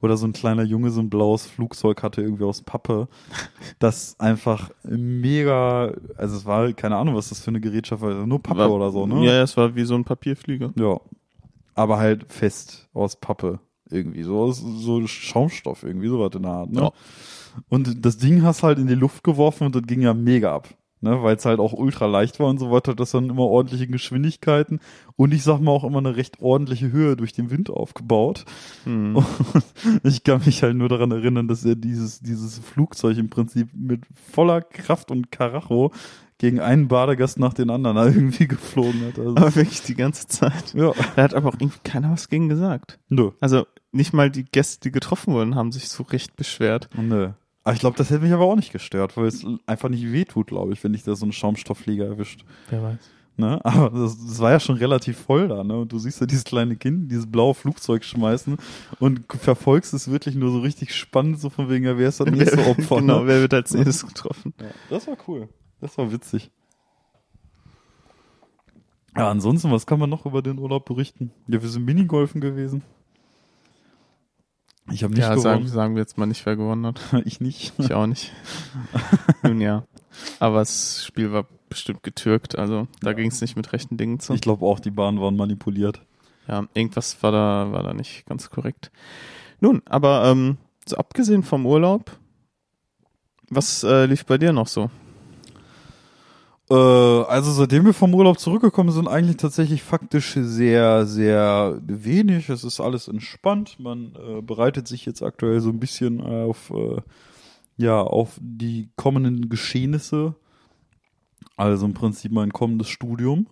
oder 0.00 0.16
so 0.16 0.26
ein 0.26 0.32
kleiner 0.32 0.62
Junge 0.62 0.90
so 0.90 1.00
ein 1.00 1.08
blaues 1.08 1.46
Flugzeug 1.46 2.02
hatte 2.02 2.20
irgendwie 2.20 2.44
aus 2.44 2.62
Pappe, 2.62 3.08
das 3.78 4.18
einfach 4.20 4.70
mega, 4.82 5.94
also 6.16 6.36
es 6.36 6.44
war, 6.44 6.72
keine 6.74 6.96
Ahnung, 6.96 7.14
was 7.14 7.30
das 7.30 7.40
für 7.40 7.48
eine 7.48 7.60
Gerätschaft 7.60 8.02
war, 8.02 8.26
nur 8.26 8.42
Pappe 8.42 8.60
War- 8.60 8.70
oder 8.70 8.90
so, 8.90 9.06
ne? 9.06 9.24
Ja, 9.24 9.42
es 9.42 9.56
war 9.56 9.74
wie 9.74 9.84
so 9.84 9.94
ein 9.94 10.04
Papierflieger. 10.04 10.72
Ja. 10.76 11.00
Aber 11.74 11.98
halt 11.98 12.30
fest 12.30 12.88
aus 12.92 13.16
Pappe 13.16 13.58
irgendwie, 13.90 14.22
so 14.22 14.52
so 14.52 15.06
Schaumstoff 15.06 15.82
irgendwie, 15.82 16.08
so 16.08 16.20
was 16.20 16.34
in 16.34 16.42
der 16.42 16.52
Art, 16.52 16.70
ne? 16.70 16.80
Ja. 16.82 16.92
Und 17.68 18.04
das 18.04 18.18
Ding 18.18 18.42
hast 18.42 18.62
halt 18.62 18.78
in 18.78 18.86
die 18.86 18.94
Luft 18.94 19.24
geworfen 19.24 19.66
und 19.66 19.74
das 19.74 19.82
ging 19.82 20.02
ja 20.02 20.14
mega 20.14 20.54
ab. 20.54 20.68
Ne, 21.04 21.22
weil 21.22 21.36
es 21.36 21.44
halt 21.44 21.60
auch 21.60 21.74
ultra 21.74 22.06
leicht 22.06 22.40
war 22.40 22.46
und 22.46 22.58
so 22.58 22.70
weiter, 22.70 22.94
das 22.94 23.10
dann 23.10 23.28
immer 23.28 23.42
ordentliche 23.42 23.86
Geschwindigkeiten 23.86 24.80
und 25.16 25.34
ich 25.34 25.42
sag 25.42 25.60
mal 25.60 25.72
auch 25.72 25.84
immer 25.84 25.98
eine 25.98 26.16
recht 26.16 26.40
ordentliche 26.40 26.90
Höhe 26.90 27.14
durch 27.14 27.34
den 27.34 27.50
Wind 27.50 27.68
aufgebaut. 27.68 28.46
Hm. 28.84 29.14
Und 29.14 29.26
ich 30.02 30.24
kann 30.24 30.40
mich 30.46 30.62
halt 30.62 30.76
nur 30.76 30.88
daran 30.88 31.10
erinnern, 31.10 31.46
dass 31.46 31.62
er 31.62 31.74
dieses, 31.74 32.20
dieses 32.20 32.58
Flugzeug 32.58 33.18
im 33.18 33.28
Prinzip 33.28 33.68
mit 33.74 34.06
voller 34.32 34.62
Kraft 34.62 35.10
und 35.10 35.30
Karacho 35.30 35.92
gegen 36.38 36.58
einen 36.58 36.88
Badegast 36.88 37.38
nach 37.38 37.52
den 37.52 37.68
anderen 37.68 37.98
irgendwie 38.14 38.48
geflogen 38.48 39.06
hat. 39.06 39.18
Also, 39.18 39.36
Aber 39.36 39.54
wirklich 39.54 39.82
die 39.82 39.96
ganze 39.96 40.26
Zeit. 40.26 40.72
ja, 40.72 40.92
Da 41.16 41.22
hat 41.22 41.34
aber 41.34 41.50
auch 41.50 41.60
irgendwie 41.60 41.80
keiner 41.84 42.12
was 42.12 42.30
gegen 42.30 42.48
gesagt. 42.48 42.98
nö. 43.10 43.32
Also 43.40 43.66
nicht 43.92 44.14
mal 44.14 44.30
die 44.30 44.44
Gäste, 44.44 44.80
die 44.88 44.90
getroffen 44.90 45.34
wurden, 45.34 45.54
haben 45.54 45.70
sich 45.70 45.90
so 45.90 46.02
recht 46.04 46.34
beschwert. 46.34 46.88
Nö. 46.96 47.32
Aber 47.64 47.72
ich 47.72 47.80
glaube, 47.80 47.96
das 47.96 48.10
hätte 48.10 48.22
mich 48.22 48.32
aber 48.32 48.44
auch 48.44 48.56
nicht 48.56 48.72
gestört, 48.72 49.16
weil 49.16 49.26
es 49.26 49.44
einfach 49.66 49.88
nicht 49.88 50.12
wehtut, 50.12 50.48
glaube 50.48 50.74
ich, 50.74 50.84
wenn 50.84 50.92
dich 50.92 51.02
da 51.02 51.16
so 51.16 51.24
ein 51.24 51.32
Schaumstoffflieger 51.32 52.04
erwischt. 52.04 52.44
Wer 52.68 52.82
weiß. 52.82 53.10
Ne? 53.36 53.60
Aber 53.64 53.90
das, 53.98 54.16
das 54.16 54.38
war 54.38 54.52
ja 54.52 54.60
schon 54.60 54.76
relativ 54.76 55.18
voll 55.18 55.48
da, 55.48 55.64
ne? 55.64 55.78
Und 55.78 55.90
du 55.90 55.98
siehst 55.98 56.20
ja 56.20 56.26
dieses 56.26 56.44
kleine 56.44 56.76
Kind, 56.76 57.10
dieses 57.10 57.26
blaue 57.26 57.54
Flugzeug 57.54 58.04
schmeißen 58.04 58.58
und 59.00 59.22
verfolgst 59.28 59.92
es 59.92 60.08
wirklich 60.10 60.36
nur 60.36 60.52
so 60.52 60.60
richtig 60.60 60.94
spannend, 60.94 61.40
so 61.40 61.50
von 61.50 61.68
wegen, 61.68 61.84
ja, 61.84 61.98
wer 61.98 62.08
ist 62.10 62.20
das 62.20 62.28
nächste 62.30 62.64
Opfer? 62.66 62.96
genau, 63.00 63.20
ne? 63.20 63.26
wer 63.26 63.40
wird 63.40 63.54
als 63.54 63.72
nächstes 63.74 64.06
getroffen? 64.06 64.54
Ja, 64.60 64.68
das 64.90 65.06
war 65.08 65.16
cool. 65.26 65.48
Das 65.80 65.98
war 65.98 66.12
witzig. 66.12 66.50
Ja, 69.16 69.30
ansonsten, 69.30 69.70
was 69.70 69.86
kann 69.86 69.98
man 69.98 70.10
noch 70.10 70.26
über 70.26 70.42
den 70.42 70.58
Urlaub 70.58 70.84
berichten? 70.84 71.32
Ja, 71.48 71.60
wir 71.60 71.68
sind 71.68 71.84
Minigolfen 71.84 72.40
gewesen. 72.40 72.82
Ich 74.90 75.02
habe 75.02 75.14
nicht 75.14 75.22
ja, 75.22 75.36
sagen, 75.38 75.60
gewonnen. 75.60 75.68
sagen 75.68 75.94
wir 75.94 76.00
jetzt 76.02 76.18
mal 76.18 76.26
nicht, 76.26 76.44
wer 76.44 76.56
gewonnen 76.56 76.86
hat. 76.86 77.00
ich 77.24 77.40
nicht. 77.40 77.72
Ich 77.78 77.92
auch 77.92 78.06
nicht. 78.06 78.32
Nun 79.42 79.60
ja. 79.60 79.84
Aber 80.38 80.58
das 80.58 81.04
Spiel 81.04 81.32
war 81.32 81.46
bestimmt 81.68 82.02
getürkt, 82.02 82.56
also 82.56 82.86
da 83.00 83.10
Ja. 83.10 83.16
ging 83.16 83.30
es 83.30 83.40
nicht 83.40 83.56
mit 83.56 83.72
rechten 83.72 83.96
Dingen 83.96 84.20
zu. 84.20 84.32
Ich 84.34 84.40
glaube 84.40 84.64
auch, 84.64 84.78
die 84.78 84.90
Bahnen 84.92 85.20
waren 85.20 85.36
manipuliert. 85.36 86.02
Ja, 86.46 86.66
irgendwas 86.74 87.20
war 87.22 87.32
da, 87.32 87.72
war 87.72 87.82
da 87.82 87.94
nicht 87.94 88.26
ganz 88.26 88.50
korrekt. 88.50 88.92
Nun, 89.60 89.82
aber 89.86 90.24
ähm, 90.26 90.58
so 90.86 90.96
abgesehen 90.96 91.42
vom 91.42 91.66
Urlaub, 91.66 92.16
was 93.48 93.82
äh, 93.82 94.04
lief 94.06 94.26
bei 94.26 94.38
dir 94.38 94.52
noch 94.52 94.68
so? 94.68 94.90
Äh, 96.70 96.74
also 96.74 97.52
seitdem 97.52 97.84
wir 97.84 97.92
vom 97.94 98.14
Urlaub 98.14 98.38
zurückgekommen 98.38 98.90
sind, 98.90 99.06
eigentlich 99.08 99.36
tatsächlich 99.36 99.82
faktisch 99.82 100.34
sehr, 100.34 101.06
sehr 101.06 101.78
wenig. 101.86 102.48
Es 102.48 102.64
ist 102.64 102.80
alles 102.80 103.08
entspannt. 103.08 103.78
Man 103.78 104.14
äh, 104.16 104.40
bereitet 104.42 104.88
sich 104.88 105.04
jetzt 105.06 105.22
aktuell 105.22 105.60
so 105.60 105.68
ein 105.70 105.80
bisschen 105.80 106.20
auf, 106.20 106.70
äh, 106.70 107.00
ja, 107.76 108.00
auf 108.00 108.38
die 108.40 108.88
kommenden 108.96 109.48
Geschehnisse. 109.48 110.34
Also 111.56 111.86
im 111.86 111.94
Prinzip 111.94 112.32
mein 112.32 112.52
kommendes 112.52 112.88
Studium 112.88 113.46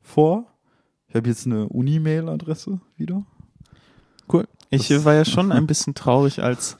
vor. 0.00 0.46
Ich 1.08 1.14
habe 1.14 1.28
jetzt 1.28 1.46
eine 1.46 1.68
Uni-Mail-Adresse 1.68 2.80
wieder. 2.96 3.24
Cool. 4.32 4.46
Ich 4.70 4.88
Das- 4.88 5.04
war 5.04 5.14
ja 5.14 5.24
schon 5.26 5.52
ein 5.52 5.66
bisschen 5.66 5.94
traurig, 5.94 6.42
als 6.42 6.78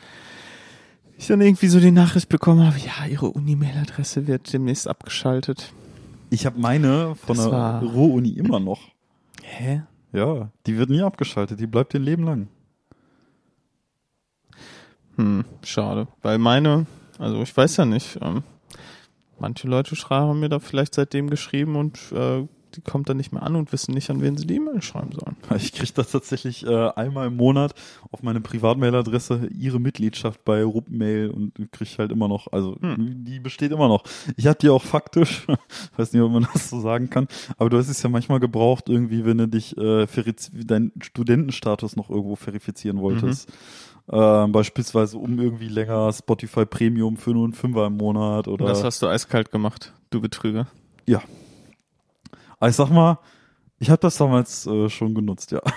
ich 1.20 1.26
dann 1.26 1.42
irgendwie 1.42 1.68
so 1.68 1.80
die 1.80 1.90
Nachricht 1.90 2.30
bekommen 2.30 2.66
habe, 2.66 2.78
ja, 2.78 3.06
ihre 3.06 3.26
Uni-Mail-Adresse 3.30 4.26
wird 4.26 4.50
demnächst 4.54 4.88
abgeschaltet. 4.88 5.70
Ich 6.30 6.46
habe 6.46 6.58
meine 6.58 7.14
von 7.14 7.36
Das 7.36 7.50
der 7.50 7.82
Ruhr-Uni 7.82 8.30
immer 8.30 8.58
noch. 8.58 8.80
Hä? 9.42 9.82
Ja, 10.12 10.50
die 10.66 10.78
wird 10.78 10.88
nie 10.88 11.02
abgeschaltet. 11.02 11.60
Die 11.60 11.66
bleibt 11.66 11.92
ihr 11.92 12.00
Leben 12.00 12.24
lang. 12.24 12.48
Hm, 15.16 15.44
schade. 15.62 16.08
Weil 16.22 16.38
meine, 16.38 16.86
also 17.18 17.42
ich 17.42 17.54
weiß 17.54 17.76
ja 17.76 17.84
nicht, 17.84 18.18
ähm, 18.22 18.42
manche 19.38 19.68
Leute 19.68 19.96
schreiben 19.96 20.28
haben 20.28 20.40
mir 20.40 20.48
da 20.48 20.58
vielleicht 20.58 20.94
seitdem 20.94 21.28
geschrieben 21.28 21.76
und 21.76 21.98
äh, 22.12 22.48
die 22.76 22.80
kommt 22.80 23.08
dann 23.08 23.16
nicht 23.16 23.32
mehr 23.32 23.42
an 23.42 23.56
und 23.56 23.72
wissen 23.72 23.92
nicht, 23.94 24.10
an 24.10 24.20
wen 24.22 24.36
sie 24.36 24.46
die 24.46 24.56
E-Mail 24.56 24.82
schreiben 24.82 25.10
sollen. 25.12 25.36
Ich 25.56 25.72
kriege 25.72 25.92
da 25.94 26.02
tatsächlich 26.02 26.64
äh, 26.66 26.88
einmal 26.90 27.26
im 27.28 27.36
Monat 27.36 27.74
auf 28.10 28.22
meine 28.22 28.40
Privatmailadresse 28.40 29.48
ihre 29.48 29.80
Mitgliedschaft 29.80 30.44
bei 30.44 30.62
Ruppmail 30.64 31.30
und 31.30 31.54
kriege 31.72 31.90
halt 31.98 32.12
immer 32.12 32.28
noch, 32.28 32.52
also 32.52 32.76
Hm. 32.80 33.24
die 33.24 33.40
besteht 33.40 33.72
immer 33.72 33.88
noch. 33.88 34.04
Ich 34.36 34.46
hatte 34.46 34.66
die 34.66 34.70
auch 34.70 34.82
faktisch, 34.82 35.46
weiß 35.96 36.12
nicht, 36.12 36.22
ob 36.22 36.32
man 36.32 36.46
das 36.52 36.70
so 36.70 36.80
sagen 36.80 37.10
kann, 37.10 37.26
aber 37.58 37.70
du 37.70 37.78
hast 37.78 37.88
es 37.88 38.02
ja 38.02 38.08
manchmal 38.08 38.40
gebraucht, 38.40 38.88
irgendwie, 38.88 39.24
wenn 39.24 39.38
du 39.38 39.48
dich 39.48 39.76
äh, 39.76 40.06
deinen 40.52 40.92
Studentenstatus 41.00 41.96
noch 41.96 42.10
irgendwo 42.10 42.36
verifizieren 42.36 43.00
wolltest. 43.00 43.52
Ähm, 44.12 44.50
beispielsweise 44.50 45.18
um 45.18 45.38
irgendwie 45.38 45.68
länger 45.68 46.12
Spotify 46.12 46.66
Premium 46.66 47.16
für 47.16 47.30
nur 47.30 47.44
einen 47.44 47.52
Fünfer 47.52 47.86
im 47.86 47.96
Monat 47.96 48.48
oder. 48.48 48.66
Das 48.66 48.82
hast 48.82 49.02
du 49.02 49.06
eiskalt 49.06 49.52
gemacht, 49.52 49.92
du 50.10 50.20
Betrüger. 50.20 50.66
ja. 51.06 51.22
Aber 52.60 52.70
ich 52.70 52.76
sag 52.76 52.90
mal, 52.90 53.18
ich 53.78 53.90
habe 53.90 54.00
das 54.00 54.16
damals 54.18 54.66
äh, 54.66 54.88
schon 54.88 55.14
genutzt, 55.14 55.50
ja. 55.50 55.60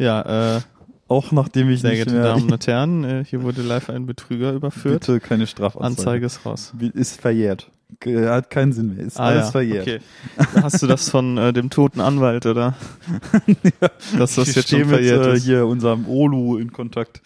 Ja, 0.00 0.56
äh, 0.56 0.60
Auch 1.08 1.32
nachdem 1.32 1.70
ich 1.70 1.80
sehr 1.80 1.90
nicht 1.90 2.04
geehrte 2.04 2.22
Damen 2.22 2.50
und 2.52 2.66
Herren, 2.68 3.02
äh, 3.02 3.24
hier 3.24 3.42
wurde 3.42 3.62
live 3.62 3.90
ein 3.90 4.06
Betrüger 4.06 4.52
überführt. 4.52 5.00
Bitte 5.00 5.18
keine 5.18 5.46
Strafanzeige. 5.48 5.86
Anzeige 5.86 6.26
ist 6.26 6.46
raus. 6.46 6.72
Ist 6.94 7.20
verjährt. 7.20 7.70
Hat 8.04 8.50
keinen 8.50 8.72
Sinn 8.72 8.94
mehr. 8.94 9.04
Ist 9.04 9.18
alles 9.18 9.50
verjährt. 9.50 9.88
Ah, 10.36 10.42
okay. 10.44 10.62
Hast 10.62 10.82
du 10.82 10.86
das 10.86 11.08
von 11.08 11.36
äh, 11.38 11.52
dem 11.52 11.68
toten 11.70 12.00
Anwalt, 12.00 12.46
oder? 12.46 12.74
Dass 14.18 14.36
das 14.36 14.48
ich 14.48 14.56
jetzt 14.56 14.68
schon 14.68 14.80
mit 14.80 14.88
verjährt 14.88 15.26
äh, 15.26 15.34
ist. 15.34 15.44
hier 15.44 15.66
unserem 15.66 16.06
Olu 16.06 16.58
in 16.58 16.70
Kontakt. 16.70 17.22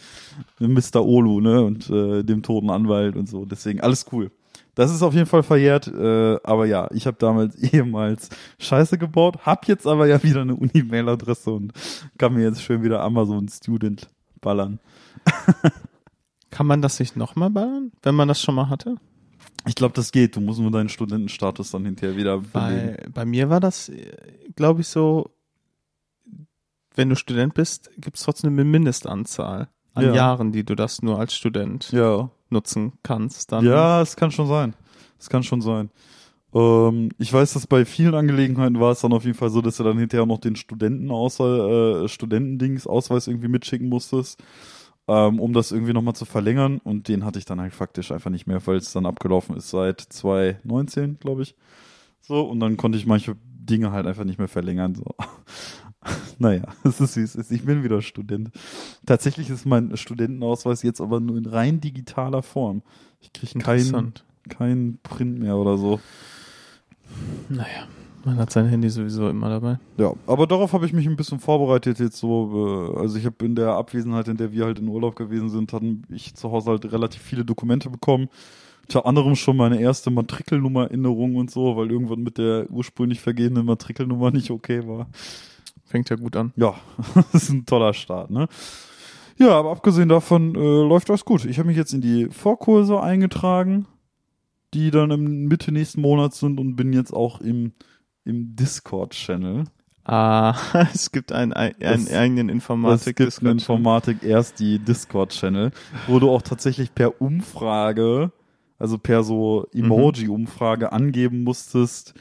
Mr. 0.61 1.05
Olu, 1.05 1.41
ne? 1.41 1.63
Und 1.63 1.91
äh, 1.91 2.23
dem 2.23 2.43
toten 2.43 2.71
Anwalt 2.71 3.17
und 3.17 3.29
so. 3.29 3.45
Deswegen 3.45 3.81
alles 3.81 4.07
cool. 4.13 4.31
Das 4.75 4.91
ist 4.93 5.03
auf 5.03 5.13
jeden 5.13 5.27
Fall 5.27 5.43
verjährt, 5.43 5.87
äh, 5.87 6.39
aber 6.45 6.65
ja, 6.67 6.89
ich 6.93 7.07
habe 7.07 7.17
damals 7.19 7.55
ehemals 7.73 8.31
Scheiße 8.59 8.97
gebaut, 8.99 9.45
hab 9.45 9.69
jetzt 9.69 9.87
aber 9.87 10.07
ja 10.07 10.23
wieder 10.23 10.41
eine 10.43 10.55
Uni-Mail-Adresse 10.57 11.51
und 11.51 11.73
kann 12.19 12.33
mir 12.35 12.43
jetzt 12.45 12.63
schön 12.63 12.83
wieder 12.83 13.03
Amazon 13.03 13.49
Student 13.49 14.09
ballern. 14.41 14.81
Kann 16.51 16.67
man 16.67 16.83
das 16.83 17.01
nicht 17.01 17.17
nochmal 17.17 17.49
ballern, 17.51 17.93
wenn 18.03 18.15
man 18.15 18.29
das 18.29 18.43
schon 18.43 18.55
mal 18.55 18.69
hatte? 18.69 18.97
Ich 19.67 19.75
glaube, 19.75 19.95
das 19.95 20.13
geht. 20.13 20.37
Du 20.37 20.41
musst 20.41 20.61
nur 20.61 20.71
deinen 20.71 20.89
Studentenstatus 20.89 21.71
dann 21.71 21.85
hinterher 21.85 22.17
wieder 22.17 22.39
belegen. 22.39 22.53
Bei, 22.53 23.09
bei 23.13 23.25
mir 23.25 23.49
war 23.49 23.61
das, 23.61 23.91
glaube 24.57 24.83
ich, 24.83 24.89
so, 24.89 25.31
wenn 26.95 27.09
du 27.09 27.17
Student 27.17 27.55
bist, 27.55 27.91
gibt 27.97 28.17
es 28.19 28.25
trotzdem 28.25 28.53
eine 28.53 28.65
Mindestanzahl 28.65 29.69
an 29.95 30.05
Ja. 30.05 30.15
Jahren, 30.15 30.53
die 30.53 30.65
du 30.65 30.75
das 30.75 31.01
nur 31.03 31.19
als 31.19 31.35
Student 31.35 31.91
Ja. 31.93 32.31
Nutzen 32.53 32.93
kannst. 33.03 33.53
Dann 33.53 33.65
Ja, 33.65 34.01
es 34.03 34.17
kann 34.17 34.31
schon 34.31 34.47
sein. 34.47 34.75
Es 35.19 35.29
kann 35.29 35.43
schon 35.43 35.61
sein. 35.61 35.91
Ähm, 36.55 37.11
ich 37.19 37.33
weiß, 37.33 37.55
dass 37.55 37.67
bei 37.67 37.85
vielen 37.85 38.15
Angelegenheiten 38.15 38.79
war 38.79 38.93
es 38.93 39.01
dann 39.01 39.13
auf 39.13 39.25
jeden 39.25 39.37
Fall 39.37 39.51
so, 39.51 39.63
dass 39.63 39.79
du 39.79 39.85
dann 39.85 39.99
hinterher 39.99 40.27
noch 40.27 40.39
den 40.39 40.57
Studentenausweis, 40.57 42.05
äh, 42.05 42.09
Studentendings, 42.09 42.87
Ausweis 42.87 43.27
irgendwie 43.27 43.49
mitschicken 43.49 43.89
musstest, 43.89 44.43
ähm, 45.09 45.41
um 45.41 45.53
das 45.53 45.73
irgendwie 45.73 45.93
nochmal 45.93 46.15
zu 46.15 46.25
verlängern. 46.25 46.79
Und 46.85 47.09
den 47.09 47.25
hatte 47.25 47.39
ich 47.39 47.45
dann 47.45 47.61
halt 47.61 47.73
faktisch 47.73 48.13
einfach 48.13 48.31
nicht 48.31 48.47
mehr, 48.47 48.65
weil 48.67 48.77
es 48.77 48.93
dann 48.93 49.07
abgelaufen 49.07 49.57
ist 49.57 49.71
seit 49.71 50.01
2019, 50.01 51.19
glaube 51.19 51.43
ich. 51.43 51.55
So, 52.21 52.43
und 52.43 52.61
dann 52.61 52.77
konnte 52.77 52.99
ich 52.99 53.07
manche 53.07 53.37
Dinge 53.45 53.93
halt 53.93 54.07
einfach 54.07 54.25
nicht 54.25 54.39
mehr 54.39 54.49
verlängern. 54.49 54.95
So. 54.95 55.15
naja, 56.39 56.65
es 56.85 57.01
ist 57.01 57.17
wie 57.17 57.23
es 57.23 57.35
ist. 57.35 57.51
Ich 57.51 57.65
bin 57.65 57.83
wieder 57.85 58.03
Student. 58.03 58.51
Tatsächlich 59.07 59.51
ist 59.51 59.67
mein 59.67 59.97
Studentenausweis 59.97 60.83
jetzt 60.83 61.01
aber 61.01 61.21
nur 61.21 61.37
in 61.37 61.47
rein 61.47 61.81
digitaler 61.81 62.43
Form. 62.43 62.83
Ich 63.21 63.33
kriege 63.33 63.59
keinen 63.61 64.15
kein 64.49 64.99
Print 65.03 65.39
mehr 65.39 65.57
oder 65.57 65.79
so. 65.79 66.01
Naja, 67.49 67.87
man 68.25 68.37
hat 68.39 68.51
sein 68.51 68.67
Handy 68.67 68.89
sowieso 68.89 69.29
immer 69.29 69.49
dabei. 69.49 69.79
Ja, 69.99 70.13
aber 70.27 70.47
darauf 70.47 70.73
habe 70.73 70.87
ich 70.87 70.93
mich 70.93 71.07
ein 71.07 71.17
bisschen 71.17 71.39
vorbereitet 71.39 72.01
jetzt 72.01 72.19
so. 72.19 72.93
Äh, 72.97 73.01
also 73.01 73.19
ich 73.19 73.27
habe 73.27 73.45
in 73.45 73.55
der 73.55 73.71
Abwesenheit, 73.71 74.29
in 74.29 74.37
der 74.37 74.53
wir 74.53 74.65
halt 74.65 74.79
in 74.79 74.89
Urlaub 74.89 75.17
gewesen 75.17 75.51
sind, 75.51 75.73
hatten 75.73 76.05
ich 76.11 76.35
zu 76.35 76.51
Hause 76.51 76.71
halt 76.71 76.91
relativ 76.93 77.23
viele 77.23 77.45
Dokumente 77.45 77.91
bekommen. 77.91 78.29
Unter 78.83 79.07
anderem 79.07 79.37
schon 79.37 79.57
meine 79.57 79.81
erste 79.81 80.11
Matrikelnummer-Erinnerung 80.11 81.37
und 81.37 81.51
so, 81.51 81.77
weil 81.77 81.91
irgendwann 81.91 82.23
mit 82.23 82.37
der 82.37 82.69
ursprünglich 82.71 83.21
vergehenden 83.21 83.65
Matrikelnummer 83.65 84.33
nicht 84.33 84.51
okay 84.51 84.87
war. 84.87 85.07
Fängt 85.93 86.09
ja 86.09 86.17
gut 86.17 86.35
an. 86.37 86.53
Ja, 86.57 86.75
das 87.33 87.45
ist 87.45 87.51
ein 87.51 87.67
toller 87.67 87.93
Start, 87.93 88.31
ne? 88.31 88.49
Ja, 89.37 89.51
aber 89.51 89.73
abgesehen 89.73 90.09
davon 90.09 90.55
äh, 90.55 90.59
läuft 90.59 91.11
das 91.11 91.25
gut. 91.27 91.45
Ich 91.45 91.59
habe 91.59 91.69
mich 91.69 91.77
jetzt 91.77 91.93
in 91.93 92.01
die 92.01 92.29
Vorkurse 92.31 92.99
eingetragen, 93.01 93.87
die 94.73 94.91
dann 94.91 95.11
im 95.11 95.45
Mitte 95.49 95.71
nächsten 95.71 96.01
Monats 96.01 96.41
sind 96.41 96.59
und 96.59 96.77
bin 96.77 96.95
jetzt 96.95 97.13
auch 97.13 97.43
im, 97.43 97.73
im 98.25 98.57
Discord-Channel. 98.57 99.65
Ah, 100.05 100.57
es 100.95 101.13
gibt 101.13 101.31
einen, 101.31 101.53
einen 101.53 101.75
Das- 101.79 102.11
eigenen 102.11 102.49
Es 102.49 102.55
Informatik. 102.55 103.17
gibt 103.17 103.39
in 103.43 103.49
Informatik 103.49 104.23
erst 104.23 104.61
die 104.61 104.79
Discord-Channel, 104.79 105.73
wo 106.07 106.19
du 106.21 106.31
auch 106.31 106.41
tatsächlich 106.43 106.95
per 106.95 107.21
Umfrage, 107.21 108.33
also 108.79 108.97
per 108.97 109.25
so 109.25 109.67
Emoji-Umfrage 109.75 110.91
angeben 110.93 111.43
musstest, 111.45 112.15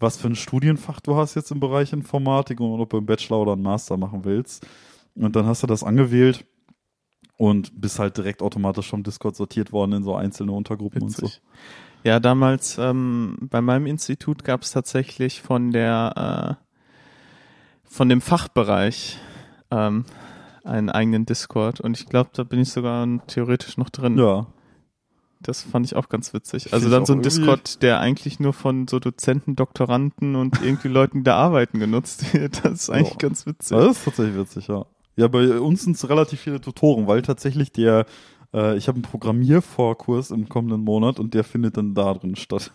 was 0.00 0.16
für 0.16 0.28
ein 0.28 0.36
Studienfach 0.36 1.00
du 1.00 1.16
hast 1.16 1.34
jetzt 1.34 1.50
im 1.50 1.60
Bereich 1.60 1.92
Informatik 1.92 2.60
und 2.60 2.80
ob 2.80 2.90
du 2.90 2.98
einen 2.98 3.06
Bachelor 3.06 3.40
oder 3.40 3.52
einen 3.52 3.62
Master 3.62 3.96
machen 3.96 4.24
willst. 4.24 4.66
Und 5.14 5.34
dann 5.34 5.46
hast 5.46 5.62
du 5.62 5.66
das 5.66 5.82
angewählt 5.82 6.46
und 7.36 7.80
bist 7.80 7.98
halt 7.98 8.16
direkt 8.16 8.42
automatisch 8.42 8.88
vom 8.88 9.02
Discord 9.02 9.36
sortiert 9.36 9.72
worden 9.72 9.92
in 9.92 10.04
so 10.04 10.14
einzelne 10.14 10.52
Untergruppen 10.52 11.02
und 11.02 11.10
Witzig. 11.10 11.40
Ja, 12.04 12.20
damals 12.20 12.78
ähm, 12.78 13.36
bei 13.40 13.60
meinem 13.60 13.86
Institut 13.86 14.44
gab 14.44 14.62
es 14.62 14.70
tatsächlich 14.70 15.42
von 15.42 15.72
der 15.72 16.58
äh, 16.60 16.64
von 17.84 18.08
dem 18.08 18.20
Fachbereich 18.20 19.18
ähm, 19.70 20.04
einen 20.62 20.90
eigenen 20.90 21.26
Discord 21.26 21.80
und 21.80 21.98
ich 21.98 22.06
glaube, 22.06 22.30
da 22.34 22.44
bin 22.44 22.60
ich 22.60 22.70
sogar 22.70 23.06
theoretisch 23.26 23.78
noch 23.78 23.90
drin. 23.90 24.16
so. 24.16 24.22
Ja. 24.26 24.46
Das 25.40 25.62
fand 25.62 25.86
ich 25.86 25.94
auch 25.94 26.08
ganz 26.08 26.34
witzig. 26.34 26.72
Also 26.72 26.90
dann 26.90 27.06
so 27.06 27.12
ein 27.12 27.22
Discord, 27.22 27.82
der 27.82 28.00
eigentlich 28.00 28.40
nur 28.40 28.52
von 28.52 28.88
so 28.88 28.98
Dozenten, 28.98 29.54
Doktoranden 29.54 30.34
und 30.34 30.60
irgendwie 30.62 30.88
Leuten, 30.88 31.18
die 31.18 31.24
da 31.24 31.36
arbeiten, 31.36 31.78
genutzt 31.78 32.34
wird. 32.34 32.64
Das 32.64 32.72
ist 32.72 32.90
eigentlich 32.90 33.10
Ja. 33.10 33.16
ganz 33.18 33.46
witzig. 33.46 33.76
Das 33.76 33.96
ist 33.98 34.04
tatsächlich 34.04 34.36
witzig, 34.36 34.66
ja. 34.68 34.84
Ja, 35.16 35.28
bei 35.28 35.58
uns 35.60 35.82
sind 35.82 35.96
es 35.96 36.08
relativ 36.08 36.40
viele 36.40 36.60
Tutoren, 36.60 37.06
weil 37.06 37.22
tatsächlich 37.22 37.72
der 37.72 38.06
Äh, 38.54 38.76
ich 38.76 38.88
habe 38.88 38.96
einen 38.96 39.02
Programmiervorkurs 39.02 40.30
im 40.30 40.48
kommenden 40.48 40.82
Monat 40.82 41.18
und 41.18 41.34
der 41.34 41.44
findet 41.44 41.76
dann 41.76 41.94
da 41.94 42.14
drin 42.14 42.36
statt. 42.36 42.72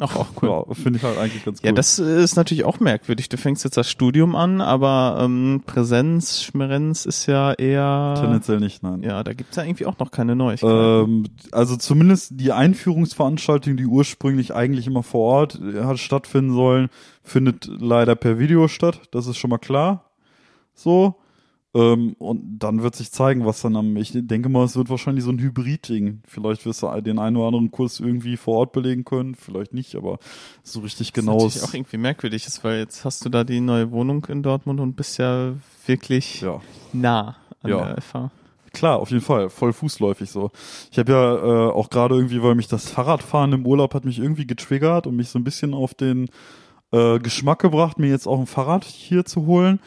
Ach, 0.00 0.16
auch 0.16 0.26
cool. 0.42 0.48
Ja, 0.48 0.74
finde 0.74 0.98
ich 0.98 1.04
halt 1.04 1.18
eigentlich 1.18 1.44
ganz 1.44 1.60
cool. 1.60 1.66
Ja, 1.66 1.72
das 1.72 1.98
ist 1.98 2.36
natürlich 2.36 2.64
auch 2.64 2.80
merkwürdig. 2.80 3.28
Du 3.28 3.36
fängst 3.36 3.64
jetzt 3.64 3.76
das 3.76 3.88
Studium 3.88 4.34
an, 4.34 4.60
aber 4.60 5.18
ähm, 5.20 5.62
Präsenz, 5.64 6.42
Schmerenz 6.42 7.06
ist 7.06 7.26
ja 7.26 7.52
eher. 7.52 8.14
Tendenziell 8.18 8.60
nicht, 8.60 8.82
nein. 8.82 9.02
Ja, 9.02 9.22
da 9.22 9.32
gibt's 9.32 9.56
ja 9.56 9.64
irgendwie 9.64 9.86
auch 9.86 9.98
noch 9.98 10.10
keine 10.10 10.34
Neuigkeiten. 10.36 11.10
Ähm, 11.10 11.26
also 11.52 11.76
zumindest 11.76 12.32
die 12.34 12.52
Einführungsveranstaltung, 12.52 13.76
die 13.76 13.86
ursprünglich 13.86 14.54
eigentlich 14.54 14.86
immer 14.86 15.02
vor 15.02 15.20
Ort 15.20 15.60
äh, 15.60 15.84
hat 15.84 15.98
stattfinden 15.98 16.54
sollen, 16.54 16.88
findet 17.22 17.66
leider 17.66 18.16
per 18.16 18.38
Video 18.38 18.68
statt. 18.68 19.00
Das 19.12 19.26
ist 19.26 19.36
schon 19.36 19.50
mal 19.50 19.58
klar. 19.58 20.10
So. 20.74 21.16
Ähm, 21.74 22.14
und 22.20 22.58
dann 22.60 22.82
wird 22.82 22.94
sich 22.94 23.10
zeigen, 23.10 23.44
was 23.44 23.60
dann 23.62 23.74
am, 23.74 23.96
ich 23.96 24.12
denke 24.14 24.48
mal, 24.48 24.64
es 24.64 24.76
wird 24.76 24.90
wahrscheinlich 24.90 25.24
so 25.24 25.30
ein 25.30 25.40
Hybrid-Ding. 25.40 26.22
Vielleicht 26.24 26.64
wirst 26.66 26.82
du 26.82 27.00
den 27.00 27.18
einen 27.18 27.36
oder 27.36 27.48
anderen 27.48 27.72
Kurs 27.72 27.98
irgendwie 27.98 28.36
vor 28.36 28.58
Ort 28.58 28.72
belegen 28.72 29.04
können, 29.04 29.34
vielleicht 29.34 29.74
nicht, 29.74 29.96
aber 29.96 30.18
so 30.62 30.80
richtig 30.80 31.12
genau. 31.12 31.44
Was 31.44 31.62
auch 31.64 31.74
irgendwie 31.74 31.96
merkwürdig 31.96 32.46
ist, 32.46 32.62
weil 32.62 32.78
jetzt 32.78 33.04
hast 33.04 33.24
du 33.24 33.28
da 33.28 33.42
die 33.42 33.60
neue 33.60 33.90
Wohnung 33.90 34.24
in 34.26 34.42
Dortmund 34.44 34.78
und 34.78 34.94
bist 34.94 35.18
ja 35.18 35.54
wirklich 35.86 36.42
ja. 36.42 36.60
nah 36.92 37.36
an 37.62 37.70
Ja. 37.70 37.84
der 37.94 38.00
FH. 38.00 38.30
Klar, 38.72 38.98
auf 38.98 39.10
jeden 39.10 39.22
Fall, 39.22 39.50
voll 39.50 39.72
fußläufig 39.72 40.30
so. 40.30 40.50
Ich 40.90 40.98
habe 40.98 41.12
ja 41.12 41.34
äh, 41.34 41.70
auch 41.72 41.90
gerade 41.90 42.14
irgendwie, 42.16 42.42
weil 42.42 42.54
mich 42.56 42.66
das 42.68 42.88
Fahrradfahren 42.90 43.52
im 43.52 43.66
Urlaub 43.66 43.94
hat 43.94 44.04
mich 44.04 44.18
irgendwie 44.18 44.46
getriggert 44.46 45.06
und 45.06 45.16
mich 45.16 45.28
so 45.28 45.38
ein 45.38 45.44
bisschen 45.44 45.74
auf 45.74 45.94
den 45.94 46.28
äh, 46.92 47.18
Geschmack 47.20 47.60
gebracht, 47.60 47.98
mir 47.98 48.08
jetzt 48.10 48.26
auch 48.26 48.38
ein 48.40 48.46
Fahrrad 48.46 48.84
hier 48.84 49.24
zu 49.24 49.46
holen, 49.46 49.78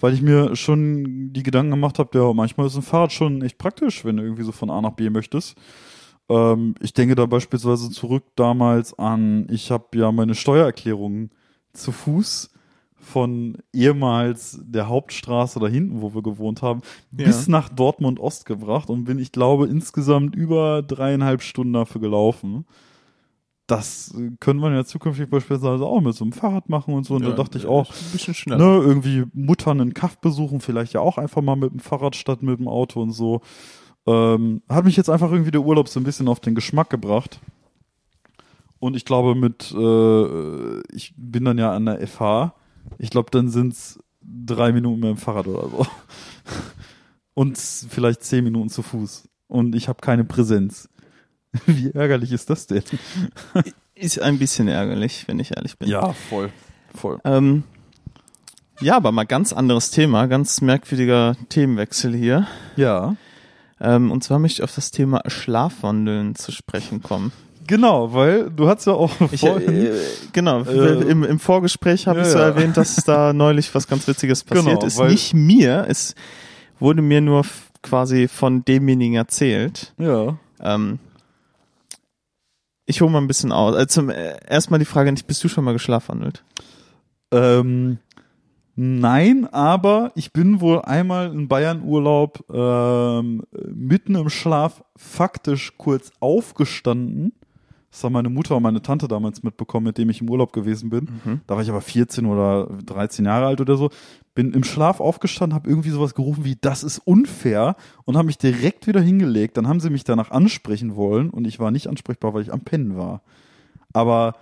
weil 0.00 0.14
ich 0.14 0.22
mir 0.22 0.56
schon 0.56 1.32
die 1.32 1.42
Gedanken 1.42 1.70
gemacht 1.70 1.98
habe, 1.98 2.18
ja, 2.18 2.32
manchmal 2.32 2.66
ist 2.66 2.76
ein 2.76 2.82
Fahrrad 2.82 3.12
schon 3.12 3.42
echt 3.42 3.58
praktisch, 3.58 4.04
wenn 4.04 4.16
du 4.16 4.22
irgendwie 4.22 4.42
so 4.44 4.52
von 4.52 4.70
A 4.70 4.80
nach 4.80 4.92
B 4.92 5.08
möchtest. 5.10 5.56
Ähm, 6.28 6.74
ich 6.80 6.92
denke 6.92 7.14
da 7.14 7.26
beispielsweise 7.26 7.90
zurück 7.90 8.24
damals 8.36 8.98
an, 8.98 9.46
ich 9.50 9.70
habe 9.70 9.86
ja 9.98 10.10
meine 10.12 10.34
Steuererklärung 10.34 11.30
zu 11.72 11.92
Fuß 11.92 12.50
von 12.98 13.58
ehemals 13.72 14.58
der 14.64 14.88
Hauptstraße 14.88 15.60
da 15.60 15.68
hinten, 15.68 16.00
wo 16.02 16.14
wir 16.14 16.22
gewohnt 16.22 16.60
haben, 16.62 16.80
Ja. 17.12 17.26
bis 17.26 17.46
nach 17.46 17.68
Dortmund 17.68 18.18
Ost 18.18 18.46
gebracht 18.46 18.90
und 18.90 19.04
bin, 19.04 19.18
ich 19.20 19.30
glaube, 19.30 19.66
insgesamt 19.66 20.34
über 20.34 20.82
dreieinhalb 20.82 21.42
Stunden 21.42 21.74
dafür 21.74 22.00
gelaufen. 22.00 22.66
Das 23.66 24.14
könnte 24.38 24.60
man 24.60 24.74
ja 24.74 24.84
zukünftig 24.84 25.28
beispielsweise 25.28 25.84
auch 25.84 26.00
mit 26.00 26.14
so 26.14 26.24
einem 26.24 26.32
Fahrrad 26.32 26.68
machen 26.68 26.94
und 26.94 27.04
so. 27.04 27.14
Und 27.14 27.24
da 27.24 27.32
dachte 27.32 27.58
ich 27.58 27.66
auch, 27.66 27.90
Ein 27.90 28.12
bisschen 28.12 28.34
schneller. 28.34 28.64
ne, 28.64 28.84
irgendwie 28.86 29.24
Muttern 29.32 29.80
in 29.80 29.92
Kaff 29.92 30.18
besuchen, 30.18 30.60
vielleicht 30.60 30.92
ja 30.92 31.00
auch 31.00 31.18
einfach 31.18 31.42
mal 31.42 31.56
mit 31.56 31.72
dem 31.72 31.80
Fahrrad 31.80 32.14
statt 32.14 32.42
mit 32.42 32.60
dem 32.60 32.68
Auto 32.68 33.02
und 33.02 33.10
so. 33.10 33.40
Ähm, 34.06 34.62
hat 34.68 34.84
mich 34.84 34.96
jetzt 34.96 35.10
einfach 35.10 35.32
irgendwie 35.32 35.50
der 35.50 35.62
Urlaub 35.62 35.88
so 35.88 35.98
ein 35.98 36.04
bisschen 36.04 36.28
auf 36.28 36.38
den 36.38 36.54
Geschmack 36.54 36.90
gebracht. 36.90 37.40
Und 38.78 38.94
ich 38.94 39.04
glaube, 39.04 39.34
mit, 39.34 39.72
äh, 39.72 40.80
ich 40.94 41.14
bin 41.16 41.44
dann 41.44 41.58
ja 41.58 41.72
an 41.74 41.86
der 41.86 42.06
FH. 42.06 42.54
Ich 42.98 43.10
glaube, 43.10 43.30
dann 43.32 43.48
sind's 43.48 43.98
drei 44.22 44.70
Minuten 44.70 45.00
mit 45.00 45.10
dem 45.10 45.16
Fahrrad 45.16 45.48
oder 45.48 45.68
so. 45.68 45.86
Und 47.34 47.58
vielleicht 47.58 48.22
zehn 48.22 48.44
Minuten 48.44 48.68
zu 48.68 48.82
Fuß. 48.82 49.28
Und 49.48 49.74
ich 49.74 49.88
habe 49.88 50.00
keine 50.00 50.24
Präsenz. 50.24 50.88
Wie 51.66 51.90
ärgerlich 51.92 52.32
ist 52.32 52.50
das 52.50 52.66
denn? 52.66 52.82
Ist 53.94 54.20
ein 54.20 54.38
bisschen 54.38 54.68
ärgerlich, 54.68 55.24
wenn 55.26 55.38
ich 55.38 55.56
ehrlich 55.56 55.78
bin. 55.78 55.88
voll. 56.12 56.50
Voll. 56.94 57.18
Ähm, 57.24 57.62
ja, 58.80 58.96
aber 58.96 59.12
mal 59.12 59.24
ganz 59.24 59.52
anderes 59.52 59.90
Thema, 59.90 60.26
ganz 60.26 60.60
merkwürdiger 60.60 61.34
Themenwechsel 61.48 62.14
hier. 62.14 62.46
Ja. 62.76 63.16
Ähm, 63.80 64.10
und 64.10 64.22
zwar 64.24 64.38
möchte 64.38 64.60
ich 64.60 64.64
auf 64.64 64.74
das 64.74 64.90
Thema 64.90 65.22
Schlafwandeln 65.26 66.34
zu 66.34 66.52
sprechen 66.52 67.02
kommen. 67.02 67.32
Genau, 67.66 68.12
weil 68.14 68.50
du 68.50 68.68
hast 68.68 68.86
ja 68.86 68.92
auch 68.92 69.10
Ich, 69.32 69.40
vorhin, 69.40 69.86
äh, 69.86 69.92
genau, 70.32 70.62
Äh, 70.62 71.02
im, 71.10 71.24
im 71.24 71.38
Vorgespräch 71.40 72.06
habe 72.06 72.20
ja, 72.20 72.24
ich 72.26 72.30
so 72.32 72.38
ja. 72.38 72.44
erwähnt, 72.46 72.76
dass 72.76 72.96
da 73.04 73.32
neulich 73.34 73.74
was 73.74 73.88
ganz 73.88 74.06
Witziges 74.06 74.44
passiert 74.44 74.66
Genau, 74.80 74.86
ist. 74.86 75.00
Nicht 75.00 75.34
mir, 75.34 75.84
es 75.88 76.14
wurde 76.78 77.02
mir 77.02 77.20
nur 77.20 77.44
quasi 77.82 78.28
von 78.28 78.64
demjenigen 78.64 79.14
erzählt. 79.16 79.94
ja. 79.98 80.38
Ähm, 80.60 80.98
ich 82.86 83.00
hole 83.00 83.10
mal 83.10 83.20
ein 83.20 83.26
bisschen 83.26 83.52
aus. 83.52 83.74
Also 83.74 84.08
äh, 84.08 84.38
erstmal 84.48 84.78
die 84.78 84.86
Frage 84.86 85.10
nicht, 85.12 85.26
bist 85.26 85.42
du 85.44 85.48
schon 85.48 85.64
mal 85.64 85.72
geschlafwandelt? 85.72 86.44
Ähm, 87.32 87.98
nein, 88.76 89.48
aber 89.52 90.12
ich 90.14 90.32
bin 90.32 90.60
wohl 90.60 90.82
einmal 90.82 91.32
in 91.32 91.48
Bayern 91.48 91.82
Urlaub 91.82 92.44
ähm, 92.52 93.42
mitten 93.52 94.14
im 94.14 94.30
Schlaf 94.30 94.84
faktisch 94.96 95.74
kurz 95.76 96.12
aufgestanden. 96.20 97.32
Das 97.96 98.04
haben 98.04 98.12
meine 98.12 98.28
Mutter 98.28 98.54
und 98.54 98.62
meine 98.62 98.82
Tante 98.82 99.08
damals 99.08 99.42
mitbekommen, 99.42 99.86
mit 99.86 99.96
dem 99.96 100.10
ich 100.10 100.20
im 100.20 100.28
Urlaub 100.28 100.52
gewesen 100.52 100.90
bin. 100.90 101.08
Mhm. 101.24 101.40
Da 101.46 101.54
war 101.54 101.62
ich 101.62 101.70
aber 101.70 101.80
14 101.80 102.26
oder 102.26 102.68
13 102.84 103.24
Jahre 103.24 103.46
alt 103.46 103.58
oder 103.62 103.78
so. 103.78 103.88
Bin 104.34 104.52
im 104.52 104.64
Schlaf 104.64 105.00
aufgestanden, 105.00 105.54
habe 105.54 105.70
irgendwie 105.70 105.88
sowas 105.88 106.14
gerufen 106.14 106.44
wie, 106.44 106.58
das 106.60 106.84
ist 106.84 106.98
unfair 106.98 107.74
und 108.04 108.18
habe 108.18 108.26
mich 108.26 108.36
direkt 108.36 108.86
wieder 108.86 109.00
hingelegt. 109.00 109.56
Dann 109.56 109.66
haben 109.66 109.80
sie 109.80 109.88
mich 109.88 110.04
danach 110.04 110.30
ansprechen 110.30 110.94
wollen 110.94 111.30
und 111.30 111.46
ich 111.46 111.58
war 111.58 111.70
nicht 111.70 111.86
ansprechbar, 111.86 112.34
weil 112.34 112.42
ich 112.42 112.52
am 112.52 112.60
Pennen 112.60 112.98
war. 112.98 113.22
Aber 113.94 114.34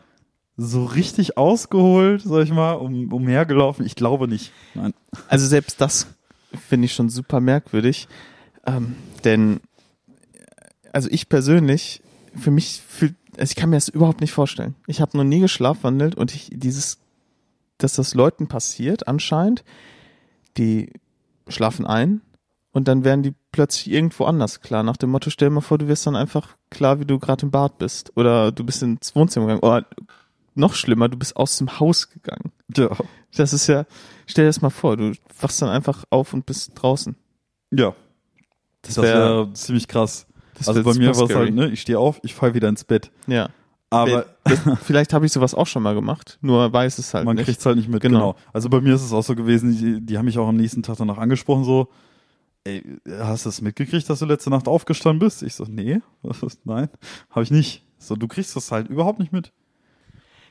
so 0.57 0.85
richtig 0.85 1.39
ausgeholt, 1.39 2.23
sag 2.23 2.43
ich 2.43 2.53
mal, 2.53 2.73
um, 2.73 3.13
umhergelaufen, 3.13 3.87
ich 3.87 3.95
glaube 3.95 4.27
nicht. 4.27 4.51
Nein. 4.75 4.95
Also 5.29 5.47
selbst 5.47 5.81
das 5.81 6.09
finde 6.69 6.87
ich 6.87 6.93
schon 6.93 7.09
super 7.09 7.39
merkwürdig. 7.39 8.09
Ähm, 8.67 8.97
denn, 9.23 9.61
also 10.93 11.09
ich 11.09 11.29
persönlich, 11.29 12.03
für 12.37 12.51
mich 12.51 12.83
fühlt, 12.85 13.15
also 13.39 13.51
ich 13.51 13.57
kann 13.57 13.71
mir 13.71 13.77
das 13.77 13.89
überhaupt 13.89 14.21
nicht 14.21 14.33
vorstellen. 14.33 14.75
Ich 14.87 15.01
habe 15.01 15.17
noch 15.17 15.25
nie 15.25 15.41
geschlafwandelt 15.41 16.15
und 16.15 16.35
ich, 16.35 16.51
dieses, 16.53 16.99
dass 17.79 17.95
das 17.95 18.15
Leuten 18.15 18.47
passiert 18.47 19.09
anscheinend, 19.09 19.65
die 20.57 20.93
schlafen 21.49 21.87
ein 21.87 22.21
und 22.73 22.89
dann 22.89 23.05
werden 23.05 23.23
die 23.23 23.35
plötzlich 23.53 23.91
irgendwo 23.91 24.25
anders 24.25 24.61
klar. 24.61 24.83
Nach 24.83 24.97
dem 24.97 25.11
Motto, 25.11 25.31
stell 25.31 25.49
dir 25.49 25.55
mal 25.55 25.61
vor, 25.61 25.79
du 25.79 25.87
wirst 25.87 26.07
dann 26.07 26.17
einfach 26.17 26.57
klar, 26.71 26.99
wie 26.99 27.05
du 27.05 27.21
gerade 27.21 27.47
im 27.47 27.53
Bad 27.53 27.79
bist. 27.79 28.11
Oder 28.17 28.51
du 28.51 28.65
bist 28.65 28.83
ins 28.83 29.15
Wohnzimmer 29.15 29.47
gegangen. 29.47 29.63
Oder 29.63 29.87
noch 30.57 30.75
schlimmer, 30.75 31.09
du 31.09 31.17
bist 31.17 31.37
aus 31.37 31.57
dem 31.59 31.79
Haus 31.79 32.11
gegangen. 32.11 32.51
Ja. 32.77 32.91
Das 33.37 33.53
ist 33.53 33.69
ja, 33.69 33.87
stell 34.27 34.45
dir 34.45 34.49
das 34.49 34.61
mal 34.61 34.71
vor, 34.71 34.97
du 34.97 35.13
wachst 35.41 35.63
dann 35.63 35.69
einfach 35.69 36.05
auf 36.11 36.33
und 36.33 36.47
bist 36.47 36.73
draußen. 36.75 37.15
Ja. 37.71 37.95
Das 38.83 38.97
wäre 38.97 39.53
ziemlich 39.55 39.89
krass. 39.89 40.27
Das 40.55 40.69
Also 40.69 40.83
bei 40.83 40.95
mir 40.95 41.15
war 41.17 41.29
es 41.29 41.35
halt, 41.35 41.55
ne, 41.55 41.69
ich 41.71 41.81
stehe 41.81 41.99
auf, 41.99 42.21
ich 42.23 42.35
falle 42.35 42.55
wieder 42.55 42.69
ins 42.69 42.85
Bett. 42.85 43.11
Ja. 43.27 43.49
Aber 43.91 44.27
Das, 44.45 44.61
vielleicht 44.83 45.13
habe 45.13 45.25
ich 45.27 45.33
sowas 45.33 45.55
auch 45.55 45.67
schon 45.69 45.83
mal 45.83 45.95
gemacht, 45.95 46.39
nur 46.41 46.73
weiß 46.73 46.99
es 46.99 47.15
halt 47.15 47.25
man 47.27 47.37
nicht. 47.37 47.45
kriegt's 47.45 47.65
halt 47.65 47.77
nicht 47.77 47.89
mit, 47.89 48.01
Genau. 48.03 48.19
genau. 48.33 48.37
Also 48.53 48.69
bei 48.69 48.81
mir 48.81 48.95
ist 48.95 49.03
es 49.05 49.13
auch 49.13 49.23
so 49.23 49.35
gewesen, 49.37 49.77
die, 49.77 50.01
die 50.05 50.19
haben 50.19 50.25
mich 50.25 50.39
auch 50.39 50.49
am 50.49 50.57
nächsten 50.57 50.83
Tag 50.83 50.97
danach 50.97 51.19
angesprochen, 51.19 51.63
so, 51.65 51.89
ey, 52.65 52.83
hast 53.21 53.45
du 53.45 53.49
das 53.51 53.61
mitgekriegt, 53.61 54.09
dass 54.11 54.19
du 54.19 54.25
letzte 54.27 54.51
Nacht 54.51 54.67
aufgestanden 54.67 55.21
bist? 55.21 55.43
Ich 55.45 55.55
so, 55.55 55.65
nee, 55.69 56.01
nein, 56.65 56.89
habe 57.31 57.43
ich 57.45 57.51
nicht. 57.53 57.85
So, 57.99 58.17
du 58.17 58.27
kriegst 58.27 58.57
das 58.57 58.73
halt 58.73 58.89
überhaupt 58.89 59.19
nicht 59.21 59.33
mit. 59.33 59.53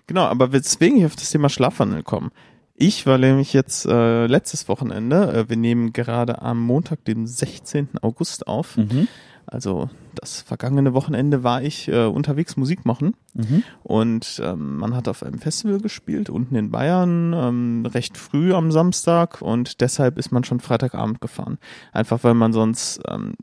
Genau, 0.08 0.24
aber 0.24 0.52
weswegen 0.54 0.98
ich 0.98 1.06
auf 1.06 1.16
das 1.16 1.30
Thema 1.30 1.50
Schlafwandel 1.50 2.04
komme. 2.04 2.30
Ich 2.76 3.06
war 3.06 3.18
nämlich 3.18 3.54
jetzt 3.54 3.86
äh, 3.86 4.26
letztes 4.26 4.68
Wochenende, 4.68 5.32
äh, 5.34 5.50
wir 5.50 5.58
nehmen 5.58 5.94
gerade 5.94 6.42
am 6.42 6.60
Montag, 6.62 7.06
dem 7.06 7.28
16. 7.28 7.90
August 8.02 8.48
auf. 8.48 8.78
Mhm. 8.78 9.08
Also 9.46 9.90
das 10.16 10.42
vergangene 10.42 10.94
Wochenende 10.94 11.44
war 11.44 11.62
ich 11.62 11.88
äh, 11.88 12.06
unterwegs 12.06 12.56
Musik 12.58 12.86
machen 12.86 13.16
Mhm. 13.36 13.64
und 13.84 14.42
ähm, 14.44 14.78
man 14.78 14.96
hat 14.96 15.08
auf 15.08 15.24
einem 15.24 15.40
Festival 15.40 15.80
gespielt, 15.80 16.30
unten 16.30 16.56
in 16.56 16.70
Bayern, 16.72 17.34
ähm, 17.34 17.86
recht 17.92 18.18
früh 18.18 18.54
am 18.54 18.72
Samstag 18.72 19.42
und 19.42 19.82
deshalb 19.82 20.18
ist 20.20 20.32
man 20.32 20.44
schon 20.44 20.60
Freitagabend 20.60 21.20
gefahren. 21.20 21.58
Einfach 21.92 22.24
weil 22.24 22.36
man 22.36 22.54
sonst, 22.54 23.02
ähm, 23.08 23.34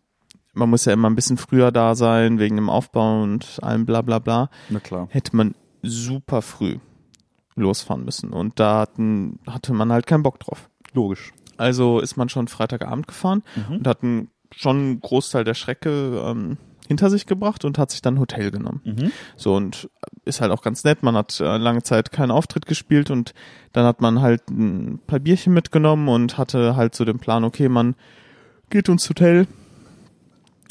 man 0.54 0.70
muss 0.70 0.84
ja 0.84 0.92
immer 0.92 1.10
ein 1.10 1.16
bisschen 1.16 1.36
früher 1.38 1.72
da 1.72 1.94
sein, 1.96 2.38
wegen 2.38 2.56
dem 2.56 2.70
Aufbau 2.70 3.22
und 3.22 3.58
allem 3.62 3.84
bla 3.84 4.02
bla 4.02 4.18
bla, 4.20 4.48
Na 4.68 4.78
klar. 4.80 5.08
hätte 5.10 5.34
man 5.36 5.54
super 5.82 6.40
früh 6.42 6.78
losfahren 7.56 8.04
müssen 8.04 8.30
und 8.32 8.58
da 8.60 8.78
hatten, 8.80 9.38
hatte 9.46 9.72
man 9.72 9.92
halt 9.92 10.06
keinen 10.06 10.22
Bock 10.22 10.38
drauf. 10.40 10.70
Logisch. 10.94 11.32
Also 11.56 12.00
ist 12.00 12.16
man 12.16 12.28
schon 12.28 12.48
Freitagabend 12.48 13.06
gefahren 13.06 13.42
Mhm. 13.68 13.76
und 13.76 13.86
hat 13.86 14.02
einen, 14.02 14.28
schon 14.54 14.76
einen 14.76 15.00
Großteil 15.00 15.44
der 15.44 15.54
Strecke 15.54 16.22
ähm, 16.24 16.56
hinter 16.90 17.08
sich 17.08 17.26
gebracht 17.26 17.64
und 17.64 17.78
hat 17.78 17.92
sich 17.92 18.02
dann 18.02 18.14
ein 18.14 18.20
Hotel 18.20 18.50
genommen. 18.50 18.80
Mhm. 18.84 19.12
So 19.36 19.54
und 19.54 19.88
ist 20.24 20.40
halt 20.40 20.50
auch 20.50 20.60
ganz 20.60 20.82
nett. 20.82 21.04
Man 21.04 21.14
hat 21.14 21.38
äh, 21.38 21.56
lange 21.56 21.84
Zeit 21.84 22.10
keinen 22.10 22.32
Auftritt 22.32 22.66
gespielt 22.66 23.10
und 23.10 23.32
dann 23.72 23.86
hat 23.86 24.00
man 24.00 24.20
halt 24.20 24.50
ein 24.50 25.00
paar 25.06 25.20
Bierchen 25.20 25.52
mitgenommen 25.52 26.08
und 26.08 26.36
hatte 26.36 26.74
halt 26.74 26.96
so 26.96 27.04
den 27.04 27.20
Plan, 27.20 27.44
okay, 27.44 27.68
man 27.68 27.94
geht 28.70 28.88
ins 28.88 29.08
Hotel, 29.08 29.46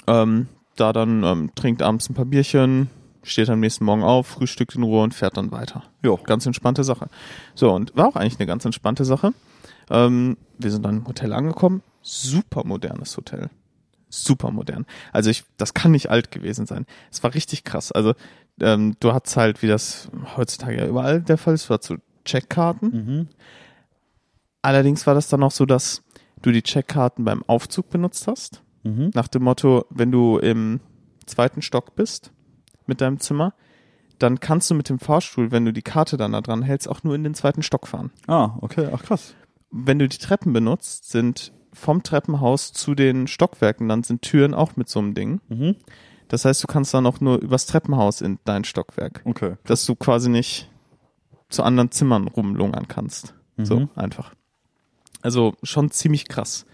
ähm, 0.08 0.48
da 0.76 0.92
dann 0.92 1.24
ähm, 1.24 1.52
trinkt 1.56 1.82
abends 1.82 2.10
ein 2.10 2.16
paar 2.16 2.26
Bierchen, 2.26 2.90
steht 3.24 3.50
am 3.50 3.62
nächsten 3.62 3.86
Morgen 3.86 4.04
auf, 4.04 4.28
frühstückt 4.28 4.76
in 4.76 4.84
Ruhe 4.84 5.04
und 5.04 5.14
fährt 5.14 5.38
dann 5.38 5.52
weiter. 5.52 5.84
Ja. 6.04 6.16
Ganz 6.24 6.46
entspannte 6.46 6.84
Sache. 6.84 7.08
So, 7.56 7.72
und 7.72 7.96
war 7.96 8.08
auch 8.08 8.16
eigentlich 8.18 8.40
eine 8.40 8.48
ganz 8.48 8.66
entspannte 8.66 9.06
Sache. 9.06 9.34
Ähm, 9.90 10.36
wir 10.58 10.72
sind 10.72 10.86
dann 10.86 10.98
im 10.98 11.08
Hotel 11.08 11.32
angekommen. 11.32 11.82
Super 12.02 12.64
modernes 12.66 13.16
Hotel. 13.16 13.50
Super 14.10 14.52
modern. 14.52 14.86
Also 15.14 15.30
ich, 15.30 15.44
das 15.58 15.74
kann 15.74 15.92
nicht 15.92 16.10
alt 16.10 16.32
gewesen 16.32 16.66
sein. 16.66 16.86
Es 17.12 17.24
war 17.24 17.34
richtig 17.34 17.64
krass. 17.64 17.92
Also 17.92 18.14
ähm, 18.60 18.96
du 19.00 19.14
hattest 19.14 19.38
halt, 19.38 19.62
wie 19.62 19.68
das 19.68 20.10
heutzutage 20.36 20.78
ja 20.78 20.88
überall 20.88 21.22
der 21.22 21.38
Fall 21.38 21.54
ist, 21.54 21.70
hattest 21.70 21.90
so 21.90 21.96
Checkkarten. 22.26 22.90
Mhm. 22.92 23.28
Allerdings 24.62 25.08
war 25.08 25.16
das 25.16 25.30
dann 25.30 25.44
auch 25.44 25.52
so, 25.52 25.66
dass 25.66 26.04
du 26.42 26.52
die 26.52 26.64
Checkkarten 26.64 27.24
beim 27.26 27.44
Aufzug 27.44 27.90
benutzt 27.90 28.28
hast. 28.28 28.62
Mhm. 28.84 29.12
Nach 29.14 29.28
dem 29.28 29.44
Motto, 29.44 29.86
wenn 29.90 30.12
du 30.12 30.38
im 30.38 30.82
zweiten 31.26 31.62
Stock 31.62 31.96
bist 31.96 32.32
mit 32.88 33.02
deinem 33.02 33.20
Zimmer, 33.20 33.54
dann 34.18 34.40
kannst 34.40 34.70
du 34.70 34.76
mit 34.76 34.90
dem 34.90 35.00
Fahrstuhl, 35.00 35.52
wenn 35.52 35.66
du 35.66 35.72
die 35.72 35.82
Karte 35.82 36.18
dann 36.18 36.34
da 36.34 36.42
dran 36.42 36.62
hältst, 36.62 36.90
auch 36.90 37.04
nur 37.04 37.16
in 37.16 37.24
den 37.24 37.36
zweiten 37.36 37.64
Stock 37.64 37.88
fahren. 37.88 38.12
Ah, 38.28 38.58
okay. 38.62 38.90
Ach 38.92 39.04
krass. 39.04 39.36
Wenn 39.72 40.00
du 40.00 40.10
die 40.10 40.18
Treppen 40.18 40.52
benutzt, 40.52 41.10
sind 41.10 41.54
vom 41.74 42.04
Treppenhaus 42.04 42.74
zu 42.74 42.96
den 42.96 43.28
Stockwerken, 43.28 43.88
dann 43.90 44.04
sind 44.04 44.22
Türen 44.22 44.54
auch 44.54 44.76
mit 44.76 44.90
so 44.90 45.00
einem 45.00 45.14
Ding. 45.14 45.42
Mhm. 45.50 45.76
Das 46.28 46.46
heißt, 46.46 46.62
du 46.64 46.68
kannst 46.68 46.94
dann 46.94 47.06
auch 47.06 47.22
nur 47.22 47.40
übers 47.40 47.66
Treppenhaus 47.66 48.22
in 48.22 48.40
dein 48.46 48.64
Stockwerk. 48.64 49.22
Okay. 49.26 49.56
Dass 49.66 49.86
du 49.86 49.96
quasi 49.96 50.30
nicht 50.30 50.70
zu 51.50 51.64
anderen 51.64 51.92
Zimmern 51.92 52.28
rumlungern 52.28 52.88
kannst. 52.88 53.34
So 53.58 53.80
Mhm. 53.82 53.90
einfach. 53.96 54.34
Also 55.22 55.56
schon 55.64 55.92
ziemlich 55.92 56.28
krass. 56.28 56.66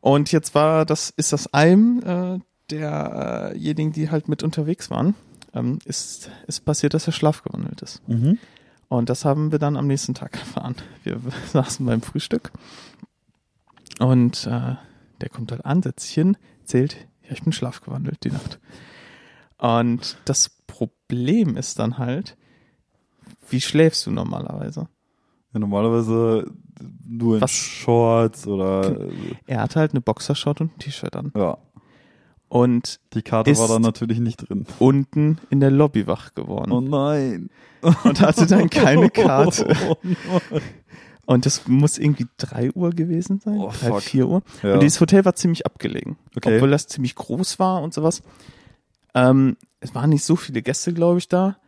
Und 0.00 0.32
jetzt 0.32 0.54
war 0.54 0.84
das, 0.84 1.10
ist 1.10 1.32
das 1.32 1.52
einem 1.54 2.02
äh, 2.04 2.38
derjenigen, 2.70 3.92
die 3.92 4.10
halt 4.10 4.28
mit 4.28 4.42
unterwegs 4.42 4.90
waren, 4.90 5.14
ähm, 5.54 5.78
ist, 5.84 6.30
ist 6.46 6.64
passiert, 6.64 6.94
dass 6.94 7.06
er 7.06 7.12
schlafgewandelt 7.12 7.80
ist. 7.82 8.06
Mhm. 8.08 8.38
Und 8.88 9.08
das 9.08 9.24
haben 9.24 9.52
wir 9.52 9.58
dann 9.58 9.76
am 9.76 9.86
nächsten 9.86 10.14
Tag 10.14 10.34
erfahren. 10.38 10.74
Wir 11.04 11.20
saßen 11.52 11.84
beim 11.86 12.02
Frühstück 12.02 12.52
und 13.98 14.46
äh, 14.46 14.76
der 15.20 15.28
kommt 15.30 15.50
halt 15.52 15.64
an, 15.64 15.82
setzt 15.82 16.06
sich 16.06 16.14
hin, 16.14 16.36
zählt, 16.64 16.96
ja, 17.22 17.32
ich 17.32 17.42
bin 17.42 17.52
schlafgewandelt 17.52 18.22
die 18.24 18.30
Nacht. 18.30 18.58
Und 19.58 20.18
das 20.24 20.50
Problem 20.66 21.56
ist 21.56 21.78
dann 21.78 21.98
halt, 21.98 22.36
wie 23.50 23.60
schläfst 23.60 24.06
du 24.06 24.10
normalerweise? 24.10 24.88
Ja, 25.52 25.60
normalerweise 25.60 26.46
nur 27.06 27.36
in 27.36 27.40
Was- 27.42 27.50
Shorts 27.50 28.46
oder 28.46 29.08
Er 29.46 29.62
hatte 29.62 29.80
halt 29.80 29.92
eine 29.92 30.00
Boxershort 30.00 30.60
und 30.60 30.76
ein 30.76 30.78
T-Shirt 30.78 31.16
an. 31.16 31.32
ja. 31.36 31.58
Und 32.50 33.00
Die 33.12 33.20
Karte 33.20 33.54
war 33.58 33.68
dann 33.68 33.82
natürlich 33.82 34.20
nicht 34.20 34.48
drin. 34.48 34.64
unten 34.78 35.36
in 35.50 35.60
der 35.60 35.70
Lobby 35.70 36.06
wach 36.06 36.32
geworden. 36.34 36.72
Oh 36.72 36.80
nein. 36.80 37.50
und 38.04 38.20
hatte 38.22 38.46
dann 38.46 38.70
keine 38.70 39.10
Karte. 39.10 39.76
Oh 39.86 39.96
nein. 40.02 40.62
Und 41.28 41.44
das 41.44 41.68
muss 41.68 41.98
irgendwie 41.98 42.26
drei 42.38 42.72
Uhr 42.72 42.88
gewesen 42.88 43.38
sein. 43.38 43.58
Oh, 43.58 43.70
drei, 43.78 44.00
vier 44.00 44.26
Uhr. 44.26 44.42
Ja. 44.62 44.72
Und 44.72 44.82
dieses 44.82 44.98
Hotel 44.98 45.26
war 45.26 45.34
ziemlich 45.34 45.66
abgelegen. 45.66 46.16
Okay. 46.34 46.54
Obwohl 46.56 46.70
das 46.70 46.86
ziemlich 46.86 47.14
groß 47.16 47.58
war 47.58 47.82
und 47.82 47.92
sowas. 47.92 48.22
Ähm, 49.14 49.58
es 49.80 49.94
waren 49.94 50.08
nicht 50.08 50.24
so 50.24 50.36
viele 50.36 50.62
Gäste, 50.62 50.94
glaube 50.94 51.18
ich, 51.18 51.28
da. 51.28 51.58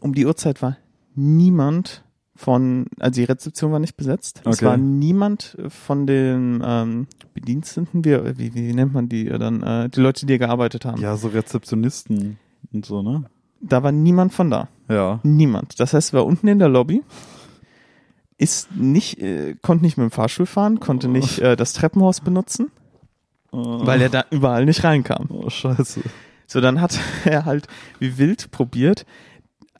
Um 0.00 0.14
die 0.14 0.26
Uhrzeit 0.26 0.60
war 0.60 0.76
niemand 1.14 2.04
von, 2.36 2.88
also 2.98 3.20
die 3.22 3.24
Rezeption 3.24 3.72
war 3.72 3.78
nicht 3.78 3.96
besetzt. 3.96 4.42
Es 4.44 4.58
Okay. 4.58 4.66
war 4.66 4.76
niemand 4.76 5.56
von 5.68 6.06
den 6.06 6.62
ähm, 6.62 7.06
Bediensteten, 7.32 8.04
wie, 8.04 8.18
wie, 8.36 8.54
wie 8.54 8.74
nennt 8.74 8.92
man 8.92 9.08
die 9.08 9.28
äh, 9.28 9.38
dann, 9.38 9.62
äh, 9.62 9.88
die 9.88 10.00
Leute, 10.00 10.26
die 10.26 10.32
hier 10.32 10.38
gearbeitet 10.40 10.84
haben. 10.84 11.00
Ja, 11.00 11.16
so 11.16 11.28
Rezeptionisten 11.28 12.38
und 12.70 12.84
so, 12.84 13.00
ne? 13.00 13.24
Da 13.62 13.82
war 13.82 13.92
niemand 13.92 14.34
von 14.34 14.50
da. 14.50 14.68
Ja. 14.90 15.20
Niemand. 15.22 15.80
Das 15.80 15.94
heißt, 15.94 16.12
er 16.12 16.18
war 16.18 16.26
unten 16.26 16.48
in 16.48 16.58
der 16.58 16.68
Lobby, 16.68 17.02
ist 18.40 18.74
nicht, 18.74 19.20
äh, 19.20 19.54
konnte 19.62 19.84
nicht 19.84 19.96
mit 19.98 20.04
dem 20.04 20.10
Fahrstuhl 20.10 20.46
fahren, 20.46 20.80
konnte 20.80 21.08
nicht 21.08 21.38
äh, 21.40 21.56
das 21.56 21.72
Treppenhaus 21.74 22.20
benutzen, 22.20 22.70
Oh, 23.52 23.84
weil 23.84 24.00
er 24.00 24.08
da 24.10 24.24
überall 24.30 24.64
nicht 24.64 24.84
reinkam. 24.84 25.26
oh 25.30 25.50
scheiße. 25.50 26.00
So, 26.46 26.60
dann 26.60 26.80
hat 26.80 26.98
er 27.24 27.44
halt 27.44 27.66
wie 27.98 28.16
wild 28.16 28.50
probiert, 28.50 29.06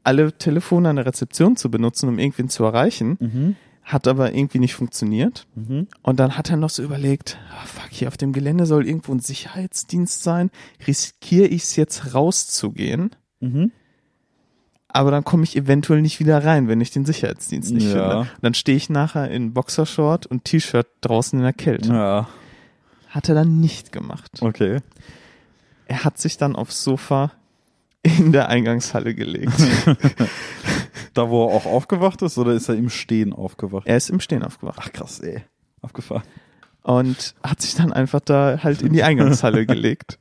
alle 0.02 0.32
Telefone 0.36 0.88
an 0.88 0.96
der 0.96 1.06
Rezeption 1.06 1.56
zu 1.56 1.70
benutzen, 1.70 2.08
um 2.08 2.18
irgendwen 2.18 2.48
zu 2.48 2.64
erreichen, 2.64 3.16
Mhm. 3.20 3.56
hat 3.84 4.08
aber 4.08 4.32
irgendwie 4.34 4.58
nicht 4.58 4.74
funktioniert. 4.74 5.46
Mhm. 5.54 5.86
Und 6.02 6.18
dann 6.20 6.36
hat 6.36 6.50
er 6.50 6.56
noch 6.56 6.70
so 6.70 6.82
überlegt, 6.82 7.38
ah, 7.52 7.64
fuck, 7.66 7.90
hier 7.90 8.08
auf 8.08 8.16
dem 8.16 8.32
Gelände 8.32 8.66
soll 8.66 8.86
irgendwo 8.86 9.12
ein 9.12 9.20
Sicherheitsdienst 9.20 10.22
sein, 10.22 10.50
riskiere 10.86 11.46
ich 11.46 11.62
es 11.62 11.76
jetzt 11.76 12.14
rauszugehen, 12.14 13.10
Mhm. 13.40 13.72
Aber 14.92 15.10
dann 15.10 15.24
komme 15.24 15.44
ich 15.44 15.56
eventuell 15.56 16.02
nicht 16.02 16.20
wieder 16.20 16.44
rein, 16.44 16.68
wenn 16.68 16.80
ich 16.80 16.90
den 16.90 17.04
Sicherheitsdienst 17.04 17.72
nicht 17.72 17.84
Ja. 17.86 17.90
finde. 17.92 18.18
Und 18.20 18.28
dann 18.42 18.54
stehe 18.54 18.76
ich 18.76 18.90
nachher 18.90 19.30
in 19.30 19.52
Boxershort 19.54 20.26
und 20.26 20.44
T-Shirt 20.44 20.86
draußen 21.00 21.38
in 21.38 21.42
der 21.44 21.52
Kälte. 21.52 21.88
Ja, 21.90 22.28
Hat 23.08 23.28
er 23.28 23.34
dann 23.34 23.60
nicht 23.60 23.92
gemacht. 23.92 24.30
okay. 24.40 24.78
Er 25.86 26.04
hat 26.04 26.18
sich 26.18 26.36
dann 26.36 26.54
aufs 26.56 26.84
Sofa 26.84 27.32
in 28.02 28.32
der 28.32 28.48
Eingangshalle 28.48 29.14
gelegt. 29.14 29.52
Da, 31.14 31.28
wo 31.28 31.44
er 31.48 31.54
auch 31.54 31.66
aufgewacht 31.66 32.22
ist, 32.22 32.38
oder 32.38 32.52
ist 32.52 32.68
er 32.68 32.76
im 32.76 32.88
Stehen 32.88 33.32
aufgewacht? 33.32 33.86
er 33.88 33.96
ist 33.96 34.10
im 34.10 34.20
Stehen 34.20 34.44
aufgewacht 34.44 34.78
Ach 34.80 34.92
krass, 34.92 35.18
ey. 35.18 35.42
Abgefahren. 35.82 36.22
und 36.82 37.34
hat 37.42 37.60
sich 37.60 37.74
dann 37.74 37.92
einfach 37.92 38.20
da 38.20 38.60
halt 38.62 38.82
in 38.82 38.92
die 38.92 39.02
Eingangshalle 39.02 39.66
gelegt. 39.66 40.20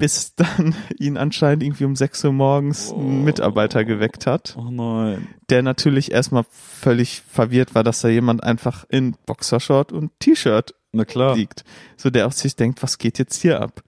Bis 0.00 0.34
dann 0.34 0.74
ihn 0.98 1.16
anscheinend 1.16 1.62
irgendwie 1.62 1.84
um 1.84 1.94
6 1.94 2.24
Uhr 2.24 2.32
morgens 2.32 2.90
ein 2.90 3.22
Mitarbeiter 3.22 3.84
geweckt 3.84 4.26
hat, 4.26 4.56
Oh 4.58 4.70
nein. 4.70 5.28
der 5.50 5.62
natürlich 5.62 6.10
erstmal 6.10 6.44
völlig 6.50 7.22
verwirrt 7.30 7.74
war, 7.76 7.84
dass 7.84 8.00
da 8.00 8.08
jemand 8.08 8.42
einfach 8.42 8.84
in 8.88 9.14
Boxershort 9.26 9.92
und 9.92 10.10
T-Shirt 10.18 10.74
Na 10.92 11.04
klar. 11.04 11.36
liegt. 11.36 11.64
So 11.96 12.10
der 12.10 12.26
auf 12.26 12.32
sich 12.32 12.56
denkt, 12.56 12.82
was 12.82 12.98
geht 12.98 13.18
jetzt 13.20 13.40
hier 13.40 13.60
ab? 13.60 13.84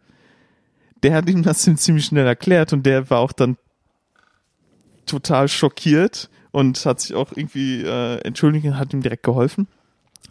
Der 1.03 1.15
hat 1.15 1.29
ihm 1.29 1.43
das 1.43 1.63
ziemlich 1.77 2.05
schnell 2.05 2.27
erklärt 2.27 2.73
und 2.73 2.87
der 2.87 3.11
war 3.11 3.19
auch 3.19 3.33
dann 3.33 3.57
total 5.07 5.49
schockiert 5.49 6.31
und 6.53 6.85
hat 6.87 7.01
sich 7.01 7.15
auch 7.15 7.33
irgendwie 7.35 7.83
äh, 7.83 8.19
entschuldigt 8.21 8.67
und 8.67 8.79
hat 8.79 8.93
ihm 8.93 9.01
direkt 9.03 9.23
geholfen. 9.25 9.67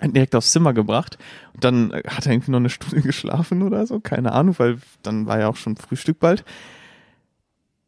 Direkt 0.02 0.36
aufs 0.36 0.52
Zimmer 0.52 0.74
gebracht. 0.74 1.18
Und 1.54 1.64
dann 1.64 1.92
äh, 1.92 2.04
hat 2.08 2.26
er 2.26 2.34
irgendwie 2.34 2.52
noch 2.52 2.60
eine 2.60 2.70
Stunde 2.70 3.02
geschlafen 3.02 3.62
oder 3.62 3.86
so, 3.86 4.00
keine 4.00 4.32
Ahnung, 4.34 4.56
weil 4.58 4.78
dann 5.04 5.28
war 5.28 5.40
ja 5.40 5.48
auch 5.48 5.56
schon 5.56 5.78
Frühstück 5.78 6.20
bald. 6.20 6.44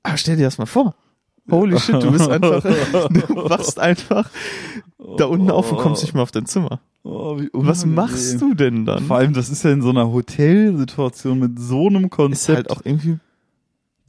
Aber 0.03 0.17
stell 0.17 0.37
dir 0.37 0.43
das 0.43 0.57
mal 0.57 0.65
vor. 0.65 0.95
Holy 1.49 1.77
shit, 1.77 2.01
du 2.01 2.11
bist 2.11 2.29
einfach, 2.29 2.63
du 3.09 3.49
wachst 3.49 3.77
einfach 3.77 4.29
da 5.17 5.25
unten 5.25 5.51
auf 5.51 5.71
und 5.71 5.77
kommst 5.77 6.03
nicht 6.03 6.13
mehr 6.13 6.23
auf 6.23 6.31
dein 6.31 6.45
Zimmer. 6.45 6.79
Oh, 7.03 7.37
Was 7.51 7.85
machst 7.85 8.39
du 8.39 8.53
denn 8.53 8.85
dann? 8.85 9.03
Vor 9.03 9.17
allem, 9.17 9.33
das 9.33 9.49
ist 9.49 9.63
ja 9.63 9.71
in 9.71 9.81
so 9.81 9.89
einer 9.89 10.09
Hotelsituation 10.09 11.39
mit 11.39 11.59
so 11.59 11.87
einem 11.87 12.05
ist 12.05 12.11
Konzept 12.11 12.69
halt 12.69 12.71
auch 12.71 12.81
irgendwie 12.85 13.19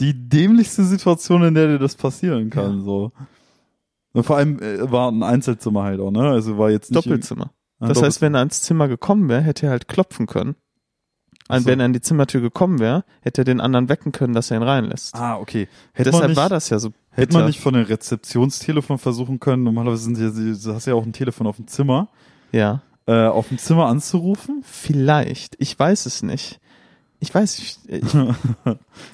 die 0.01 0.29
dämlichste 0.29 0.85
Situation, 0.85 1.43
in 1.43 1.55
der 1.55 1.69
dir 1.69 1.79
das 1.79 1.97
passieren 1.97 2.51
kann. 2.51 2.83
So. 2.83 3.13
Und 4.13 4.23
vor 4.25 4.37
allem 4.37 4.61
äh, 4.61 4.91
war 4.91 5.11
ein 5.11 5.23
Einzelzimmer 5.23 5.83
halt 5.83 6.01
auch, 6.01 6.11
ne? 6.11 6.23
Also 6.31 6.57
war 6.57 6.71
jetzt 6.71 6.91
nicht 6.91 7.05
Doppelzimmer. 7.05 7.51
Das 7.89 8.03
heißt, 8.03 8.21
wenn 8.21 8.35
er 8.35 8.43
ins 8.43 8.63
Zimmer 8.63 8.89
gekommen 8.89 9.29
wäre, 9.29 9.41
hätte 9.43 9.67
er 9.67 9.71
halt 9.73 9.89
klopfen 9.89 10.27
können. 10.27 10.57
Ach 11.49 11.57
Und 11.57 11.63
so. 11.63 11.69
wenn 11.69 11.81
er 11.81 11.87
an 11.87 11.93
die 11.93 12.01
Zimmertür 12.01 12.41
gekommen 12.41 12.79
wäre, 12.79 13.05
hätte 13.21 13.43
er 13.43 13.45
den 13.45 13.61
anderen 13.61 13.89
wecken 13.91 14.13
können, 14.13 14.33
dass 14.33 14.51
er 14.51 14.57
ihn 14.57 14.63
reinlässt. 14.63 15.15
Ah, 15.15 15.37
okay. 15.37 15.69
Hätte 15.93 16.11
Deshalb 16.11 16.29
nicht, 16.29 16.37
war 16.39 16.49
das 16.49 16.71
ja 16.71 16.79
so. 16.79 16.91
hätte 17.11 17.35
man 17.35 17.45
nicht 17.47 17.61
von 17.61 17.75
dem 17.75 17.85
Rezeptionstelefon 17.85 18.99
versuchen 18.99 19.41
können, 19.41 19.63
normalerweise 19.63 20.05
sind 20.05 20.19
ja, 20.19 20.31
du 20.31 20.75
hast 20.75 20.87
ja 20.87 20.95
auch 20.95 21.05
ein 21.05 21.13
Telefon 21.13 21.47
auf 21.47 21.57
dem 21.57 21.67
Zimmer, 21.67 22.09
Ja, 22.53 22.81
äh, 23.07 23.27
auf 23.27 23.49
dem 23.49 23.59
Zimmer 23.59 23.87
anzurufen? 23.87 24.63
vielleicht. 24.65 25.57
Ich 25.59 25.79
weiß 25.79 26.07
es 26.07 26.23
nicht. 26.23 26.61
Ich 27.21 27.35
weiß 27.35 27.59
nicht. 27.59 27.79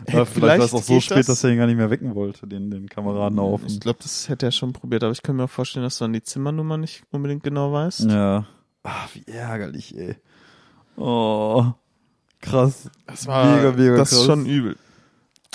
Ich, 0.07 0.15
Ja, 0.15 0.25
vielleicht 0.25 0.59
war 0.61 0.67
es 0.67 0.75
auch 0.75 0.83
so 0.83 1.01
spät, 1.01 1.19
das. 1.19 1.27
dass 1.27 1.45
er 1.45 1.51
ihn 1.51 1.59
gar 1.59 1.67
nicht 1.67 1.77
mehr 1.77 1.91
wecken 1.91 2.15
wollte, 2.15 2.47
den, 2.47 2.71
den 2.71 2.89
Kameraden 2.89 3.39
auf. 3.41 3.63
Ich 3.67 3.81
glaube, 3.81 3.99
das 4.03 4.29
hätte 4.29 4.47
er 4.47 4.53
schon 4.53 4.73
probiert, 4.73 5.03
aber 5.03 5.13
ich 5.13 5.23
kann 5.23 5.35
mir 5.37 5.45
auch 5.45 5.51
vorstellen, 5.51 5.83
dass 5.85 5.99
du 5.99 6.05
an 6.05 6.13
die 6.13 6.23
Zimmernummer 6.23 6.77
nicht 6.77 7.03
unbedingt 7.11 7.43
genau 7.43 7.73
weißt. 7.73 8.09
Ja. 8.11 8.47
Ach, 8.83 9.09
wie 9.15 9.25
ärgerlich, 9.31 9.97
ey. 9.97 10.17
Oh. 10.97 11.73
Krass. 12.41 12.91
Das 13.07 13.27
war 13.27 13.57
Mega, 13.57 13.73
mega 13.73 13.97
das 13.97 14.13
ist 14.13 14.19
krass. 14.19 14.27
schon 14.27 14.47
übel. 14.47 14.77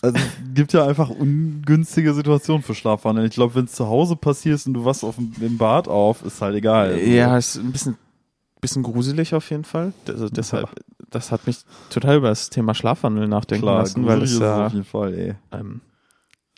Also 0.02 0.18
es 0.18 0.54
gibt 0.54 0.74
ja 0.74 0.86
einfach 0.86 1.10
ungünstige 1.10 2.14
Situationen 2.14 2.62
für 2.62 2.76
Schlafwandeln. 2.76 3.28
Ich 3.28 3.34
glaube, 3.34 3.56
wenn 3.56 3.66
es 3.66 3.72
zu 3.72 3.88
Hause 3.88 4.16
passiert 4.16 4.66
und 4.68 4.76
du 4.76 4.86
wachst 4.86 5.04
auf 5.04 5.16
dem, 5.16 5.34
im 5.42 5.58
Bad 5.58 5.88
auf, 5.88 6.24
ist 6.24 6.42
halt 6.42 6.56
egal. 6.56 7.00
Ja, 7.00 7.38
ist 7.38 7.56
ein 7.56 7.72
bisschen, 7.72 7.98
bisschen 8.62 8.84
gruselig 8.84 9.34
auf 9.34 9.50
jeden 9.50 9.64
Fall. 9.64 9.94
Also 10.08 10.30
deshalb, 10.30 10.70
das 11.10 11.32
hat 11.32 11.48
mich 11.48 11.60
total 11.90 12.18
über 12.18 12.30
das 12.30 12.52
Thema 12.52 12.76
Schlafwandel 12.76 13.28
nachdenken 13.28 13.64
klar, 13.64 13.80
lassen, 13.80 14.06
weil 14.06 14.22
ist 14.22 14.34
es 14.34 14.40
ja 14.40 14.68
auf 14.68 14.74
jeden 14.74 14.86
Fall, 14.86 15.14
ey. 15.16 15.36
Ähm, 15.52 15.82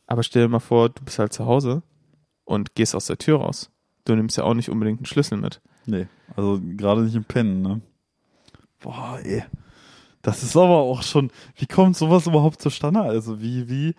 aber 0.08 0.24
stell 0.24 0.44
dir 0.44 0.50
mal 0.50 0.60
vor, 0.60 0.90
du 0.90 1.04
bist 1.04 1.20
halt 1.20 1.32
zu 1.32 1.46
Hause 1.46 1.84
und 2.44 2.76
gehst 2.76 2.96
aus 2.96 3.06
der 3.06 3.18
Tür 3.18 3.38
raus. 3.40 3.70
Du 4.04 4.16
nimmst 4.16 4.36
ja 4.36 4.44
auch 4.44 4.54
nicht 4.56 4.70
unbedingt 4.70 5.00
einen 5.00 5.06
Schlüssel 5.06 5.38
mit. 5.38 5.62
Nee, 5.88 6.08
also 6.36 6.60
gerade 6.62 7.02
nicht 7.02 7.16
im 7.16 7.24
Pennen, 7.24 7.62
ne? 7.64 7.82
Boah, 8.80 9.20
ey. 9.24 9.44
Das 10.22 10.44
ist 10.44 10.56
aber 10.58 10.78
auch 10.78 11.04
schon, 11.04 11.32
wie 11.56 11.68
kommt 11.68 11.96
sowas 11.98 12.28
überhaupt 12.28 12.62
zustande? 12.62 13.02
Also 13.02 13.42
wie, 13.42 13.70
wie 13.70 13.96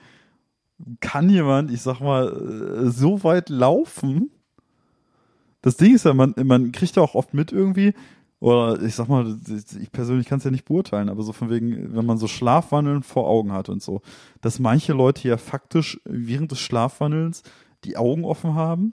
kann 1.01 1.30
jemand, 1.30 1.70
ich 1.72 1.82
sag 1.82 2.01
mal, 2.01 2.28
äh, 2.28 2.91
so 2.91 3.24
weit 3.24 3.49
laufen? 3.49 4.30
Das 5.62 5.76
Ding 5.76 5.95
ist 5.95 6.05
ja, 6.05 6.14
man, 6.14 6.34
man 6.45 6.72
kriegt 6.72 6.97
ja 6.97 7.03
auch 7.03 7.14
oft 7.14 7.34
mit 7.34 7.53
irgendwie, 7.53 7.95
Oder 8.41 8.80
ich 8.82 8.95
sag 8.95 9.09
mal, 9.09 9.36
ich 9.80 9.91
persönlich 9.91 10.28
kann 10.28 10.39
es 10.39 10.45
ja 10.45 10.53
nicht 10.53 10.64
beurteilen, 10.66 11.09
aber 11.09 11.22
so 11.24 11.32
von 11.32 11.51
wegen, 11.51 11.95
wenn 11.97 12.07
man 12.07 12.18
so 12.18 12.28
Schlafwandeln 12.28 13.03
vor 13.03 13.26
Augen 13.28 13.53
hat 13.53 13.68
und 13.68 13.82
so, 13.82 14.01
dass 14.41 14.61
manche 14.61 14.93
Leute 14.93 15.26
ja 15.26 15.36
faktisch 15.39 16.01
während 16.05 16.53
des 16.53 16.61
Schlafwandelns 16.61 17.43
die 17.84 17.97
Augen 17.97 18.24
offen 18.24 18.55
haben, 18.55 18.93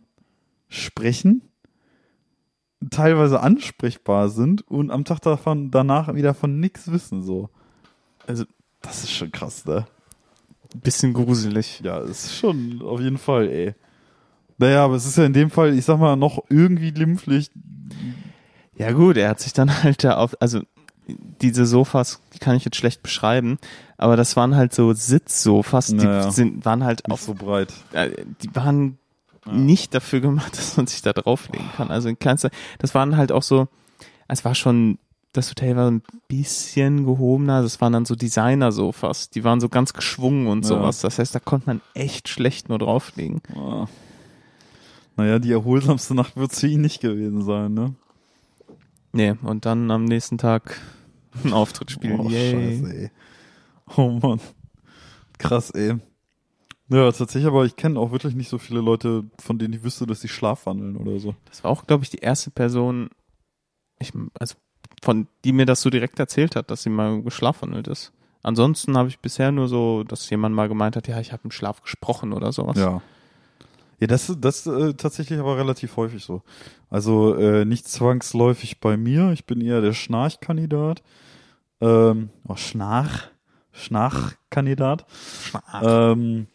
sprechen, 0.68 1.43
teilweise 2.90 3.40
ansprechbar 3.42 4.30
sind 4.30 4.62
und 4.70 4.92
am 4.92 5.06
Tag 5.06 5.20
davon, 5.22 5.72
danach 5.72 6.14
wieder 6.16 6.34
von 6.34 6.60
nichts 6.60 6.92
wissen, 6.92 7.24
so. 7.24 7.50
Also, 8.28 8.46
Das 8.82 9.04
ist 9.04 9.12
schon 9.12 9.32
krass, 9.32 9.66
ne? 9.66 9.86
bisschen 10.84 11.14
gruselig. 11.14 11.80
Ja, 11.86 12.00
ist 12.00 12.36
schon 12.36 12.82
auf 12.82 13.00
jeden 13.00 13.18
Fall, 13.18 13.48
ey. 13.48 13.76
Naja, 14.58 14.84
aber 14.84 14.96
es 14.96 15.06
ist 15.06 15.18
ja 15.18 15.26
in 15.26 15.32
dem 15.34 15.50
Fall, 15.50 15.74
ich 15.78 15.86
sag 15.86 16.00
mal, 16.00 16.16
noch 16.18 16.44
irgendwie 16.50 16.92
glimpflich. 16.92 17.50
Ja 18.76 18.92
gut, 18.92 19.16
er 19.16 19.30
hat 19.30 19.40
sich 19.40 19.54
dann 19.54 19.84
halt 19.84 20.04
da 20.04 20.16
auf, 20.18 20.36
also 20.42 20.62
diese 21.08 21.66
Sofas, 21.66 22.20
die 22.34 22.40
kann 22.40 22.56
ich 22.58 22.66
jetzt 22.66 22.76
schlecht 22.78 23.04
beschreiben, 23.04 23.58
aber 23.98 24.18
das 24.18 24.36
waren 24.36 24.56
halt 24.56 24.74
so 24.74 24.92
Sitzsofas, 24.92 25.88
die 25.88 25.96
Naja. 25.96 26.32
sind, 26.32 26.66
waren 26.66 26.84
halt 26.84 27.10
auf, 27.10 27.22
so 27.22 27.36
breit. 27.36 27.72
äh, 27.94 28.10
die 28.42 28.54
waren 28.56 28.98
nicht 29.52 29.93
dafür 29.93 30.20
gemacht, 30.22 30.52
dass 30.58 30.78
man 30.78 30.88
sich 30.88 31.02
da 31.02 31.14
drauflegen 31.14 31.68
kann. 31.78 31.89
Also 31.89 32.10
in 32.10 32.20
keinster, 32.20 32.50
das 32.80 32.96
waren 32.96 33.18
halt 33.18 33.32
auch 33.32 33.43
so, 33.43 33.68
es 34.28 34.43
war 34.46 34.56
schon, 34.56 34.98
das 35.34 35.50
Hotel 35.50 35.76
war 35.76 35.91
ein 35.91 36.02
bisschen 36.28 37.06
gehobener, 37.06 37.62
das 37.62 37.82
waren 37.82 37.93
dann 37.93 38.06
so 38.06 38.16
Designer-Sofas, 38.16 39.30
die 39.30 39.43
waren 39.43 39.60
so 39.60 39.70
ganz 39.70 39.93
geschwungen 39.93 40.48
und 40.48 40.64
Ja. 40.64 40.70
sowas. 40.70 41.02
Das 41.02 41.20
heißt, 41.20 41.36
da 41.36 41.39
konnte 41.39 41.68
man 41.68 41.82
echt 41.93 42.30
schlecht 42.30 42.70
nur 42.70 42.80
drauflegen. 42.80 43.41
Ah. 43.56 43.88
Naja, 45.18 45.39
die 45.39 45.52
erholsamste 45.52 46.14
Nacht 46.16 46.36
wird 46.36 46.54
für 46.54 46.68
ihn 46.68 46.82
nicht 46.82 47.02
gewesen 47.02 47.41
sein, 47.43 47.74
ne? 47.74 47.93
Nee, 49.14 49.34
und 49.43 49.66
dann 49.66 49.89
am 49.91 50.04
nächsten 50.06 50.38
Tag 50.38 50.78
einen 51.43 51.54
Auftritt 51.54 51.91
spielen. 51.91 52.20
Oh, 52.20 52.30
Yay. 52.30 52.52
scheiße, 52.82 52.93
ey. 52.98 53.12
Oh 53.96 54.10
Mann. 54.22 54.39
Krass, 55.38 55.70
ey. 55.72 55.96
Ja, 56.90 57.12
tatsächlich, 57.12 57.48
aber 57.48 57.66
ich 57.66 57.76
kenne 57.76 58.00
auch 58.00 58.12
wirklich 58.12 58.36
nicht 58.36 58.50
so 58.50 58.58
viele 58.58 58.80
Leute, 58.80 59.24
von 59.40 59.58
denen 59.58 59.74
ich 59.74 59.84
wüsste, 59.84 60.06
dass 60.06 60.22
sie 60.22 60.28
schlafwandeln 60.28 60.98
oder 60.98 61.20
so. 61.20 61.34
Das 61.46 61.64
war 61.64 61.72
auch, 61.72 61.88
glaube 61.88 62.04
ich, 62.04 62.12
die 62.12 62.20
erste 62.20 62.52
Person, 62.52 63.10
ich, 64.00 64.14
also 64.40 64.56
von 65.04 65.28
die 65.44 65.52
mir 65.52 65.66
das 65.66 65.82
so 65.82 65.90
direkt 65.90 66.20
erzählt 66.20 66.56
hat, 66.56 66.70
dass 66.70 66.84
sie 66.84 66.90
mal 66.90 67.24
geschlafwandelt 67.24 67.88
ist. 67.88 68.12
Ansonsten 68.44 68.96
habe 68.98 69.10
ich 69.10 69.20
bisher 69.20 69.52
nur 69.52 69.68
so, 69.68 70.04
dass 70.04 70.30
jemand 70.30 70.54
mal 70.54 70.68
gemeint 70.68 70.96
hat, 70.96 71.08
ja, 71.08 71.20
ich 71.20 71.32
habe 71.32 71.42
im 71.46 71.52
Schlaf 71.52 71.82
gesprochen 71.82 72.34
oder 72.34 72.52
sowas. 72.52 72.78
Ja. 72.78 73.02
Ja, 74.00 74.08
das 74.08 74.32
das 74.40 74.68
äh, 74.68 74.94
tatsächlich 74.94 75.40
aber 75.40 75.58
relativ 75.58 75.96
häufig 75.96 76.24
so. 76.24 76.44
Also 76.90 77.36
äh, 77.36 77.66
nicht 77.66 77.88
zwangsläufig 77.88 78.80
bei 78.80 78.98
mir. 78.98 79.32
Ich 79.32 79.46
bin 79.46 79.62
eher 79.62 79.82
der 79.82 79.94
Schnarchkandidat. 79.94 81.02
Ähm, 81.82 82.30
oh, 82.48 82.56
Schnarch, 82.56 83.30
Schnarchkandidat. 83.72 85.06
Ähm, 85.82 86.48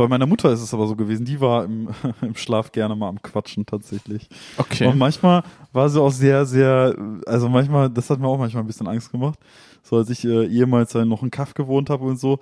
bei 0.00 0.08
meiner 0.08 0.26
Mutter 0.26 0.50
ist 0.50 0.62
es 0.62 0.72
aber 0.72 0.86
so 0.86 0.96
gewesen. 0.96 1.26
Die 1.26 1.40
war 1.40 1.64
im, 1.64 1.90
im 2.22 2.34
Schlaf 2.34 2.72
gerne 2.72 2.96
mal 2.96 3.08
am 3.08 3.20
Quatschen 3.20 3.66
tatsächlich. 3.66 4.28
Okay. 4.56 4.86
Und 4.86 4.96
manchmal 4.96 5.42
war 5.74 5.90
sie 5.90 6.00
auch 6.00 6.10
sehr, 6.10 6.46
sehr, 6.46 6.96
also 7.26 7.50
manchmal, 7.50 7.90
das 7.90 8.08
hat 8.08 8.18
mir 8.18 8.26
auch 8.26 8.38
manchmal 8.38 8.64
ein 8.64 8.66
bisschen 8.66 8.88
Angst 8.88 9.12
gemacht. 9.12 9.38
So 9.82 9.96
als 9.96 10.08
ich 10.08 10.24
äh, 10.24 10.46
ehemals 10.46 10.94
noch 10.94 11.22
in 11.22 11.30
Kaff 11.30 11.52
gewohnt 11.52 11.90
habe 11.90 12.04
und 12.04 12.18
so. 12.18 12.38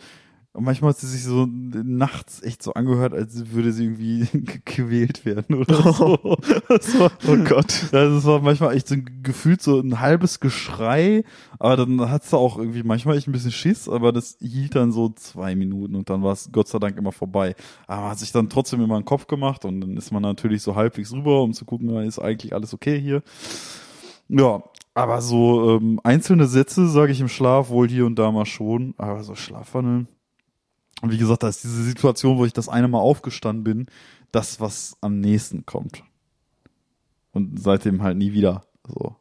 Und 0.59 0.65
manchmal 0.65 0.91
hat 0.91 0.99
sie 0.99 1.07
sich 1.07 1.23
so 1.23 1.47
nachts 1.49 2.43
echt 2.43 2.65
so 2.65 2.75
angehört, 2.75 3.15
als 3.15 3.53
würde 3.53 3.73
sie 3.73 3.85
irgendwie 3.85 4.27
gequält 4.33 5.25
werden 5.25 5.55
oder 5.55 5.93
so. 5.93 6.37
Das 6.69 6.99
war, 6.99 7.13
oh 7.29 7.37
Gott. 7.45 7.93
ja, 7.93 8.09
das 8.09 8.25
war 8.25 8.43
manchmal 8.43 8.75
echt 8.75 8.89
so 8.89 8.97
ein 8.97 9.21
gefühlt 9.23 9.63
so 9.63 9.79
ein 9.79 10.01
halbes 10.01 10.41
Geschrei, 10.41 11.23
aber 11.61 11.77
dann 11.77 12.11
hat's 12.11 12.31
da 12.31 12.39
auch 12.39 12.59
irgendwie 12.59 12.83
manchmal 12.83 13.17
echt 13.17 13.29
ein 13.29 13.33
bisschen 13.33 13.53
Schiss, 13.53 13.89
aber 13.89 14.11
das 14.11 14.37
hielt 14.41 14.75
dann 14.75 14.91
so 14.91 15.11
zwei 15.11 15.55
Minuten 15.55 15.95
und 15.95 16.11
dann 16.11 16.25
war 16.25 16.33
es 16.33 16.51
Gott 16.51 16.67
sei 16.67 16.81
Dank 16.81 16.99
immer 16.99 17.13
vorbei. 17.13 17.55
Aber 17.87 18.01
man 18.01 18.11
hat 18.11 18.19
sich 18.19 18.33
dann 18.33 18.49
trotzdem 18.49 18.81
immer 18.81 18.97
einen 18.97 19.05
Kopf 19.05 19.29
gemacht 19.29 19.65
und 19.65 19.81
dann 19.81 19.97
ist 19.97 20.11
man 20.11 20.23
natürlich 20.23 20.63
so 20.63 20.75
halbwegs 20.75 21.13
rüber, 21.13 21.41
um 21.41 21.53
zu 21.53 21.67
gucken, 21.67 21.89
ist 22.01 22.19
eigentlich 22.19 22.53
alles 22.53 22.75
okay 22.75 23.01
hier. 23.01 23.23
Ja, 24.29 24.65
aber 24.93 25.23
so 25.23 25.77
ähm, 25.77 26.01
einzelne 26.03 26.47
Sätze 26.49 26.89
sage 26.89 27.13
ich 27.13 27.21
im 27.21 27.29
Schlaf 27.29 27.71
wohl 27.71 27.89
hier 27.89 28.07
und 28.07 28.19
da 28.19 28.33
mal 28.33 28.45
schon, 28.45 28.95
aber 28.99 29.23
so 29.23 29.37
Schlafwandeln. 29.37 30.09
Und 31.03 31.13
wie 31.13 31.19
gesagt, 31.19 31.43
da 31.43 31.49
ist 31.49 31.63
diese 31.65 31.83
Situation, 31.85 32.39
wo 32.39 32.45
ich 32.45 32.53
das 32.53 32.69
eine 32.69 32.89
Mal 32.89 32.99
aufgestanden 32.99 33.65
bin, 33.65 33.87
das, 34.33 34.61
was 34.61 34.97
am 35.01 35.21
nächsten 35.21 35.65
kommt. 35.65 36.03
Und 37.33 37.63
seitdem 37.63 38.03
halt 38.03 38.17
nie 38.17 38.33
wieder 38.33 38.63
so. 38.87 39.17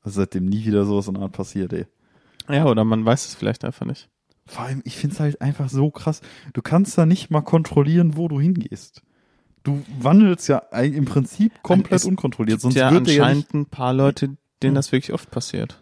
Also 0.00 0.20
seitdem 0.20 0.46
nie 0.46 0.64
wieder 0.64 0.84
sowas 0.84 1.06
in 1.06 1.14
der 1.14 1.22
Art 1.24 1.32
passiert, 1.32 1.72
ey. 1.72 1.86
Ja, 2.48 2.66
oder 2.66 2.84
man 2.84 3.04
weiß 3.04 3.26
es 3.26 3.34
vielleicht 3.34 3.64
einfach 3.64 3.86
nicht. 3.86 4.08
Vor 4.46 4.64
allem, 4.64 4.82
ich 4.84 4.96
find's 4.96 5.20
halt 5.20 5.40
einfach 5.40 5.68
so 5.68 5.90
krass. 5.90 6.20
Du 6.52 6.62
kannst 6.62 6.98
da 6.98 7.06
nicht 7.06 7.30
mal 7.30 7.42
kontrollieren, 7.42 8.16
wo 8.16 8.26
du 8.26 8.40
hingehst. 8.40 9.02
Du 9.62 9.80
wandelst 10.00 10.48
ja 10.48 10.58
im 10.58 11.04
Prinzip 11.04 11.62
komplett 11.62 12.00
Es 12.00 12.04
unkontrolliert. 12.04 12.60
Sonst 12.60 12.74
ja 12.74 12.90
ja 12.90 12.98
anscheinend 12.98 13.36
nicht, 13.36 13.54
ein 13.54 13.66
paar 13.66 13.94
Leute, 13.94 14.36
denen 14.60 14.74
das 14.74 14.90
wirklich 14.90 15.12
oft 15.12 15.30
passiert. 15.30 15.80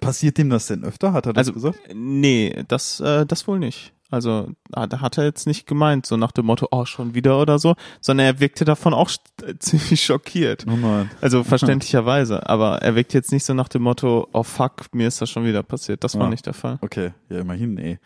passiert 0.00 0.38
dem 0.38 0.48
das 0.48 0.68
denn 0.68 0.82
öfter? 0.82 1.12
Hat 1.12 1.26
er 1.26 1.34
das 1.34 1.48
Also, 1.48 1.52
gesagt? 1.52 1.78
nee, 1.94 2.64
das, 2.68 3.00
äh, 3.00 3.26
das 3.26 3.46
wohl 3.46 3.58
nicht. 3.58 3.92
Also, 4.12 4.50
da 4.70 5.00
hat 5.00 5.18
er 5.18 5.24
jetzt 5.24 5.46
nicht 5.46 5.66
gemeint, 5.66 6.06
so 6.06 6.16
nach 6.16 6.32
dem 6.32 6.46
Motto, 6.46 6.68
oh, 6.70 6.84
schon 6.84 7.14
wieder 7.14 7.40
oder 7.40 7.58
so, 7.58 7.74
sondern 8.00 8.26
er 8.26 8.40
wirkte 8.40 8.64
davon 8.64 8.94
auch 8.94 9.10
ziemlich 9.58 10.04
schockiert. 10.04 10.64
Oh 10.70 10.76
nein. 10.76 11.10
Also 11.20 11.42
verständlicherweise, 11.82 12.48
aber 12.48 12.82
er 12.82 12.94
wirkt 12.94 13.14
jetzt 13.14 13.32
nicht 13.32 13.44
so 13.44 13.54
nach 13.54 13.68
dem 13.68 13.82
Motto, 13.82 14.28
oh 14.32 14.42
fuck, 14.42 14.94
mir 14.94 15.08
ist 15.08 15.20
das 15.20 15.30
schon 15.30 15.44
wieder 15.44 15.62
passiert. 15.62 16.04
Das 16.04 16.14
war 16.16 16.24
Ja. 16.24 16.30
nicht 16.30 16.46
der 16.46 16.54
Fall. 16.54 16.78
Okay, 16.82 17.12
ja, 17.30 17.40
immerhin, 17.40 17.78
ey. 17.78 17.98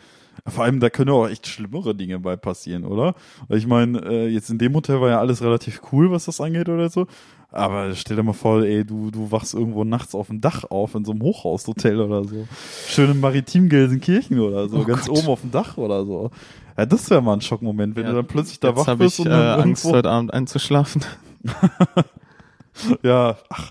Vor 0.46 0.64
allem, 0.64 0.80
da 0.80 0.90
können 0.90 1.08
ja 1.10 1.14
auch 1.16 1.28
echt 1.28 1.46
schlimmere 1.46 1.94
Dinge 1.94 2.18
bei 2.20 2.36
passieren, 2.36 2.84
oder? 2.84 3.14
Ich 3.48 3.66
meine, 3.66 3.98
äh, 4.06 4.28
jetzt 4.28 4.50
in 4.50 4.58
dem 4.58 4.74
Hotel 4.74 5.00
war 5.00 5.08
ja 5.08 5.18
alles 5.18 5.42
relativ 5.42 5.80
cool, 5.90 6.10
was 6.12 6.26
das 6.26 6.40
angeht 6.40 6.68
oder 6.68 6.88
so. 6.88 7.06
Aber 7.52 7.94
stell 7.94 8.16
dir 8.16 8.22
mal 8.22 8.32
vor, 8.32 8.62
ey, 8.64 8.84
du, 8.84 9.10
du 9.10 9.30
wachst 9.30 9.54
irgendwo 9.54 9.84
nachts 9.84 10.14
auf 10.14 10.26
dem 10.26 10.40
Dach 10.40 10.64
auf 10.64 10.94
in 10.94 11.04
so 11.04 11.12
einem 11.12 11.22
Hochhaushotel 11.22 12.00
oder 12.00 12.24
so. 12.24 12.46
Schön 12.88 13.10
im 13.12 13.20
Maritim 13.20 13.68
Gelsenkirchen 13.68 14.38
oder 14.40 14.68
so, 14.68 14.78
Oh 14.80 14.84
ganz 14.84 15.06
Gott. 15.06 15.18
oben 15.18 15.28
auf 15.28 15.40
dem 15.40 15.50
Dach 15.52 15.76
oder 15.78 16.04
so. 16.04 16.30
Ja, 16.76 16.84
das 16.86 17.08
wäre 17.08 17.22
mal 17.22 17.34
ein 17.34 17.40
Schockmoment, 17.40 17.96
wenn 17.96 18.04
Ja, 18.04 18.10
du 18.10 18.16
dann 18.16 18.26
plötzlich 18.26 18.60
da 18.60 18.76
wach 18.76 18.96
bist 18.96 19.20
ich 19.20 19.24
und 19.26 19.32
äh, 19.32 19.34
Angst, 19.34 19.84
irgendwo, 19.84 19.96
heute 19.96 20.10
Abend 20.10 20.34
einzuschlafen. 20.34 21.02
ja, 23.02 23.36
ach, 23.48 23.70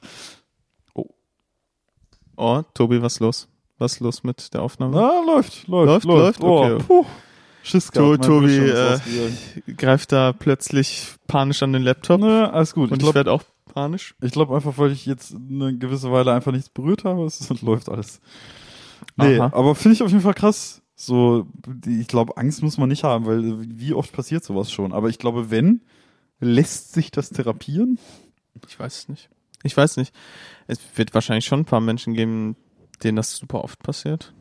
Oh, 2.38 2.62
Tobi, 2.74 3.02
was 3.02 3.20
los? 3.20 3.48
Was 3.78 4.00
los 4.02 4.24
mit 4.24 4.54
der 4.54 4.62
Aufnahme? 4.62 4.96
na, 4.98 5.12
läuft, 5.26 5.68
läuft, 5.68 6.06
Läuft, 6.06 6.06
läuft, 6.06 6.42
Oh, 6.44 6.64
okay. 6.66 6.84
puh. 6.86 7.06
Schiss 7.64 7.92
gehabt, 7.92 8.26
Tobi, 8.26 8.58
äh. 8.58 9.00
Greift 9.78 10.12
da 10.12 10.34
plötzlich 10.34 11.08
panisch 11.28 11.64
an 11.64 11.74
den 11.74 11.82
Laptop 11.84 12.20
Na, 12.22 12.52
alles 12.52 12.74
gut. 12.74 12.92
und 12.92 12.98
ich 12.98 12.98
ich, 12.98 13.04
glaub, 13.04 13.16
werde 13.16 13.32
auch 13.32 13.44
panisch. 13.76 14.16
Ich 14.22 14.32
glaube 14.32 14.56
einfach, 14.56 14.78
weil 14.78 14.92
ich 14.92 15.06
jetzt 15.06 15.36
eine 15.36 15.78
gewisse 15.78 16.12
Weile 16.12 16.34
einfach 16.34 16.52
nichts 16.52 16.70
berührt 16.70 17.04
habe, 17.04 17.26
es 17.26 17.48
läuft 17.62 17.90
alles. 17.90 18.22
Nee, 19.18 19.38
Aha. 19.40 19.52
aber 19.54 19.76
finde 19.76 19.96
ich 19.96 20.04
auf 20.04 20.10
jeden 20.10 20.24
Fall 20.24 20.34
krass. 20.34 20.82
So, 20.96 21.46
ich 21.86 22.08
glaube, 22.08 22.38
Angst 22.38 22.64
muss 22.64 22.78
man 22.78 22.88
nicht 22.88 23.04
haben, 23.04 23.26
weil 23.26 23.60
wie 23.68 23.94
oft 23.94 24.14
passiert 24.14 24.46
sowas 24.46 24.72
schon. 24.72 24.94
Aber 24.94 25.10
ich 25.10 25.20
glaube, 25.20 25.52
wenn, 25.52 25.82
lässt 26.40 26.94
sich 26.94 27.12
das 27.12 27.30
therapieren? 27.30 28.00
Ich 28.66 28.80
weiß 28.80 29.00
es 29.00 29.10
nicht. 29.10 29.30
Ich 29.64 29.76
weiß 29.76 29.98
nicht. 29.98 30.16
Es 30.68 30.80
wird 30.96 31.14
wahrscheinlich 31.14 31.46
schon 31.46 31.62
ein 31.62 31.66
paar 31.66 31.82
Menschen 31.82 32.14
geben, 32.14 32.56
denen 33.04 33.18
das 33.18 33.36
super 33.36 33.64
oft 33.64 33.84
passiert. 33.84 34.34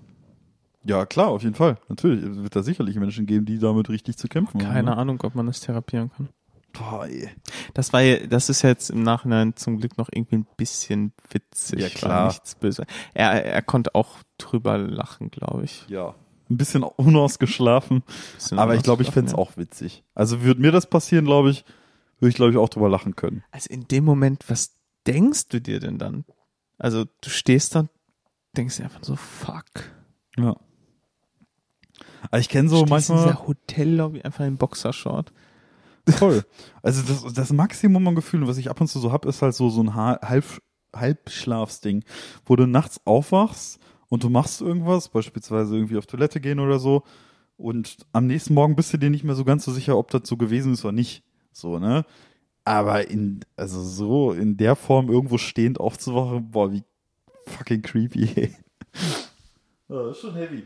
Ja, 0.84 1.06
klar, 1.06 1.28
auf 1.28 1.42
jeden 1.42 1.56
Fall. 1.56 1.78
Natürlich. 1.88 2.22
Es 2.22 2.36
wird 2.36 2.54
da 2.54 2.62
sicherlich 2.62 2.96
Menschen 2.96 3.26
geben, 3.26 3.46
die 3.46 3.58
damit 3.58 3.88
richtig 3.88 4.16
zu 4.16 4.28
kämpfen 4.28 4.60
haben. 4.60 4.72
Keine 4.72 4.90
ne? 4.90 4.96
Ahnung, 4.96 5.20
ob 5.22 5.34
man 5.34 5.46
das 5.46 5.60
therapieren 5.60 6.12
kann. 6.12 6.28
Boah, 6.74 7.06
ey. 7.06 7.30
Das 7.72 7.92
war 7.92 8.02
ja, 8.02 8.26
das 8.26 8.48
ist 8.48 8.62
ja 8.62 8.68
jetzt 8.70 8.90
im 8.90 9.02
Nachhinein 9.02 9.56
zum 9.56 9.78
Glück 9.78 9.96
noch 9.96 10.08
irgendwie 10.12 10.36
ein 10.36 10.46
bisschen 10.56 11.12
witzig. 11.30 11.80
Ja, 11.80 11.88
klar. 11.88 12.26
nichts 12.28 12.56
böse. 12.56 12.84
Er, 13.14 13.44
er 13.44 13.62
konnte 13.62 13.94
auch 13.94 14.16
drüber 14.38 14.76
lachen, 14.76 15.30
glaube 15.30 15.64
ich. 15.64 15.86
Ja. 15.88 16.14
Ein 16.50 16.56
bisschen 16.58 16.82
unausgeschlafen. 16.82 18.02
Bisschen 18.34 18.58
Aber 18.58 18.74
ich 18.74 18.82
glaube, 18.82 19.02
ich 19.02 19.10
fände 19.10 19.30
es 19.30 19.34
auch 19.34 19.56
witzig. 19.56 20.04
Also 20.14 20.42
würde 20.42 20.60
mir 20.60 20.72
das 20.72 20.86
passieren, 20.86 21.24
glaube 21.24 21.50
ich, 21.50 21.64
würde 22.18 22.30
ich, 22.30 22.34
glaube 22.34 22.52
ich, 22.52 22.58
auch 22.58 22.68
drüber 22.68 22.88
lachen 22.88 23.16
können. 23.16 23.44
Also 23.50 23.70
in 23.72 23.86
dem 23.88 24.04
Moment, 24.04 24.44
was 24.48 24.74
denkst 25.06 25.48
du 25.48 25.60
dir 25.60 25.80
denn 25.80 25.98
dann? 25.98 26.24
Also 26.76 27.04
du 27.04 27.30
stehst 27.30 27.74
da, 27.74 27.86
denkst 28.56 28.76
dir 28.76 28.84
einfach 28.84 29.04
so, 29.04 29.16
fuck. 29.16 29.64
Ja. 30.36 30.56
Aber 32.30 32.38
ich 32.40 32.48
kenne 32.48 32.68
so 32.68 32.76
Stehst 32.76 32.88
in 32.88 32.90
manchmal. 32.90 33.24
dieser 33.24 33.46
Hotellobby 33.46 34.22
einfach 34.22 34.44
in 34.44 34.56
Boxershort. 34.56 35.32
Voll. 36.08 36.44
Also 36.82 37.02
das, 37.02 37.32
das 37.32 37.52
Maximum 37.52 38.06
an 38.08 38.14
Gefühlen, 38.14 38.46
was 38.46 38.58
ich 38.58 38.68
ab 38.70 38.80
und 38.80 38.88
zu 38.88 38.98
so 38.98 39.10
hab, 39.12 39.24
ist 39.24 39.42
halt 39.42 39.54
so, 39.54 39.70
so 39.70 39.82
ein 39.82 39.94
Ha- 39.94 40.20
Halb, 40.22 40.44
Halbschlafsding, 40.94 42.04
wo 42.44 42.56
du 42.56 42.66
nachts 42.66 43.00
aufwachst 43.04 43.78
und 44.08 44.22
du 44.22 44.28
machst 44.30 44.60
irgendwas, 44.60 45.08
beispielsweise 45.08 45.74
irgendwie 45.76 45.96
auf 45.96 46.06
Toilette 46.06 46.40
gehen 46.40 46.60
oder 46.60 46.78
so, 46.78 47.02
und 47.56 47.98
am 48.12 48.26
nächsten 48.26 48.54
Morgen 48.54 48.74
bist 48.76 48.92
du 48.92 48.98
dir 48.98 49.10
nicht 49.10 49.24
mehr 49.24 49.36
so 49.36 49.44
ganz 49.44 49.64
so 49.64 49.72
sicher, 49.72 49.96
ob 49.96 50.10
das 50.10 50.22
so 50.24 50.36
gewesen 50.36 50.72
ist 50.72 50.84
oder 50.84 50.92
nicht. 50.92 51.22
So, 51.52 51.78
ne? 51.78 52.04
Aber 52.64 53.08
in, 53.08 53.40
also 53.56 53.80
so 53.82 54.32
in 54.32 54.56
der 54.56 54.74
Form 54.74 55.08
irgendwo 55.08 55.38
stehend 55.38 55.78
aufzuwachen, 55.78 56.50
boah, 56.50 56.72
wie 56.72 56.82
Fucking 57.46 57.82
creepy. 57.82 58.54
oh, 59.88 60.08
ist 60.08 60.20
schon 60.20 60.34
heavy. 60.34 60.64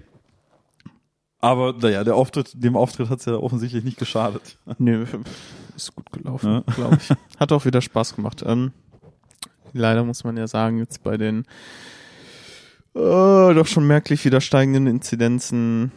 Aber 1.41 1.73
naja, 1.73 2.03
der 2.05 2.17
Auftritt, 2.17 2.53
dem 2.55 2.77
Auftritt 2.77 3.11
hat's 3.11 3.25
ja 3.25 3.35
offensichtlich 3.35 3.85
nicht 3.85 3.99
geschadet. 3.99 4.59
Nö, 4.79 5.07
ist 5.77 5.95
gut 5.95 6.11
gelaufen, 6.11 6.65
Ja. 6.67 6.75
glaube 6.75 6.99
ich. 7.01 7.11
Hat 7.39 7.53
auch 7.53 7.65
wieder 7.65 7.81
Spaß 7.81 8.17
gemacht. 8.17 8.43
Ähm, 8.45 8.73
leider 9.73 10.03
muss 10.05 10.25
man 10.25 10.37
ja 10.37 10.49
sagen, 10.49 10.79
jetzt 10.79 11.05
bei 11.05 11.17
den 11.17 11.45
äh, 12.95 13.55
doch 13.55 13.67
schon 13.67 13.87
merklich 13.87 14.25
wieder 14.25 14.41
steigenden 14.41 14.87
Inzidenzen, 14.89 15.93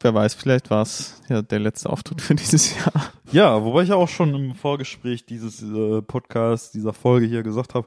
wer 0.00 0.14
weiß, 0.14 0.34
vielleicht 0.34 0.70
war 0.70 0.82
es 0.82 1.20
ja 1.28 1.40
der 1.42 1.60
letzte 1.60 1.90
Auftritt 1.90 2.20
für 2.20 2.34
dieses 2.34 2.74
Jahr. 2.76 3.12
Ja, 3.30 3.62
wobei 3.64 3.82
ich 3.82 3.90
ja 3.90 3.94
auch 3.96 4.08
schon 4.08 4.34
im 4.34 4.54
Vorgespräch 4.54 5.24
dieses 5.26 5.62
äh, 5.62 6.02
Podcast, 6.02 6.74
dieser 6.74 6.92
Folge 6.92 7.26
hier 7.26 7.42
gesagt 7.44 7.74
habe, 7.74 7.86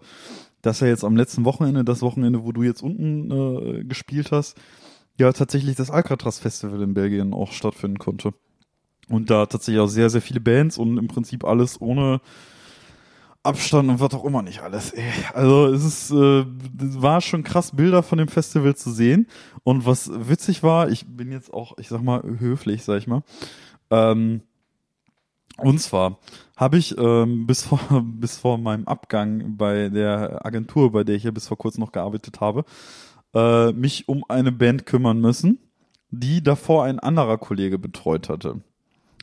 dass 0.62 0.80
ja 0.80 0.88
jetzt 0.88 1.04
am 1.04 1.18
letzten 1.18 1.44
Wochenende, 1.46 1.84
das 1.84 2.02
Wochenende, 2.02 2.44
wo 2.46 2.52
du 2.54 2.64
jetzt 2.64 2.82
unten 2.82 3.32
äh, 3.32 3.84
gespielt 3.84 4.32
hast, 4.32 4.58
ja 5.18 5.32
tatsächlich 5.34 5.76
das 5.76 5.92
Alcatraz 5.92 6.40
Festival 6.40 6.82
in 6.82 6.94
Belgien 6.94 7.34
auch 7.34 7.52
stattfinden 7.52 8.00
konnte. 8.00 8.34
Und 9.10 9.30
da 9.30 9.46
tatsächlich 9.46 9.82
auch 9.82 9.88
sehr, 9.88 10.10
sehr 10.10 10.22
viele 10.22 10.42
Bands 10.42 10.78
und 10.78 10.98
im 10.98 11.08
Prinzip 11.08 11.46
alles 11.46 11.80
ohne 11.80 12.20
Abstand 13.44 13.90
und 13.90 14.00
was 14.02 14.14
auch 14.14 14.26
immer 14.26 14.42
nicht 14.42 14.60
alles. 14.60 14.92
Ey. 14.92 15.10
Also 15.34 15.68
es 15.68 15.86
ist, 15.86 16.12
äh, 16.12 16.46
war 16.46 17.22
schon 17.22 17.44
krass, 17.44 17.76
Bilder 17.76 18.04
von 18.04 18.18
dem 18.18 18.28
Festival 18.28 18.76
zu 18.76 18.92
sehen. 18.92 19.28
Und 19.64 19.86
was 19.86 20.12
witzig 20.14 20.64
war, 20.64 20.90
ich 20.90 21.06
bin 21.08 21.32
jetzt 21.32 21.54
auch, 21.54 21.78
ich 21.78 21.88
sag 21.88 22.02
mal, 22.02 22.22
höflich, 22.24 22.84
sag 22.84 22.98
ich 22.98 23.08
mal. 23.08 23.24
Ähm, 23.90 24.42
und 25.58 25.80
zwar 25.80 26.20
habe 26.56 26.78
ich 26.78 26.98
ähm, 26.98 27.48
bis 27.48 27.64
vor 27.64 27.80
bis 28.04 28.38
vor 28.38 28.58
meinem 28.58 28.88
Abgang 28.88 29.58
bei 29.58 29.90
der 29.90 30.46
Agentur, 30.46 30.92
bei 30.92 31.04
der 31.04 31.16
ich 31.16 31.24
ja 31.24 31.32
bis 31.32 31.48
vor 31.48 31.58
kurzem 31.58 31.82
noch 31.82 31.92
gearbeitet 31.92 32.42
habe, 32.42 32.66
äh, 33.34 33.72
mich 33.72 34.08
um 34.08 34.24
eine 34.28 34.52
Band 34.52 34.86
kümmern 34.86 35.20
müssen, 35.20 35.60
die 36.10 36.44
davor 36.44 36.86
ein 36.86 37.00
anderer 37.00 37.38
Kollege 37.38 37.78
betreut 37.78 38.30
hatte. 38.30 38.62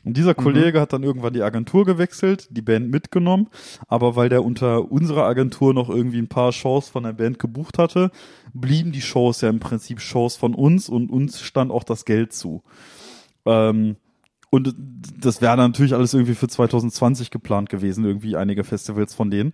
Und 0.05 0.15
dieser 0.15 0.35
Kollege 0.35 0.79
hat 0.79 0.93
dann 0.93 1.01
irgendwann 1.01 1.33
die 1.33 1.41
Agentur 1.41 1.83
gewechselt, 1.83 2.47
die 2.51 2.61
Band 2.61 2.91
mitgenommen, 2.91 3.47
aber 3.87 4.15
weil 4.15 4.29
der 4.29 4.45
unter 4.45 4.91
unserer 4.91 5.23
Agentur 5.23 5.73
noch 5.73 5.89
irgendwie 5.89 6.19
ein 6.19 6.27
paar 6.27 6.51
Shows 6.51 6.89
von 6.89 7.03
der 7.03 7.13
Band 7.13 7.39
gebucht 7.39 7.79
hatte, 7.79 8.11
blieben 8.53 8.91
die 8.91 9.01
Shows 9.01 9.41
ja 9.41 9.49
im 9.49 9.59
Prinzip 9.59 9.99
Shows 9.99 10.35
von 10.35 10.53
uns 10.53 10.89
und 10.89 11.09
uns 11.09 11.41
stand 11.41 11.71
auch 11.71 11.83
das 11.83 12.05
Geld 12.05 12.33
zu. 12.33 12.61
Ähm, 13.45 13.95
und 14.51 14.75
das 15.19 15.41
wäre 15.41 15.57
natürlich 15.57 15.95
alles 15.95 16.13
irgendwie 16.13 16.35
für 16.35 16.47
2020 16.47 17.31
geplant 17.31 17.69
gewesen, 17.69 18.05
irgendwie 18.05 18.37
einige 18.37 18.63
Festivals 18.63 19.15
von 19.15 19.31
denen. 19.31 19.53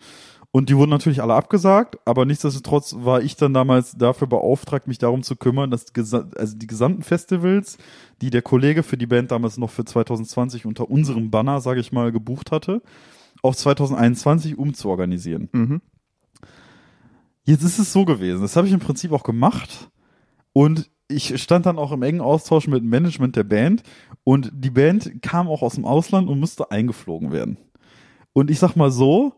Und 0.54 0.68
die 0.68 0.76
wurden 0.76 0.90
natürlich 0.90 1.22
alle 1.22 1.34
abgesagt, 1.34 1.98
aber 2.04 2.26
nichtsdestotrotz 2.26 2.96
war 3.00 3.22
ich 3.22 3.38
dann 3.38 3.54
damals 3.54 3.94
dafür 3.94 4.28
beauftragt, 4.28 4.86
mich 4.86 4.98
darum 4.98 5.24
zu 5.24 5.38
kümmern, 5.38 5.72
dass 5.72 5.86
also 5.96 6.58
die 6.58 6.68
gesamten 6.68 7.04
Festivals, 7.04 7.78
die 8.22 8.30
der 8.30 8.42
Kollege 8.42 8.84
für 8.84 8.98
die 8.98 9.08
Band 9.08 9.32
damals 9.32 9.58
noch 9.58 9.70
für 9.70 9.86
2020 9.86 10.66
unter 10.66 10.90
unserem 10.90 11.32
Banner, 11.32 11.62
sage 11.62 11.80
ich 11.80 11.94
mal, 11.94 12.12
gebucht 12.12 12.52
hatte, 12.52 12.82
auf 13.42 13.56
2021 13.56 14.58
umzuorganisieren. 14.58 15.48
Mhm. 15.54 15.82
Jetzt 17.44 17.64
ist 17.64 17.80
es 17.80 17.94
so 17.94 18.04
gewesen, 18.04 18.42
das 18.42 18.58
habe 18.58 18.68
ich 18.68 18.74
im 18.74 18.82
Prinzip 18.82 19.14
auch 19.14 19.24
gemacht 19.24 19.90
und 20.52 20.92
ich 21.08 21.42
stand 21.42 21.66
dann 21.66 21.80
auch 21.80 21.94
im 21.94 22.04
engen 22.04 22.22
Austausch 22.22 22.68
mit 22.68 22.84
dem 22.84 22.90
Management 22.90 23.38
der 23.38 23.44
Band 23.46 23.84
und 24.26 24.52
die 24.54 24.70
Band 24.70 25.22
kam 25.22 25.48
auch 25.48 25.62
aus 25.62 25.76
dem 25.76 25.86
Ausland 25.86 26.28
und 26.28 26.40
musste 26.40 26.72
eingeflogen 26.72 27.32
werden. 27.32 27.58
Und 28.34 28.52
ich 28.52 28.60
sag 28.60 28.76
mal 28.76 28.92
so, 28.92 29.34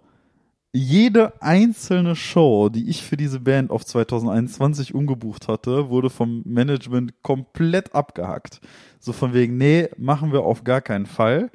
jede 0.76 1.40
einzelne 1.42 2.16
Show, 2.16 2.70
die 2.70 2.90
ich 2.90 3.04
für 3.04 3.16
diese 3.16 3.40
Band 3.40 3.70
auf 3.70 3.86
2021 3.86 4.96
umgebucht 4.96 5.48
hatte, 5.48 5.90
wurde 5.90 6.10
vom 6.10 6.42
Management 6.46 7.14
komplett 7.22 7.94
abgehackt. 7.94 8.60
So 9.00 9.14
von 9.14 9.34
wegen, 9.34 9.58
nee, 9.58 9.88
machen 9.98 10.34
wir 10.34 10.42
auf 10.42 10.64
gar 10.64 10.82
keinen 10.82 11.06
Fall. 11.06 11.52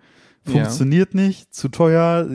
Ja. 0.47 0.53
Funktioniert 0.53 1.15
nicht, 1.15 1.53
zu 1.53 1.69
teuer, 1.69 2.29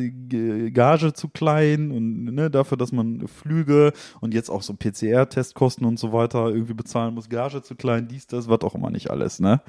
Gage 0.72 1.14
zu 1.14 1.30
klein 1.30 1.90
und 1.90 2.26
ne, 2.26 2.52
dafür, 2.52 2.78
dass 2.78 2.92
man 2.92 3.28
Flüge 3.28 3.94
und 4.20 4.34
jetzt 4.34 4.50
auch 4.50 4.62
so 4.62 4.74
PCR-Testkosten 4.74 5.86
und 5.86 5.98
so 5.98 6.12
weiter 6.12 6.50
irgendwie 6.50 6.74
bezahlen 6.74 7.16
muss, 7.16 7.30
Gage 7.30 7.64
zu 7.64 7.76
klein, 7.76 8.10
dies, 8.10 8.28
das, 8.28 8.50
was 8.50 8.62
auch 8.62 8.76
immer 8.76 8.92
nicht 8.92 9.10
alles, 9.10 9.40
ne? 9.40 9.62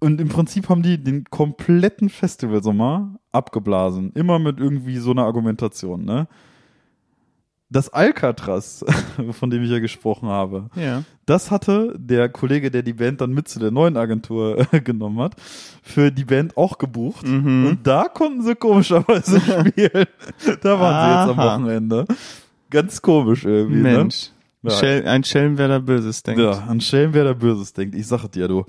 Und 0.00 0.20
im 0.20 0.28
Prinzip 0.28 0.68
haben 0.68 0.82
die 0.82 0.98
den 0.98 1.24
kompletten 1.24 2.08
Festivalsommer 2.08 3.20
abgeblasen. 3.32 4.12
Immer 4.14 4.38
mit 4.38 4.58
irgendwie 4.60 4.98
so 4.98 5.10
einer 5.10 5.24
Argumentation, 5.24 6.04
ne? 6.04 6.28
Das 7.70 7.88
Alcatraz, 7.88 8.84
von 9.30 9.48
dem 9.48 9.62
ich 9.64 9.70
ja 9.70 9.78
gesprochen 9.78 10.28
habe, 10.28 10.68
Ja. 10.76 11.04
das 11.24 11.50
hatte 11.50 11.94
der 11.98 12.28
Kollege, 12.28 12.70
der 12.70 12.82
die 12.82 12.92
Band 12.92 13.22
dann 13.22 13.32
mit 13.32 13.48
zu 13.48 13.58
der 13.58 13.70
neuen 13.70 13.96
Agentur 13.96 14.66
genommen 14.84 15.18
hat, 15.20 15.36
für 15.82 16.10
die 16.12 16.24
Band 16.26 16.58
auch 16.58 16.76
gebucht. 16.76 17.26
Mhm. 17.26 17.66
Und 17.66 17.86
da 17.86 18.08
konnten 18.08 18.42
sie 18.42 18.54
komischerweise 18.56 19.40
spielen. 19.40 20.06
Da 20.62 20.78
waren 20.78 21.06
sie 21.06 21.30
jetzt 21.30 21.30
am 21.30 21.40
Aha. 21.40 21.54
Wochenende. 21.56 22.04
Ganz 22.68 23.00
komisch 23.00 23.44
irgendwie. 23.46 23.80
Mensch. 23.80 24.30
Ne? 24.60 24.70
Ja. 24.70 24.76
Schell, 24.78 25.06
ein 25.08 25.24
Schelm, 25.24 25.56
wer 25.56 25.68
da 25.68 25.78
Böses 25.78 26.22
denkt. 26.22 26.40
Ja, 26.42 26.50
an 26.68 26.80
Schelm, 26.82 27.14
wer 27.14 27.24
da 27.24 27.32
Böses 27.32 27.72
denkt. 27.72 27.94
Ich 27.94 28.06
sag 28.06 28.22
es 28.24 28.30
dir, 28.30 28.48
du. 28.48 28.64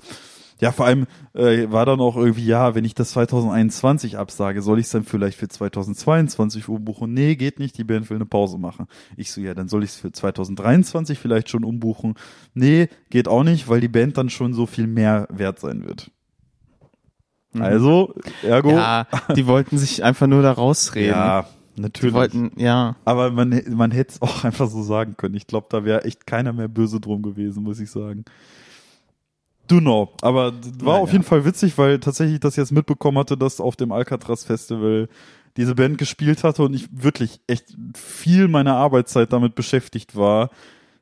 Ja, 0.60 0.72
vor 0.72 0.86
allem 0.86 1.06
äh, 1.34 1.70
war 1.70 1.84
dann 1.84 2.00
auch 2.00 2.16
irgendwie, 2.16 2.46
ja, 2.46 2.74
wenn 2.74 2.84
ich 2.84 2.94
das 2.94 3.10
2021 3.10 4.18
absage, 4.18 4.62
soll 4.62 4.78
ich 4.78 4.86
es 4.86 4.92
dann 4.92 5.04
vielleicht 5.04 5.38
für 5.38 5.48
2022 5.48 6.68
umbuchen? 6.68 7.12
Nee, 7.12 7.34
geht 7.34 7.58
nicht, 7.58 7.76
die 7.76 7.84
Band 7.84 8.08
will 8.08 8.16
eine 8.16 8.26
Pause 8.26 8.58
machen. 8.58 8.86
Ich 9.16 9.32
so, 9.32 9.40
ja, 9.40 9.54
dann 9.54 9.68
soll 9.68 9.82
ich 9.82 9.90
es 9.90 9.96
für 9.96 10.12
2023 10.12 11.18
vielleicht 11.18 11.50
schon 11.50 11.64
umbuchen. 11.64 12.14
Nee, 12.54 12.88
geht 13.10 13.28
auch 13.28 13.42
nicht, 13.42 13.68
weil 13.68 13.80
die 13.80 13.88
Band 13.88 14.16
dann 14.16 14.30
schon 14.30 14.54
so 14.54 14.66
viel 14.66 14.86
mehr 14.86 15.26
wert 15.30 15.58
sein 15.58 15.84
wird. 15.84 16.10
Also, 17.58 18.14
ergo, 18.42 18.70
Mhm. 18.72 18.76
Ja, 18.76 19.06
die 19.36 19.46
wollten 19.46 19.78
sich 19.78 20.02
einfach 20.02 20.26
nur 20.26 20.42
da 20.42 20.52
rausreden. 20.52 21.10
ja 21.10 21.46
die 21.76 21.82
natürlich. 21.82 22.14
wollten, 22.14 22.52
ja. 22.56 22.96
Aber 23.04 23.30
man, 23.30 23.62
man 23.70 23.90
hätte 23.90 24.14
es 24.14 24.22
auch 24.22 24.44
einfach 24.44 24.68
so 24.68 24.82
sagen 24.82 25.16
können. 25.16 25.34
Ich 25.34 25.46
glaube, 25.46 25.66
da 25.70 25.84
wäre 25.84 26.04
echt 26.04 26.26
keiner 26.26 26.52
mehr 26.52 26.68
böse 26.68 27.00
drum 27.00 27.22
gewesen, 27.22 27.62
muss 27.62 27.80
ich 27.80 27.90
sagen. 27.90 28.24
Du 29.66 29.80
know. 29.80 30.12
Aber 30.20 30.52
war 30.52 30.94
Naja. 30.94 30.98
auf 31.02 31.12
jeden 31.12 31.24
Fall 31.24 31.44
witzig, 31.44 31.78
weil 31.78 31.98
tatsächlich 31.98 32.40
das 32.40 32.56
jetzt 32.56 32.72
mitbekommen 32.72 33.18
hatte, 33.18 33.36
dass 33.36 33.60
auf 33.60 33.76
dem 33.76 33.92
Alcatraz 33.92 34.44
Festival 34.44 35.08
diese 35.56 35.74
Band 35.74 35.98
gespielt 35.98 36.44
hatte 36.44 36.62
und 36.64 36.74
ich 36.74 36.88
wirklich 36.90 37.40
echt 37.46 37.76
viel 37.96 38.48
meiner 38.48 38.76
Arbeitszeit 38.76 39.32
damit 39.32 39.54
beschäftigt 39.54 40.16
war, 40.16 40.50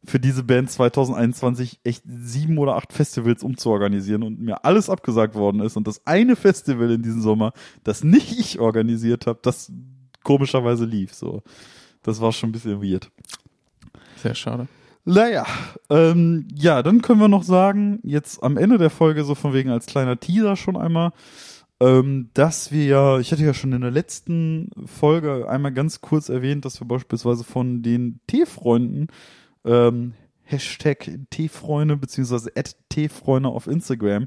für 0.04 0.18
diese 0.18 0.42
Band 0.42 0.70
2021 0.70 1.80
echt 1.84 2.02
sieben 2.06 2.58
oder 2.58 2.74
acht 2.76 2.92
Festivals 2.92 3.42
umzuorganisieren 3.42 4.22
und 4.24 4.40
mir 4.40 4.64
alles 4.64 4.90
abgesagt 4.90 5.34
worden 5.36 5.60
ist 5.60 5.76
und 5.76 5.86
das 5.86 6.04
eine 6.06 6.34
Festival 6.34 6.90
in 6.90 7.02
diesem 7.02 7.22
Sommer, 7.22 7.52
das 7.84 8.02
nicht 8.02 8.38
ich 8.38 8.58
organisiert 8.58 9.26
habe, 9.26 9.38
das 9.42 9.70
komischerweise 10.24 10.84
lief 10.84 11.14
so. 11.14 11.42
Das 12.02 12.20
war 12.20 12.32
schon 12.32 12.48
ein 12.48 12.52
bisschen 12.52 12.82
weird. 12.82 13.10
Sehr 14.16 14.34
schade. 14.34 14.66
Naja, 15.04 15.46
ähm, 15.90 16.46
ja, 16.54 16.82
dann 16.82 17.02
können 17.02 17.20
wir 17.20 17.28
noch 17.28 17.42
sagen, 17.42 17.98
jetzt 18.04 18.42
am 18.42 18.56
Ende 18.56 18.78
der 18.78 18.90
Folge, 18.90 19.24
so 19.24 19.34
von 19.34 19.52
wegen 19.52 19.70
als 19.70 19.86
kleiner 19.86 20.20
Teaser 20.20 20.54
schon 20.54 20.76
einmal, 20.76 21.12
ähm, 21.80 22.30
dass 22.34 22.70
wir 22.70 22.84
ja, 22.84 23.18
ich 23.18 23.32
hatte 23.32 23.44
ja 23.44 23.54
schon 23.54 23.72
in 23.72 23.80
der 23.80 23.90
letzten 23.90 24.70
Folge 24.86 25.48
einmal 25.48 25.72
ganz 25.72 26.00
kurz 26.00 26.28
erwähnt, 26.28 26.64
dass 26.64 26.80
wir 26.80 26.86
beispielsweise 26.86 27.42
von 27.42 27.82
den 27.82 28.20
T-Freunden, 28.28 29.08
ähm, 29.64 30.14
Hashtag 30.44 31.10
T-Freunde 31.30 31.96
beziehungsweise 31.96 32.52
at 32.54 32.76
T-Freunde 32.88 33.48
auf 33.48 33.66
Instagram, 33.66 34.26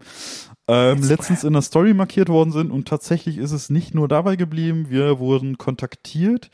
ähm, 0.67 1.03
letztens 1.03 1.45
in 1.45 1.53
der 1.53 1.61
Story 1.61 1.93
markiert 1.93 2.27
worden 2.27 2.51
sind 2.51 2.71
und 2.71 2.87
tatsächlich 2.87 3.37
ist 3.37 3.51
es 3.51 3.69
nicht 3.69 3.93
nur 3.93 4.09
dabei 4.09 4.35
geblieben, 4.35 4.87
wir 4.89 5.19
wurden 5.19 5.57
kontaktiert 5.57 6.49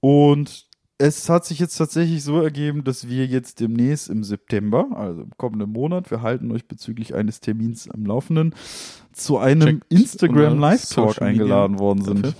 und 0.00 0.67
es 0.98 1.28
hat 1.28 1.44
sich 1.44 1.60
jetzt 1.60 1.76
tatsächlich 1.76 2.24
so 2.24 2.40
ergeben, 2.40 2.82
dass 2.82 3.08
wir 3.08 3.24
jetzt 3.26 3.60
demnächst 3.60 4.10
im 4.10 4.24
September, 4.24 4.88
also 4.94 5.22
im 5.22 5.30
kommenden 5.36 5.70
Monat, 5.70 6.10
wir 6.10 6.22
halten 6.22 6.50
euch 6.50 6.66
bezüglich 6.66 7.14
eines 7.14 7.40
Termins 7.40 7.88
am 7.88 8.04
Laufenden, 8.04 8.54
zu 9.12 9.38
einem 9.38 9.80
Checkt 9.80 9.92
Instagram 9.92 10.58
Live 10.58 10.88
Talk 10.88 11.22
eingeladen 11.22 11.78
worden 11.78 12.02
sind. 12.02 12.24
dafür. 12.26 12.38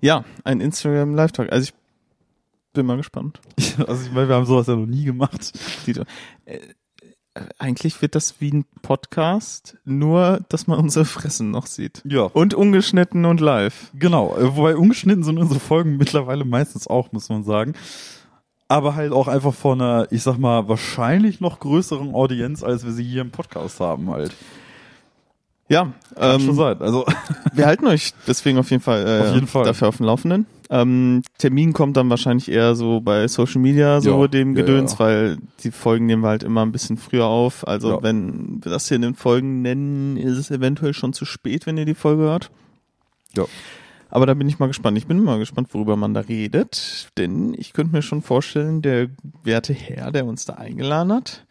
Ja, 0.00 0.24
ein 0.44 0.60
Instagram 0.60 1.14
Live 1.14 1.32
Talk. 1.32 1.52
Also 1.52 1.64
ich 1.64 1.74
bin 2.72 2.86
mal 2.86 2.96
gespannt. 2.96 3.40
Also 3.86 4.04
ich 4.04 4.12
meine, 4.12 4.28
wir 4.28 4.34
haben 4.34 4.46
sowas 4.46 4.66
ja 4.66 4.76
noch 4.76 4.86
nie 4.86 5.04
gemacht. 5.04 5.52
Eigentlich 7.58 8.02
wird 8.02 8.14
das 8.16 8.40
wie 8.40 8.50
ein 8.52 8.64
Podcast, 8.82 9.76
nur 9.84 10.40
dass 10.48 10.66
man 10.66 10.78
unsere 10.80 11.04
Fressen 11.04 11.50
noch 11.52 11.66
sieht. 11.66 12.02
Ja, 12.04 12.22
Und 12.22 12.54
ungeschnitten 12.54 13.24
und 13.24 13.40
live. 13.40 13.90
genau. 13.94 14.36
Äh, 14.36 14.56
Wobei 14.56 14.76
ungeschnitten 14.76 15.22
sind 15.22 15.38
unsere 15.38 15.60
Folgen 15.60 15.96
mittlerweile 15.96 16.44
meistens 16.44 16.88
auch, 16.88 17.12
muss 17.12 17.28
man 17.28 17.44
sagen. 17.44 17.74
Aber 18.66 18.94
halt 18.94 19.12
auch 19.12 19.28
einfach 19.28 19.54
von 19.54 19.80
einer, 19.80 20.08
ich 20.10 20.22
sag 20.22 20.38
mal, 20.38 20.68
wahrscheinlich 20.68 21.40
noch 21.40 21.60
größeren 21.60 22.14
Audienz, 22.14 22.62
als 22.62 22.84
wir 22.84 22.92
sie 22.92 23.04
hier 23.04 23.22
im 23.22 23.30
Podcast 23.30 23.78
haben 23.80 24.10
halt. 24.10 24.32
Ja, 25.70 25.92
Kann 26.16 26.40
ähm, 26.40 26.46
schon 26.46 26.56
sein. 26.56 26.80
Also 26.80 27.06
wir 27.54 27.66
halten 27.66 27.86
euch 27.86 28.12
deswegen 28.26 28.58
auf 28.58 28.70
jeden 28.70 28.82
Fall, 28.82 29.06
äh, 29.06 29.28
Auf 29.28 29.34
jeden 29.34 29.46
Fall. 29.46 29.64
dafür 29.64 29.88
auf 29.88 29.98
dem 29.98 30.06
Laufenden. 30.06 30.46
Ähm, 30.68 31.22
Termin 31.38 31.72
kommt 31.72 31.96
dann 31.96 32.10
wahrscheinlich 32.10 32.50
eher 32.50 32.74
so 32.74 33.00
bei 33.00 33.26
Social 33.28 33.60
Media, 33.60 34.00
so 34.00 34.20
Ja, 34.22 34.28
dem 34.28 34.56
ja, 34.56 34.62
Gedöns, 34.62 34.92
ja. 34.94 34.98
weil 34.98 35.38
die 35.62 35.70
Folgen 35.70 36.06
nehmen 36.06 36.22
wir 36.22 36.28
halt 36.28 36.42
immer 36.42 36.62
ein 36.62 36.72
bisschen 36.72 36.96
früher 36.96 37.26
auf. 37.26 37.66
Also 37.66 37.90
Ja. 37.90 38.02
wenn 38.02 38.60
wir 38.64 38.70
das 38.70 38.88
hier 38.88 38.96
in 38.96 39.02
den 39.02 39.14
Folgen 39.14 39.62
nennen, 39.62 40.16
ist 40.16 40.36
es 40.38 40.50
eventuell 40.50 40.92
schon 40.92 41.12
zu 41.12 41.24
spät, 41.24 41.66
wenn 41.66 41.76
ihr 41.78 41.86
die 41.86 41.94
Folge 41.94 42.22
hört. 42.24 42.50
Ja. 43.36 43.44
Aber 44.10 44.26
da 44.26 44.34
bin 44.34 44.48
ich 44.48 44.58
mal 44.58 44.66
gespannt. 44.66 44.98
Ich 44.98 45.06
bin 45.06 45.22
mal 45.22 45.38
gespannt, 45.38 45.68
worüber 45.72 45.94
man 45.96 46.14
da 46.14 46.20
redet, 46.20 47.10
denn 47.16 47.54
ich 47.56 47.72
könnte 47.72 47.92
mir 47.94 48.02
schon 48.02 48.22
vorstellen, 48.22 48.82
der 48.82 49.06
werte 49.44 49.72
Herr, 49.72 50.10
der 50.10 50.26
uns 50.26 50.44
da 50.46 50.54
eingeladen 50.54 51.12
hat, 51.12 51.46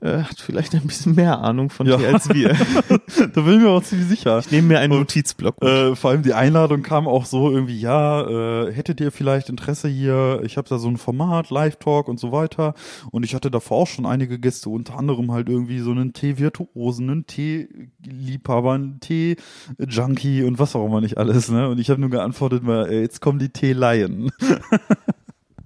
äh, 0.00 0.22
hat 0.22 0.38
vielleicht 0.40 0.74
ein 0.74 0.86
bisschen 0.86 1.14
mehr 1.14 1.38
Ahnung 1.40 1.70
von 1.70 1.86
Ja. 1.86 1.96
dir 1.96 2.08
als 2.14 2.28
wir. 2.28 2.48
da 2.88 3.40
bin 3.40 3.54
ich 3.54 3.60
mir 3.60 3.70
auch 3.70 3.82
ziemlich 3.82 4.08
sicher. 4.08 4.38
Ich 4.38 4.50
nehme 4.50 4.68
mir 4.68 4.78
einen 4.78 4.92
Und, 4.92 4.98
Notizblock. 5.00 5.62
Äh, 5.62 5.96
vor 5.96 6.10
allem 6.10 6.22
die 6.22 6.34
Einladung 6.34 6.82
kam 6.82 7.08
auch 7.08 7.24
so 7.24 7.50
irgendwie, 7.50 7.80
ja, 7.80 8.66
äh, 8.66 8.72
hättet 8.72 9.00
ihr 9.00 9.10
vielleicht 9.10 9.48
Interesse 9.48 9.88
hier? 9.88 10.40
Ich 10.44 10.56
habe 10.56 10.68
da 10.68 10.78
so 10.78 10.88
ein 10.88 10.96
Format, 10.98 11.50
Live-Talk 11.50 12.08
und 12.08 12.20
so 12.20 12.30
weiter. 12.32 12.74
Und 13.10 13.24
ich 13.24 13.34
hatte 13.34 13.50
davor 13.50 13.78
auch 13.78 13.86
schon 13.86 14.06
einige 14.06 14.38
Gäste, 14.38 14.68
unter 14.68 14.98
anderem 14.98 15.32
halt 15.32 15.48
irgendwie 15.48 15.78
so 15.80 15.90
einen 15.92 16.12
Tee-Virtuosen, 16.12 17.08
einen 17.10 17.26
Tee-Liebhaber, 17.26 18.72
einen 18.74 19.00
Tee-Junkie 19.00 20.42
und 20.44 20.58
was 20.58 20.76
auch 20.76 20.84
immer 20.86 21.00
nicht 21.00 21.16
alles. 21.18 21.50
Ne? 21.50 21.68
Und 21.68 21.78
ich 21.78 21.90
habe 21.90 22.00
nur 22.00 22.10
geantwortet, 22.10 22.62
mal, 22.62 22.86
äh, 22.90 23.00
jetzt 23.00 23.20
kommen 23.20 23.38
die 23.38 23.48
Tee-Laien. 23.48 24.30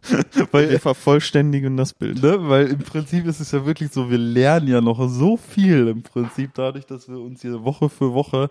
wir 0.53 0.81
vervollständigen 0.81 1.77
das 1.77 1.93
Bild. 1.95 2.23
Ne? 2.23 2.37
Weil 2.49 2.69
im 2.69 2.79
Prinzip 2.79 3.27
ist 3.27 3.41
es 3.41 3.53
ja 3.53 3.65
wirklich 3.67 3.93
so, 3.93 4.11
wir 4.11 4.19
lernen 4.19 4.69
ja 4.69 4.81
noch 4.81 5.09
so 5.09 5.37
viel 5.37 5.89
im 5.89 6.03
Prinzip 6.03 6.53
dadurch, 6.55 6.87
dass 6.87 7.09
wir 7.09 7.19
uns 7.19 7.43
hier 7.43 7.65
Woche 7.65 7.89
für 7.89 8.15
Woche 8.15 8.49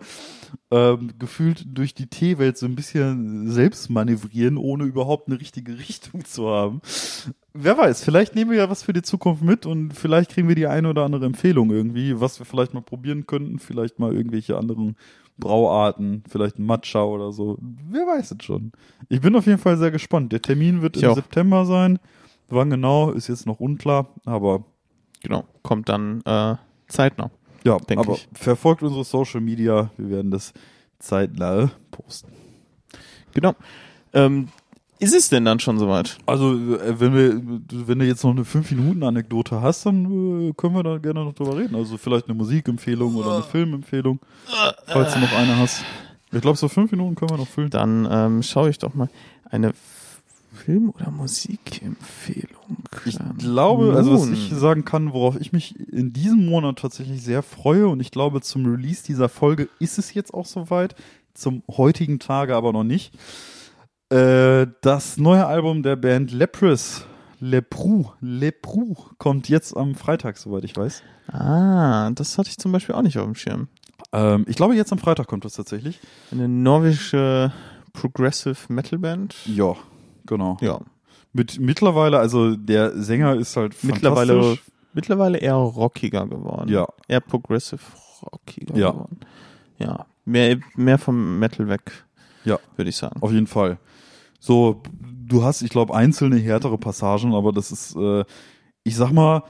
ähm, 0.70 1.12
gefühlt 1.18 1.64
durch 1.66 1.94
die 1.94 2.06
Teewelt 2.06 2.56
so 2.58 2.66
ein 2.66 2.76
bisschen 2.76 3.50
selbst 3.50 3.90
manövrieren, 3.90 4.56
ohne 4.56 4.84
überhaupt 4.84 5.28
eine 5.28 5.40
richtige 5.40 5.78
Richtung 5.78 6.24
zu 6.24 6.48
haben. 6.48 6.80
Wer 7.52 7.76
weiß, 7.76 8.04
vielleicht 8.04 8.36
nehmen 8.36 8.52
wir 8.52 8.58
ja 8.58 8.70
was 8.70 8.84
für 8.84 8.92
die 8.92 9.02
Zukunft 9.02 9.42
mit 9.42 9.66
und 9.66 9.92
vielleicht 9.92 10.30
kriegen 10.30 10.46
wir 10.46 10.54
die 10.54 10.68
eine 10.68 10.88
oder 10.88 11.04
andere 11.04 11.26
Empfehlung 11.26 11.70
irgendwie, 11.70 12.20
was 12.20 12.38
wir 12.38 12.46
vielleicht 12.46 12.74
mal 12.74 12.82
probieren 12.82 13.26
könnten, 13.26 13.58
vielleicht 13.58 13.98
mal 13.98 14.14
irgendwelche 14.14 14.56
anderen 14.56 14.96
Brauarten, 15.40 16.22
vielleicht 16.28 16.58
ein 16.58 16.66
Matcha 16.66 17.02
oder 17.02 17.32
so. 17.32 17.58
Wer 17.60 18.06
weiß 18.06 18.30
es 18.38 18.44
schon. 18.44 18.72
Ich 19.08 19.20
bin 19.20 19.34
auf 19.34 19.46
jeden 19.46 19.58
Fall 19.58 19.76
sehr 19.76 19.90
gespannt. 19.90 20.32
Der 20.32 20.40
Termin 20.42 20.82
wird 20.82 20.96
Ich 20.96 21.02
im 21.02 21.10
auch. 21.10 21.14
September 21.16 21.64
sein. 21.66 21.98
Wann 22.48 22.70
genau, 22.70 23.10
ist 23.10 23.28
jetzt 23.28 23.46
noch 23.46 23.60
unklar, 23.60 24.08
aber 24.24 24.64
Genau, 25.22 25.44
kommt 25.62 25.88
dann 25.88 26.20
äh, 26.24 26.56
zeitnah. 26.88 27.30
ja, 27.64 27.76
Denk 27.78 28.00
aber 28.00 28.14
ich. 28.14 28.28
verfolgt 28.32 28.82
unsere 28.82 29.04
Social 29.04 29.40
Media, 29.40 29.90
wir 29.96 30.10
werden 30.10 30.30
das 30.30 30.52
zeitnah 30.98 31.70
posten. 31.90 32.32
Genau. 33.34 33.54
Ähm, 34.12 34.48
ist 35.00 35.14
es 35.14 35.30
denn 35.30 35.44
dann 35.44 35.58
schon 35.60 35.78
soweit? 35.78 36.18
Also, 36.26 36.52
äh, 36.52 37.00
wenn 37.00 37.14
wir, 37.14 37.40
wenn 37.86 37.98
du 37.98 38.04
jetzt 38.04 38.22
noch 38.22 38.30
eine 38.30 38.42
5-Minuten-Anekdote 38.42 39.60
hast, 39.60 39.86
dann 39.86 40.50
äh, 40.50 40.52
können 40.52 40.74
wir 40.74 40.82
da 40.82 40.98
gerne 40.98 41.24
noch 41.24 41.32
drüber 41.32 41.56
reden. 41.56 41.74
Also 41.74 41.96
vielleicht 41.96 42.26
eine 42.26 42.34
Musikempfehlung 42.34 43.16
oder 43.16 43.36
eine 43.36 43.42
Filmempfehlung, 43.42 44.20
falls 44.86 45.14
du 45.14 45.20
noch 45.20 45.32
eine 45.32 45.56
hast. 45.56 45.82
Ich 46.32 46.40
glaube, 46.40 46.58
so 46.58 46.68
fünf 46.68 46.92
Minuten 46.92 47.14
können 47.14 47.30
wir 47.30 47.38
noch 47.38 47.48
füllen. 47.48 47.70
Dann 47.70 48.06
ähm, 48.10 48.42
schaue 48.42 48.70
ich 48.70 48.78
doch 48.78 48.94
mal 48.94 49.08
eine 49.50 49.72
Film- 50.52 50.90
oder 50.90 51.10
Musikempfehlung. 51.10 52.76
Ich 53.06 53.18
glaube, 53.38 53.94
also 53.94 54.12
was 54.12 54.26
nun. 54.26 54.34
ich 54.34 54.50
sagen 54.50 54.84
kann, 54.84 55.12
worauf 55.12 55.40
ich 55.40 55.52
mich 55.52 55.78
in 55.90 56.12
diesem 56.12 56.46
Monat 56.46 56.78
tatsächlich 56.78 57.22
sehr 57.22 57.42
freue 57.42 57.88
und 57.88 58.00
ich 58.00 58.10
glaube, 58.10 58.42
zum 58.42 58.66
Release 58.66 59.02
dieser 59.02 59.28
Folge 59.28 59.68
ist 59.78 59.98
es 59.98 60.12
jetzt 60.12 60.34
auch 60.34 60.46
soweit, 60.46 60.94
zum 61.34 61.62
heutigen 61.70 62.18
Tage 62.18 62.54
aber 62.54 62.72
noch 62.72 62.84
nicht. 62.84 63.14
Äh, 64.10 64.66
das 64.80 65.18
neue 65.18 65.46
Album 65.46 65.82
der 65.82 65.96
Band 65.96 66.32
Leprous, 66.32 67.06
Leprou, 67.38 68.10
Leprou, 68.20 68.96
kommt 69.18 69.48
jetzt 69.48 69.76
am 69.76 69.94
Freitag, 69.94 70.36
soweit 70.36 70.64
ich 70.64 70.76
weiß. 70.76 71.02
Ah, 71.28 72.10
das 72.10 72.36
hatte 72.36 72.50
ich 72.50 72.58
zum 72.58 72.72
Beispiel 72.72 72.94
auch 72.94 73.02
nicht 73.02 73.18
auf 73.18 73.24
dem 73.24 73.36
Schirm. 73.36 73.68
Ähm, 74.12 74.44
ich 74.48 74.56
glaube, 74.56 74.74
jetzt 74.74 74.90
am 74.92 74.98
Freitag 74.98 75.28
kommt 75.28 75.44
das 75.44 75.52
tatsächlich. 75.54 76.00
Eine 76.32 76.48
norwegische 76.48 77.52
Progressive 77.92 78.56
Metal 78.68 78.98
Band. 78.98 79.36
Ja, 79.46 79.76
genau. 80.26 80.56
Ja, 80.60 80.80
Mit 81.32 81.60
mittlerweile, 81.60 82.18
also 82.18 82.56
der 82.56 83.00
Sänger 83.00 83.36
ist 83.36 83.56
halt 83.56 83.76
mittlerweile, 83.84 84.32
fantastisch. 84.34 84.64
mittlerweile 84.92 85.38
eher 85.38 85.54
rockiger 85.54 86.26
geworden. 86.26 86.68
Ja. 86.68 86.88
Eher 87.06 87.20
progressive 87.20 87.80
rockiger 88.22 88.76
Ja. 88.76 88.90
geworden. 88.90 89.20
Ja, 89.78 90.06
mehr, 90.24 90.58
mehr 90.74 90.98
vom 90.98 91.38
Metal 91.38 91.68
weg, 91.68 92.04
Ja. 92.44 92.58
würde 92.74 92.88
ich 92.90 92.96
sagen. 92.96 93.22
Auf 93.22 93.30
jeden 93.30 93.46
Fall. 93.46 93.78
So, 94.40 94.82
du 95.00 95.44
hast, 95.44 95.62
ich 95.62 95.70
glaube, 95.70 95.94
einzelne 95.94 96.36
härtere 96.36 96.78
Passagen, 96.78 97.34
aber 97.34 97.52
das 97.52 97.70
ist, 97.70 97.94
äh, 97.94 98.24
ich 98.82 98.96
sag 98.96 99.12
mal, 99.12 99.44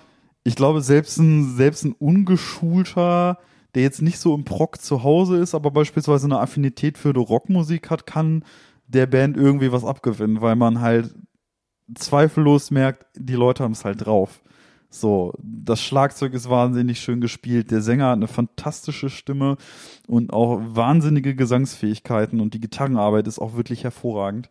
ich 0.44 0.56
glaube, 0.56 0.82
selbst 0.82 1.18
ein, 1.18 1.56
selbst 1.56 1.84
ein 1.84 1.92
ungeschulter, 1.92 3.38
der 3.74 3.82
jetzt 3.82 4.02
nicht 4.02 4.18
so 4.18 4.34
im 4.34 4.44
Proc 4.44 4.80
zu 4.80 5.02
Hause 5.04 5.36
ist, 5.36 5.54
aber 5.54 5.70
beispielsweise 5.70 6.26
eine 6.26 6.40
Affinität 6.40 6.98
für 6.98 7.12
die 7.12 7.20
Rockmusik 7.20 7.88
hat, 7.90 8.04
kann 8.06 8.44
der 8.88 9.06
Band 9.06 9.36
irgendwie 9.36 9.70
was 9.70 9.84
abgewinnen, 9.84 10.40
weil 10.40 10.56
man 10.56 10.80
halt 10.80 11.14
zweifellos 11.94 12.70
merkt, 12.70 13.06
die 13.16 13.34
Leute 13.34 13.62
haben 13.62 13.72
es 13.72 13.84
halt 13.84 14.04
drauf. 14.04 14.42
So, 14.92 15.32
das 15.38 15.80
Schlagzeug 15.80 16.34
ist 16.34 16.50
wahnsinnig 16.50 17.00
schön 17.00 17.20
gespielt, 17.20 17.70
der 17.70 17.80
Sänger 17.80 18.06
hat 18.06 18.16
eine 18.16 18.26
fantastische 18.26 19.08
Stimme 19.08 19.56
und 20.08 20.32
auch 20.32 20.60
wahnsinnige 20.64 21.36
Gesangsfähigkeiten 21.36 22.40
und 22.40 22.54
die 22.54 22.60
Gitarrenarbeit 22.60 23.28
ist 23.28 23.38
auch 23.38 23.54
wirklich 23.54 23.84
hervorragend. 23.84 24.48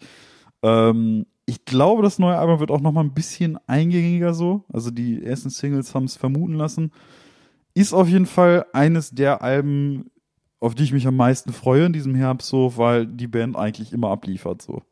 Ähm, 0.64 1.26
ich 1.45 1.66
glaube, 1.66 2.03
das 2.03 2.20
neue 2.20 2.38
Album 2.38 2.60
wird 2.60 2.72
auch 2.72 2.82
noch 2.82 2.91
mal 2.91 3.03
ein 3.03 3.14
bisschen 3.14 3.57
eingängiger 3.68 4.34
so. 4.34 4.66
Also 4.72 4.91
die 4.91 5.24
ersten 5.24 5.49
Singles 5.49 5.95
haben 5.95 6.05
es 6.05 6.16
vermuten 6.16 6.53
lassen. 6.53 6.91
Ist 7.74 7.93
auf 7.93 8.07
jeden 8.07 8.26
Fall 8.26 8.66
eines 8.74 9.12
der 9.12 9.41
Alben, 9.41 10.12
auf 10.60 10.76
die 10.76 10.84
ich 10.84 10.93
mich 10.93 11.07
am 11.07 11.16
meisten 11.16 11.51
freue 11.51 11.86
in 11.86 11.93
diesem 11.93 12.14
Herbst 12.14 12.49
so, 12.49 12.78
weil 12.78 13.07
die 13.07 13.28
Band 13.28 13.55
eigentlich 13.55 13.93
immer 13.93 14.10
abliefert 14.12 14.62
so. 14.62 14.84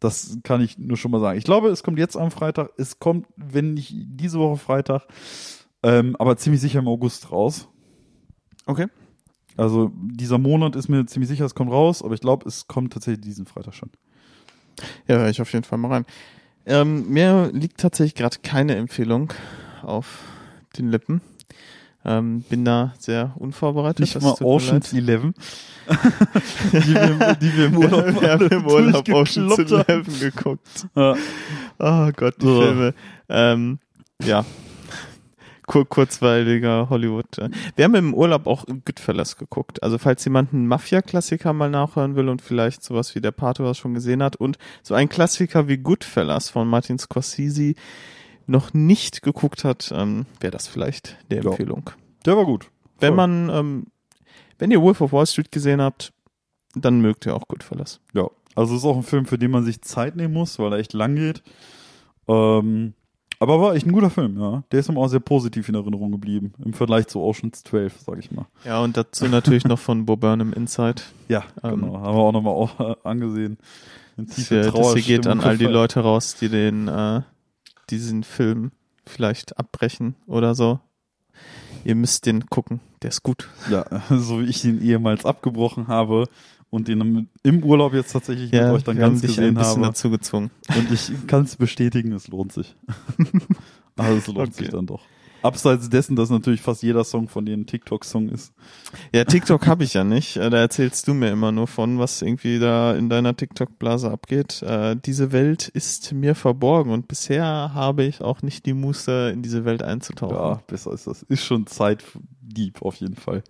Das 0.00 0.36
kann 0.42 0.60
ich 0.60 0.76
nur 0.76 0.98
schon 0.98 1.12
mal 1.12 1.20
sagen. 1.20 1.38
Ich 1.38 1.44
glaube, 1.44 1.68
es 1.68 1.82
kommt 1.82 1.98
jetzt 1.98 2.16
am 2.16 2.30
Freitag. 2.30 2.72
Es 2.76 2.98
kommt, 2.98 3.26
wenn 3.36 3.72
nicht 3.72 3.94
diese 3.94 4.38
Woche 4.38 4.58
Freitag, 4.58 5.06
ähm, 5.82 6.14
aber 6.18 6.36
ziemlich 6.36 6.60
sicher 6.60 6.80
im 6.80 6.88
August 6.88 7.32
raus. 7.32 7.68
Okay. 8.66 8.88
Also 9.56 9.92
dieser 9.94 10.38
Monat 10.38 10.76
ist 10.76 10.88
mir 10.88 11.06
ziemlich 11.06 11.28
sicher, 11.28 11.44
es 11.44 11.54
kommt 11.54 11.70
raus, 11.70 12.02
aber 12.02 12.12
ich 12.12 12.20
glaube, 12.20 12.46
es 12.46 12.66
kommt 12.66 12.92
tatsächlich 12.92 13.22
diesen 13.22 13.46
Freitag 13.46 13.74
schon. 13.74 13.90
Ja, 15.08 15.18
höre 15.18 15.28
ich 15.28 15.40
auf 15.40 15.52
jeden 15.52 15.64
Fall 15.64 15.78
mal 15.78 15.88
rein. 15.88 16.06
Ähm, 16.66 17.08
mir 17.08 17.50
liegt 17.52 17.78
tatsächlich 17.80 18.14
gerade 18.14 18.38
keine 18.42 18.76
Empfehlung 18.76 19.32
auf 19.82 20.20
den 20.78 20.90
Lippen. 20.90 21.20
Ähm, 22.06 22.42
bin 22.42 22.64
da 22.64 22.92
sehr 22.98 23.32
unvorbereitet. 23.36 24.00
Nicht 24.00 24.20
mal 24.20 24.34
Ocean's. 24.42 24.92
Eleven, 24.92 25.34
die, 26.72 26.94
wir, 26.94 27.34
die 27.36 27.56
wir 27.56 27.66
im 27.66 27.78
Urlaub 27.78 28.20
wir 28.20 28.30
haben 28.32 28.48
im 28.48 28.66
Urlaub 28.66 29.08
Ocean's. 29.08 29.58
Eleven 29.58 30.20
geguckt. 30.20 30.86
Ja. 30.94 31.14
Oh 31.78 32.10
Gott, 32.14 32.34
die 32.42 32.46
Ugh. 32.46 32.62
Filme. 32.62 32.94
Ähm, 33.30 33.78
ja. 34.22 34.44
Kur 35.66 35.88
kurzweiliger 35.88 36.88
Hollywood. 36.90 37.38
äh. 37.38 37.48
Wir 37.76 37.84
haben 37.86 37.94
im 37.94 38.14
Urlaub 38.14 38.46
auch 38.46 38.66
Goodfellas 38.66 39.36
geguckt. 39.36 39.82
Also 39.82 39.98
falls 39.98 40.24
jemand 40.24 40.52
einen 40.52 40.66
Mafia-Klassiker 40.66 41.52
mal 41.52 41.70
nachhören 41.70 42.16
will 42.16 42.28
und 42.28 42.42
vielleicht 42.42 42.82
sowas 42.82 43.14
wie 43.14 43.20
der 43.20 43.30
Pate 43.32 43.64
was 43.64 43.78
schon 43.78 43.94
gesehen 43.94 44.22
hat 44.22 44.36
und 44.36 44.58
so 44.82 44.94
ein 44.94 45.08
Klassiker 45.08 45.66
wie 45.68 45.78
Goodfellas 45.78 46.50
von 46.50 46.68
Martin 46.68 46.98
Scorsese 46.98 47.74
noch 48.46 48.74
nicht 48.74 49.22
geguckt 49.22 49.64
hat, 49.64 49.90
ähm, 49.94 50.26
wäre 50.40 50.50
das 50.50 50.68
vielleicht 50.68 51.16
der 51.30 51.42
Ja. 51.42 51.50
Empfehlung. 51.50 51.90
Der 52.26 52.36
war 52.36 52.44
gut. 52.44 52.68
Wenn 53.00 53.14
Voll. 53.14 53.16
man, 53.16 53.48
ähm, 53.50 53.86
wenn 54.58 54.70
ihr 54.70 54.82
Wolf 54.82 55.00
of 55.00 55.12
Wall 55.12 55.26
Street 55.26 55.50
gesehen 55.50 55.80
habt, 55.80 56.12
dann 56.74 57.00
mögt 57.00 57.24
ihr 57.24 57.34
auch 57.34 57.48
Goodfellas. 57.48 58.00
Ja, 58.12 58.28
also 58.54 58.74
es 58.74 58.80
ist 58.82 58.84
auch 58.86 58.96
ein 58.96 59.02
Film, 59.02 59.24
für 59.26 59.38
den 59.38 59.50
man 59.50 59.64
sich 59.64 59.80
Zeit 59.80 60.14
nehmen 60.16 60.34
muss, 60.34 60.58
weil 60.58 60.72
er 60.74 60.78
echt 60.78 60.92
lang 60.92 61.16
geht. 61.16 61.42
Ähm, 62.28 62.94
aber 63.44 63.60
war 63.60 63.74
echt 63.74 63.86
ein 63.86 63.92
guter 63.92 64.10
Film, 64.10 64.38
ja. 64.40 64.64
Der 64.72 64.80
ist 64.80 64.90
mir 64.90 64.98
auch 64.98 65.08
sehr 65.08 65.20
positiv 65.20 65.68
in 65.68 65.74
Erinnerung 65.76 66.10
geblieben. 66.10 66.52
Im 66.64 66.72
Vergleich 66.72 67.06
zu 67.06 67.20
Ocean's 67.20 67.62
12, 67.62 67.94
sag 68.04 68.18
ich 68.18 68.32
mal. 68.32 68.46
Ja, 68.64 68.80
und 68.80 68.96
dazu 68.96 69.26
natürlich 69.26 69.64
noch 69.64 69.78
von 69.78 70.04
Bo 70.06 70.16
Burnham 70.16 70.52
Inside. 70.52 71.02
Ja, 71.28 71.44
Ähm, 71.62 71.82
genau. 71.82 72.00
Haben 72.00 72.16
wir 72.16 72.22
auch 72.22 72.32
nochmal 72.32 72.54
auch, 72.54 72.80
äh, 72.80 72.96
angesehen. 73.04 73.58
Das 74.16 74.48
hier, 74.48 74.70
das 74.70 74.94
hier 74.94 75.02
geht 75.02 75.26
an 75.26 75.40
all 75.40 75.58
die. 75.58 75.64
Leute 75.66 76.00
raus, 76.00 76.36
die 76.40 76.48
den, 76.48 76.88
äh, 76.88 77.22
diesen 77.90 78.24
Film 78.24 78.72
vielleicht 79.06 79.58
abbrechen 79.58 80.14
oder 80.26 80.54
so. 80.54 80.80
Ihr 81.84 81.94
müsst 81.94 82.24
den 82.26 82.46
gucken, 82.46 82.80
der 83.02 83.10
ist 83.10 83.22
gut. 83.22 83.48
Ja, 83.70 83.84
so 84.10 84.40
wie 84.40 84.44
ich 84.44 84.64
ihn 84.64 84.80
ehemals 84.82 85.24
abgebrochen 85.26 85.88
habe 85.88 86.26
und 86.70 86.88
den 86.88 87.28
im- 87.42 87.62
Urlaub 87.64 87.94
jetzt 87.94 88.12
tatsächlich 88.12 88.50
mit 88.52 88.62
euch 88.62 88.84
dann 88.84 88.96
ganz 88.96 89.22
ein 89.22 89.26
gesehen 89.26 89.54
bisschen 89.54 89.76
habe. 89.82 89.86
dazu 89.86 90.10
gezwungen. 90.10 90.50
Und 90.76 90.90
ich 90.90 91.12
kann 91.26 91.44
es 91.44 91.56
bestätigen, 91.56 92.12
es 92.12 92.28
lohnt 92.28 92.52
sich. 92.52 92.74
also 93.96 94.16
es 94.18 94.26
lohnt 94.26 94.38
Okay. 94.50 94.52
sich 94.64 94.68
dann 94.70 94.86
doch. 94.86 95.02
Abseits 95.42 95.90
dessen, 95.90 96.16
dass 96.16 96.30
natürlich 96.30 96.62
fast 96.62 96.82
jeder 96.82 97.04
Song 97.04 97.28
von 97.28 97.44
dir 97.44 97.52
ein 97.54 97.66
TikTok-Song 97.66 98.30
ist. 98.30 98.54
Ja, 99.14 99.24
TikTok 99.24 99.66
habe 99.66 99.84
ich 99.84 99.92
ja 99.92 100.02
nicht. 100.02 100.38
Äh, 100.38 100.48
Da 100.48 100.56
erzählst 100.56 101.06
du 101.06 101.12
mir 101.12 101.30
immer 101.30 101.52
nur 101.52 101.66
von, 101.66 101.98
was 101.98 102.22
irgendwie 102.22 102.58
da 102.58 102.94
in 102.94 103.10
deiner 103.10 103.36
TikTok-Blase 103.36 104.10
abgeht. 104.10 104.62
Äh, 104.62 104.96
diese 105.04 105.32
Welt 105.32 105.68
ist 105.68 106.14
mir 106.14 106.34
verborgen 106.34 106.92
und 106.92 107.08
bisher 107.08 107.44
habe 107.44 108.04
ich 108.04 108.22
auch 108.22 108.40
nicht 108.40 108.64
die 108.64 108.72
Muße, 108.72 109.32
in 109.34 109.42
diese 109.42 109.66
Welt 109.66 109.82
einzutauchen. 109.82 110.34
Ja, 110.34 110.62
besser 110.66 110.92
ist 110.94 111.06
das. 111.06 111.22
Ist 111.24 111.44
schon 111.44 111.66
Zeitdieb 111.66 112.80
auf 112.80 112.94
jeden 112.96 113.16
Fall. 113.16 113.44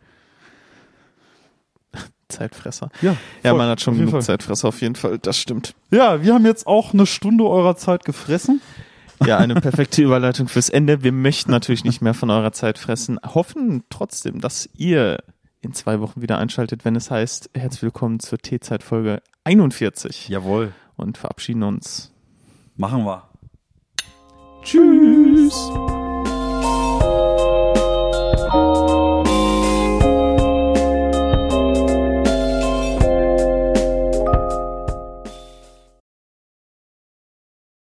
Zeitfresser. 2.28 2.90
Ja, 3.02 3.16
Ja, 3.42 3.54
man 3.54 3.68
hat 3.68 3.80
schon 3.80 3.96
genug 3.96 4.10
Fall. 4.12 4.22
Zeitfresser 4.22 4.68
auf 4.68 4.80
jeden 4.80 4.96
Fall, 4.96 5.18
das 5.18 5.38
stimmt. 5.38 5.74
Ja, 5.90 6.22
wir 6.22 6.34
haben 6.34 6.46
jetzt 6.46 6.66
auch 6.66 6.92
eine 6.92 7.06
Stunde 7.06 7.44
eurer 7.44 7.76
Zeit 7.76 8.04
gefressen. 8.04 8.60
Ja, 9.24 9.38
eine 9.38 9.54
perfekte 9.60 10.02
Überleitung 10.02 10.48
fürs 10.48 10.68
Ende. 10.68 11.02
Wir 11.02 11.12
möchten 11.12 11.50
natürlich 11.50 11.84
nicht 11.84 12.02
mehr 12.02 12.14
von 12.14 12.30
eurer 12.30 12.52
Zeit 12.52 12.78
fressen, 12.78 13.18
hoffen 13.24 13.84
trotzdem, 13.90 14.40
dass 14.40 14.68
ihr 14.76 15.18
in 15.60 15.72
zwei 15.72 16.00
Wochen 16.00 16.20
wieder 16.20 16.38
einschaltet, 16.38 16.84
wenn 16.84 16.94
es 16.96 17.10
heißt, 17.10 17.50
herzlich 17.54 17.82
willkommen 17.82 18.20
zur 18.20 18.38
T-Zeit 18.38 18.82
Folge 18.82 19.22
41 19.44 20.28
Jawohl. 20.28 20.72
und 20.96 21.16
verabschieden 21.16 21.62
uns. 21.62 22.12
Machen 22.76 23.04
wir. 23.06 23.22
Tschüss. 24.62 25.54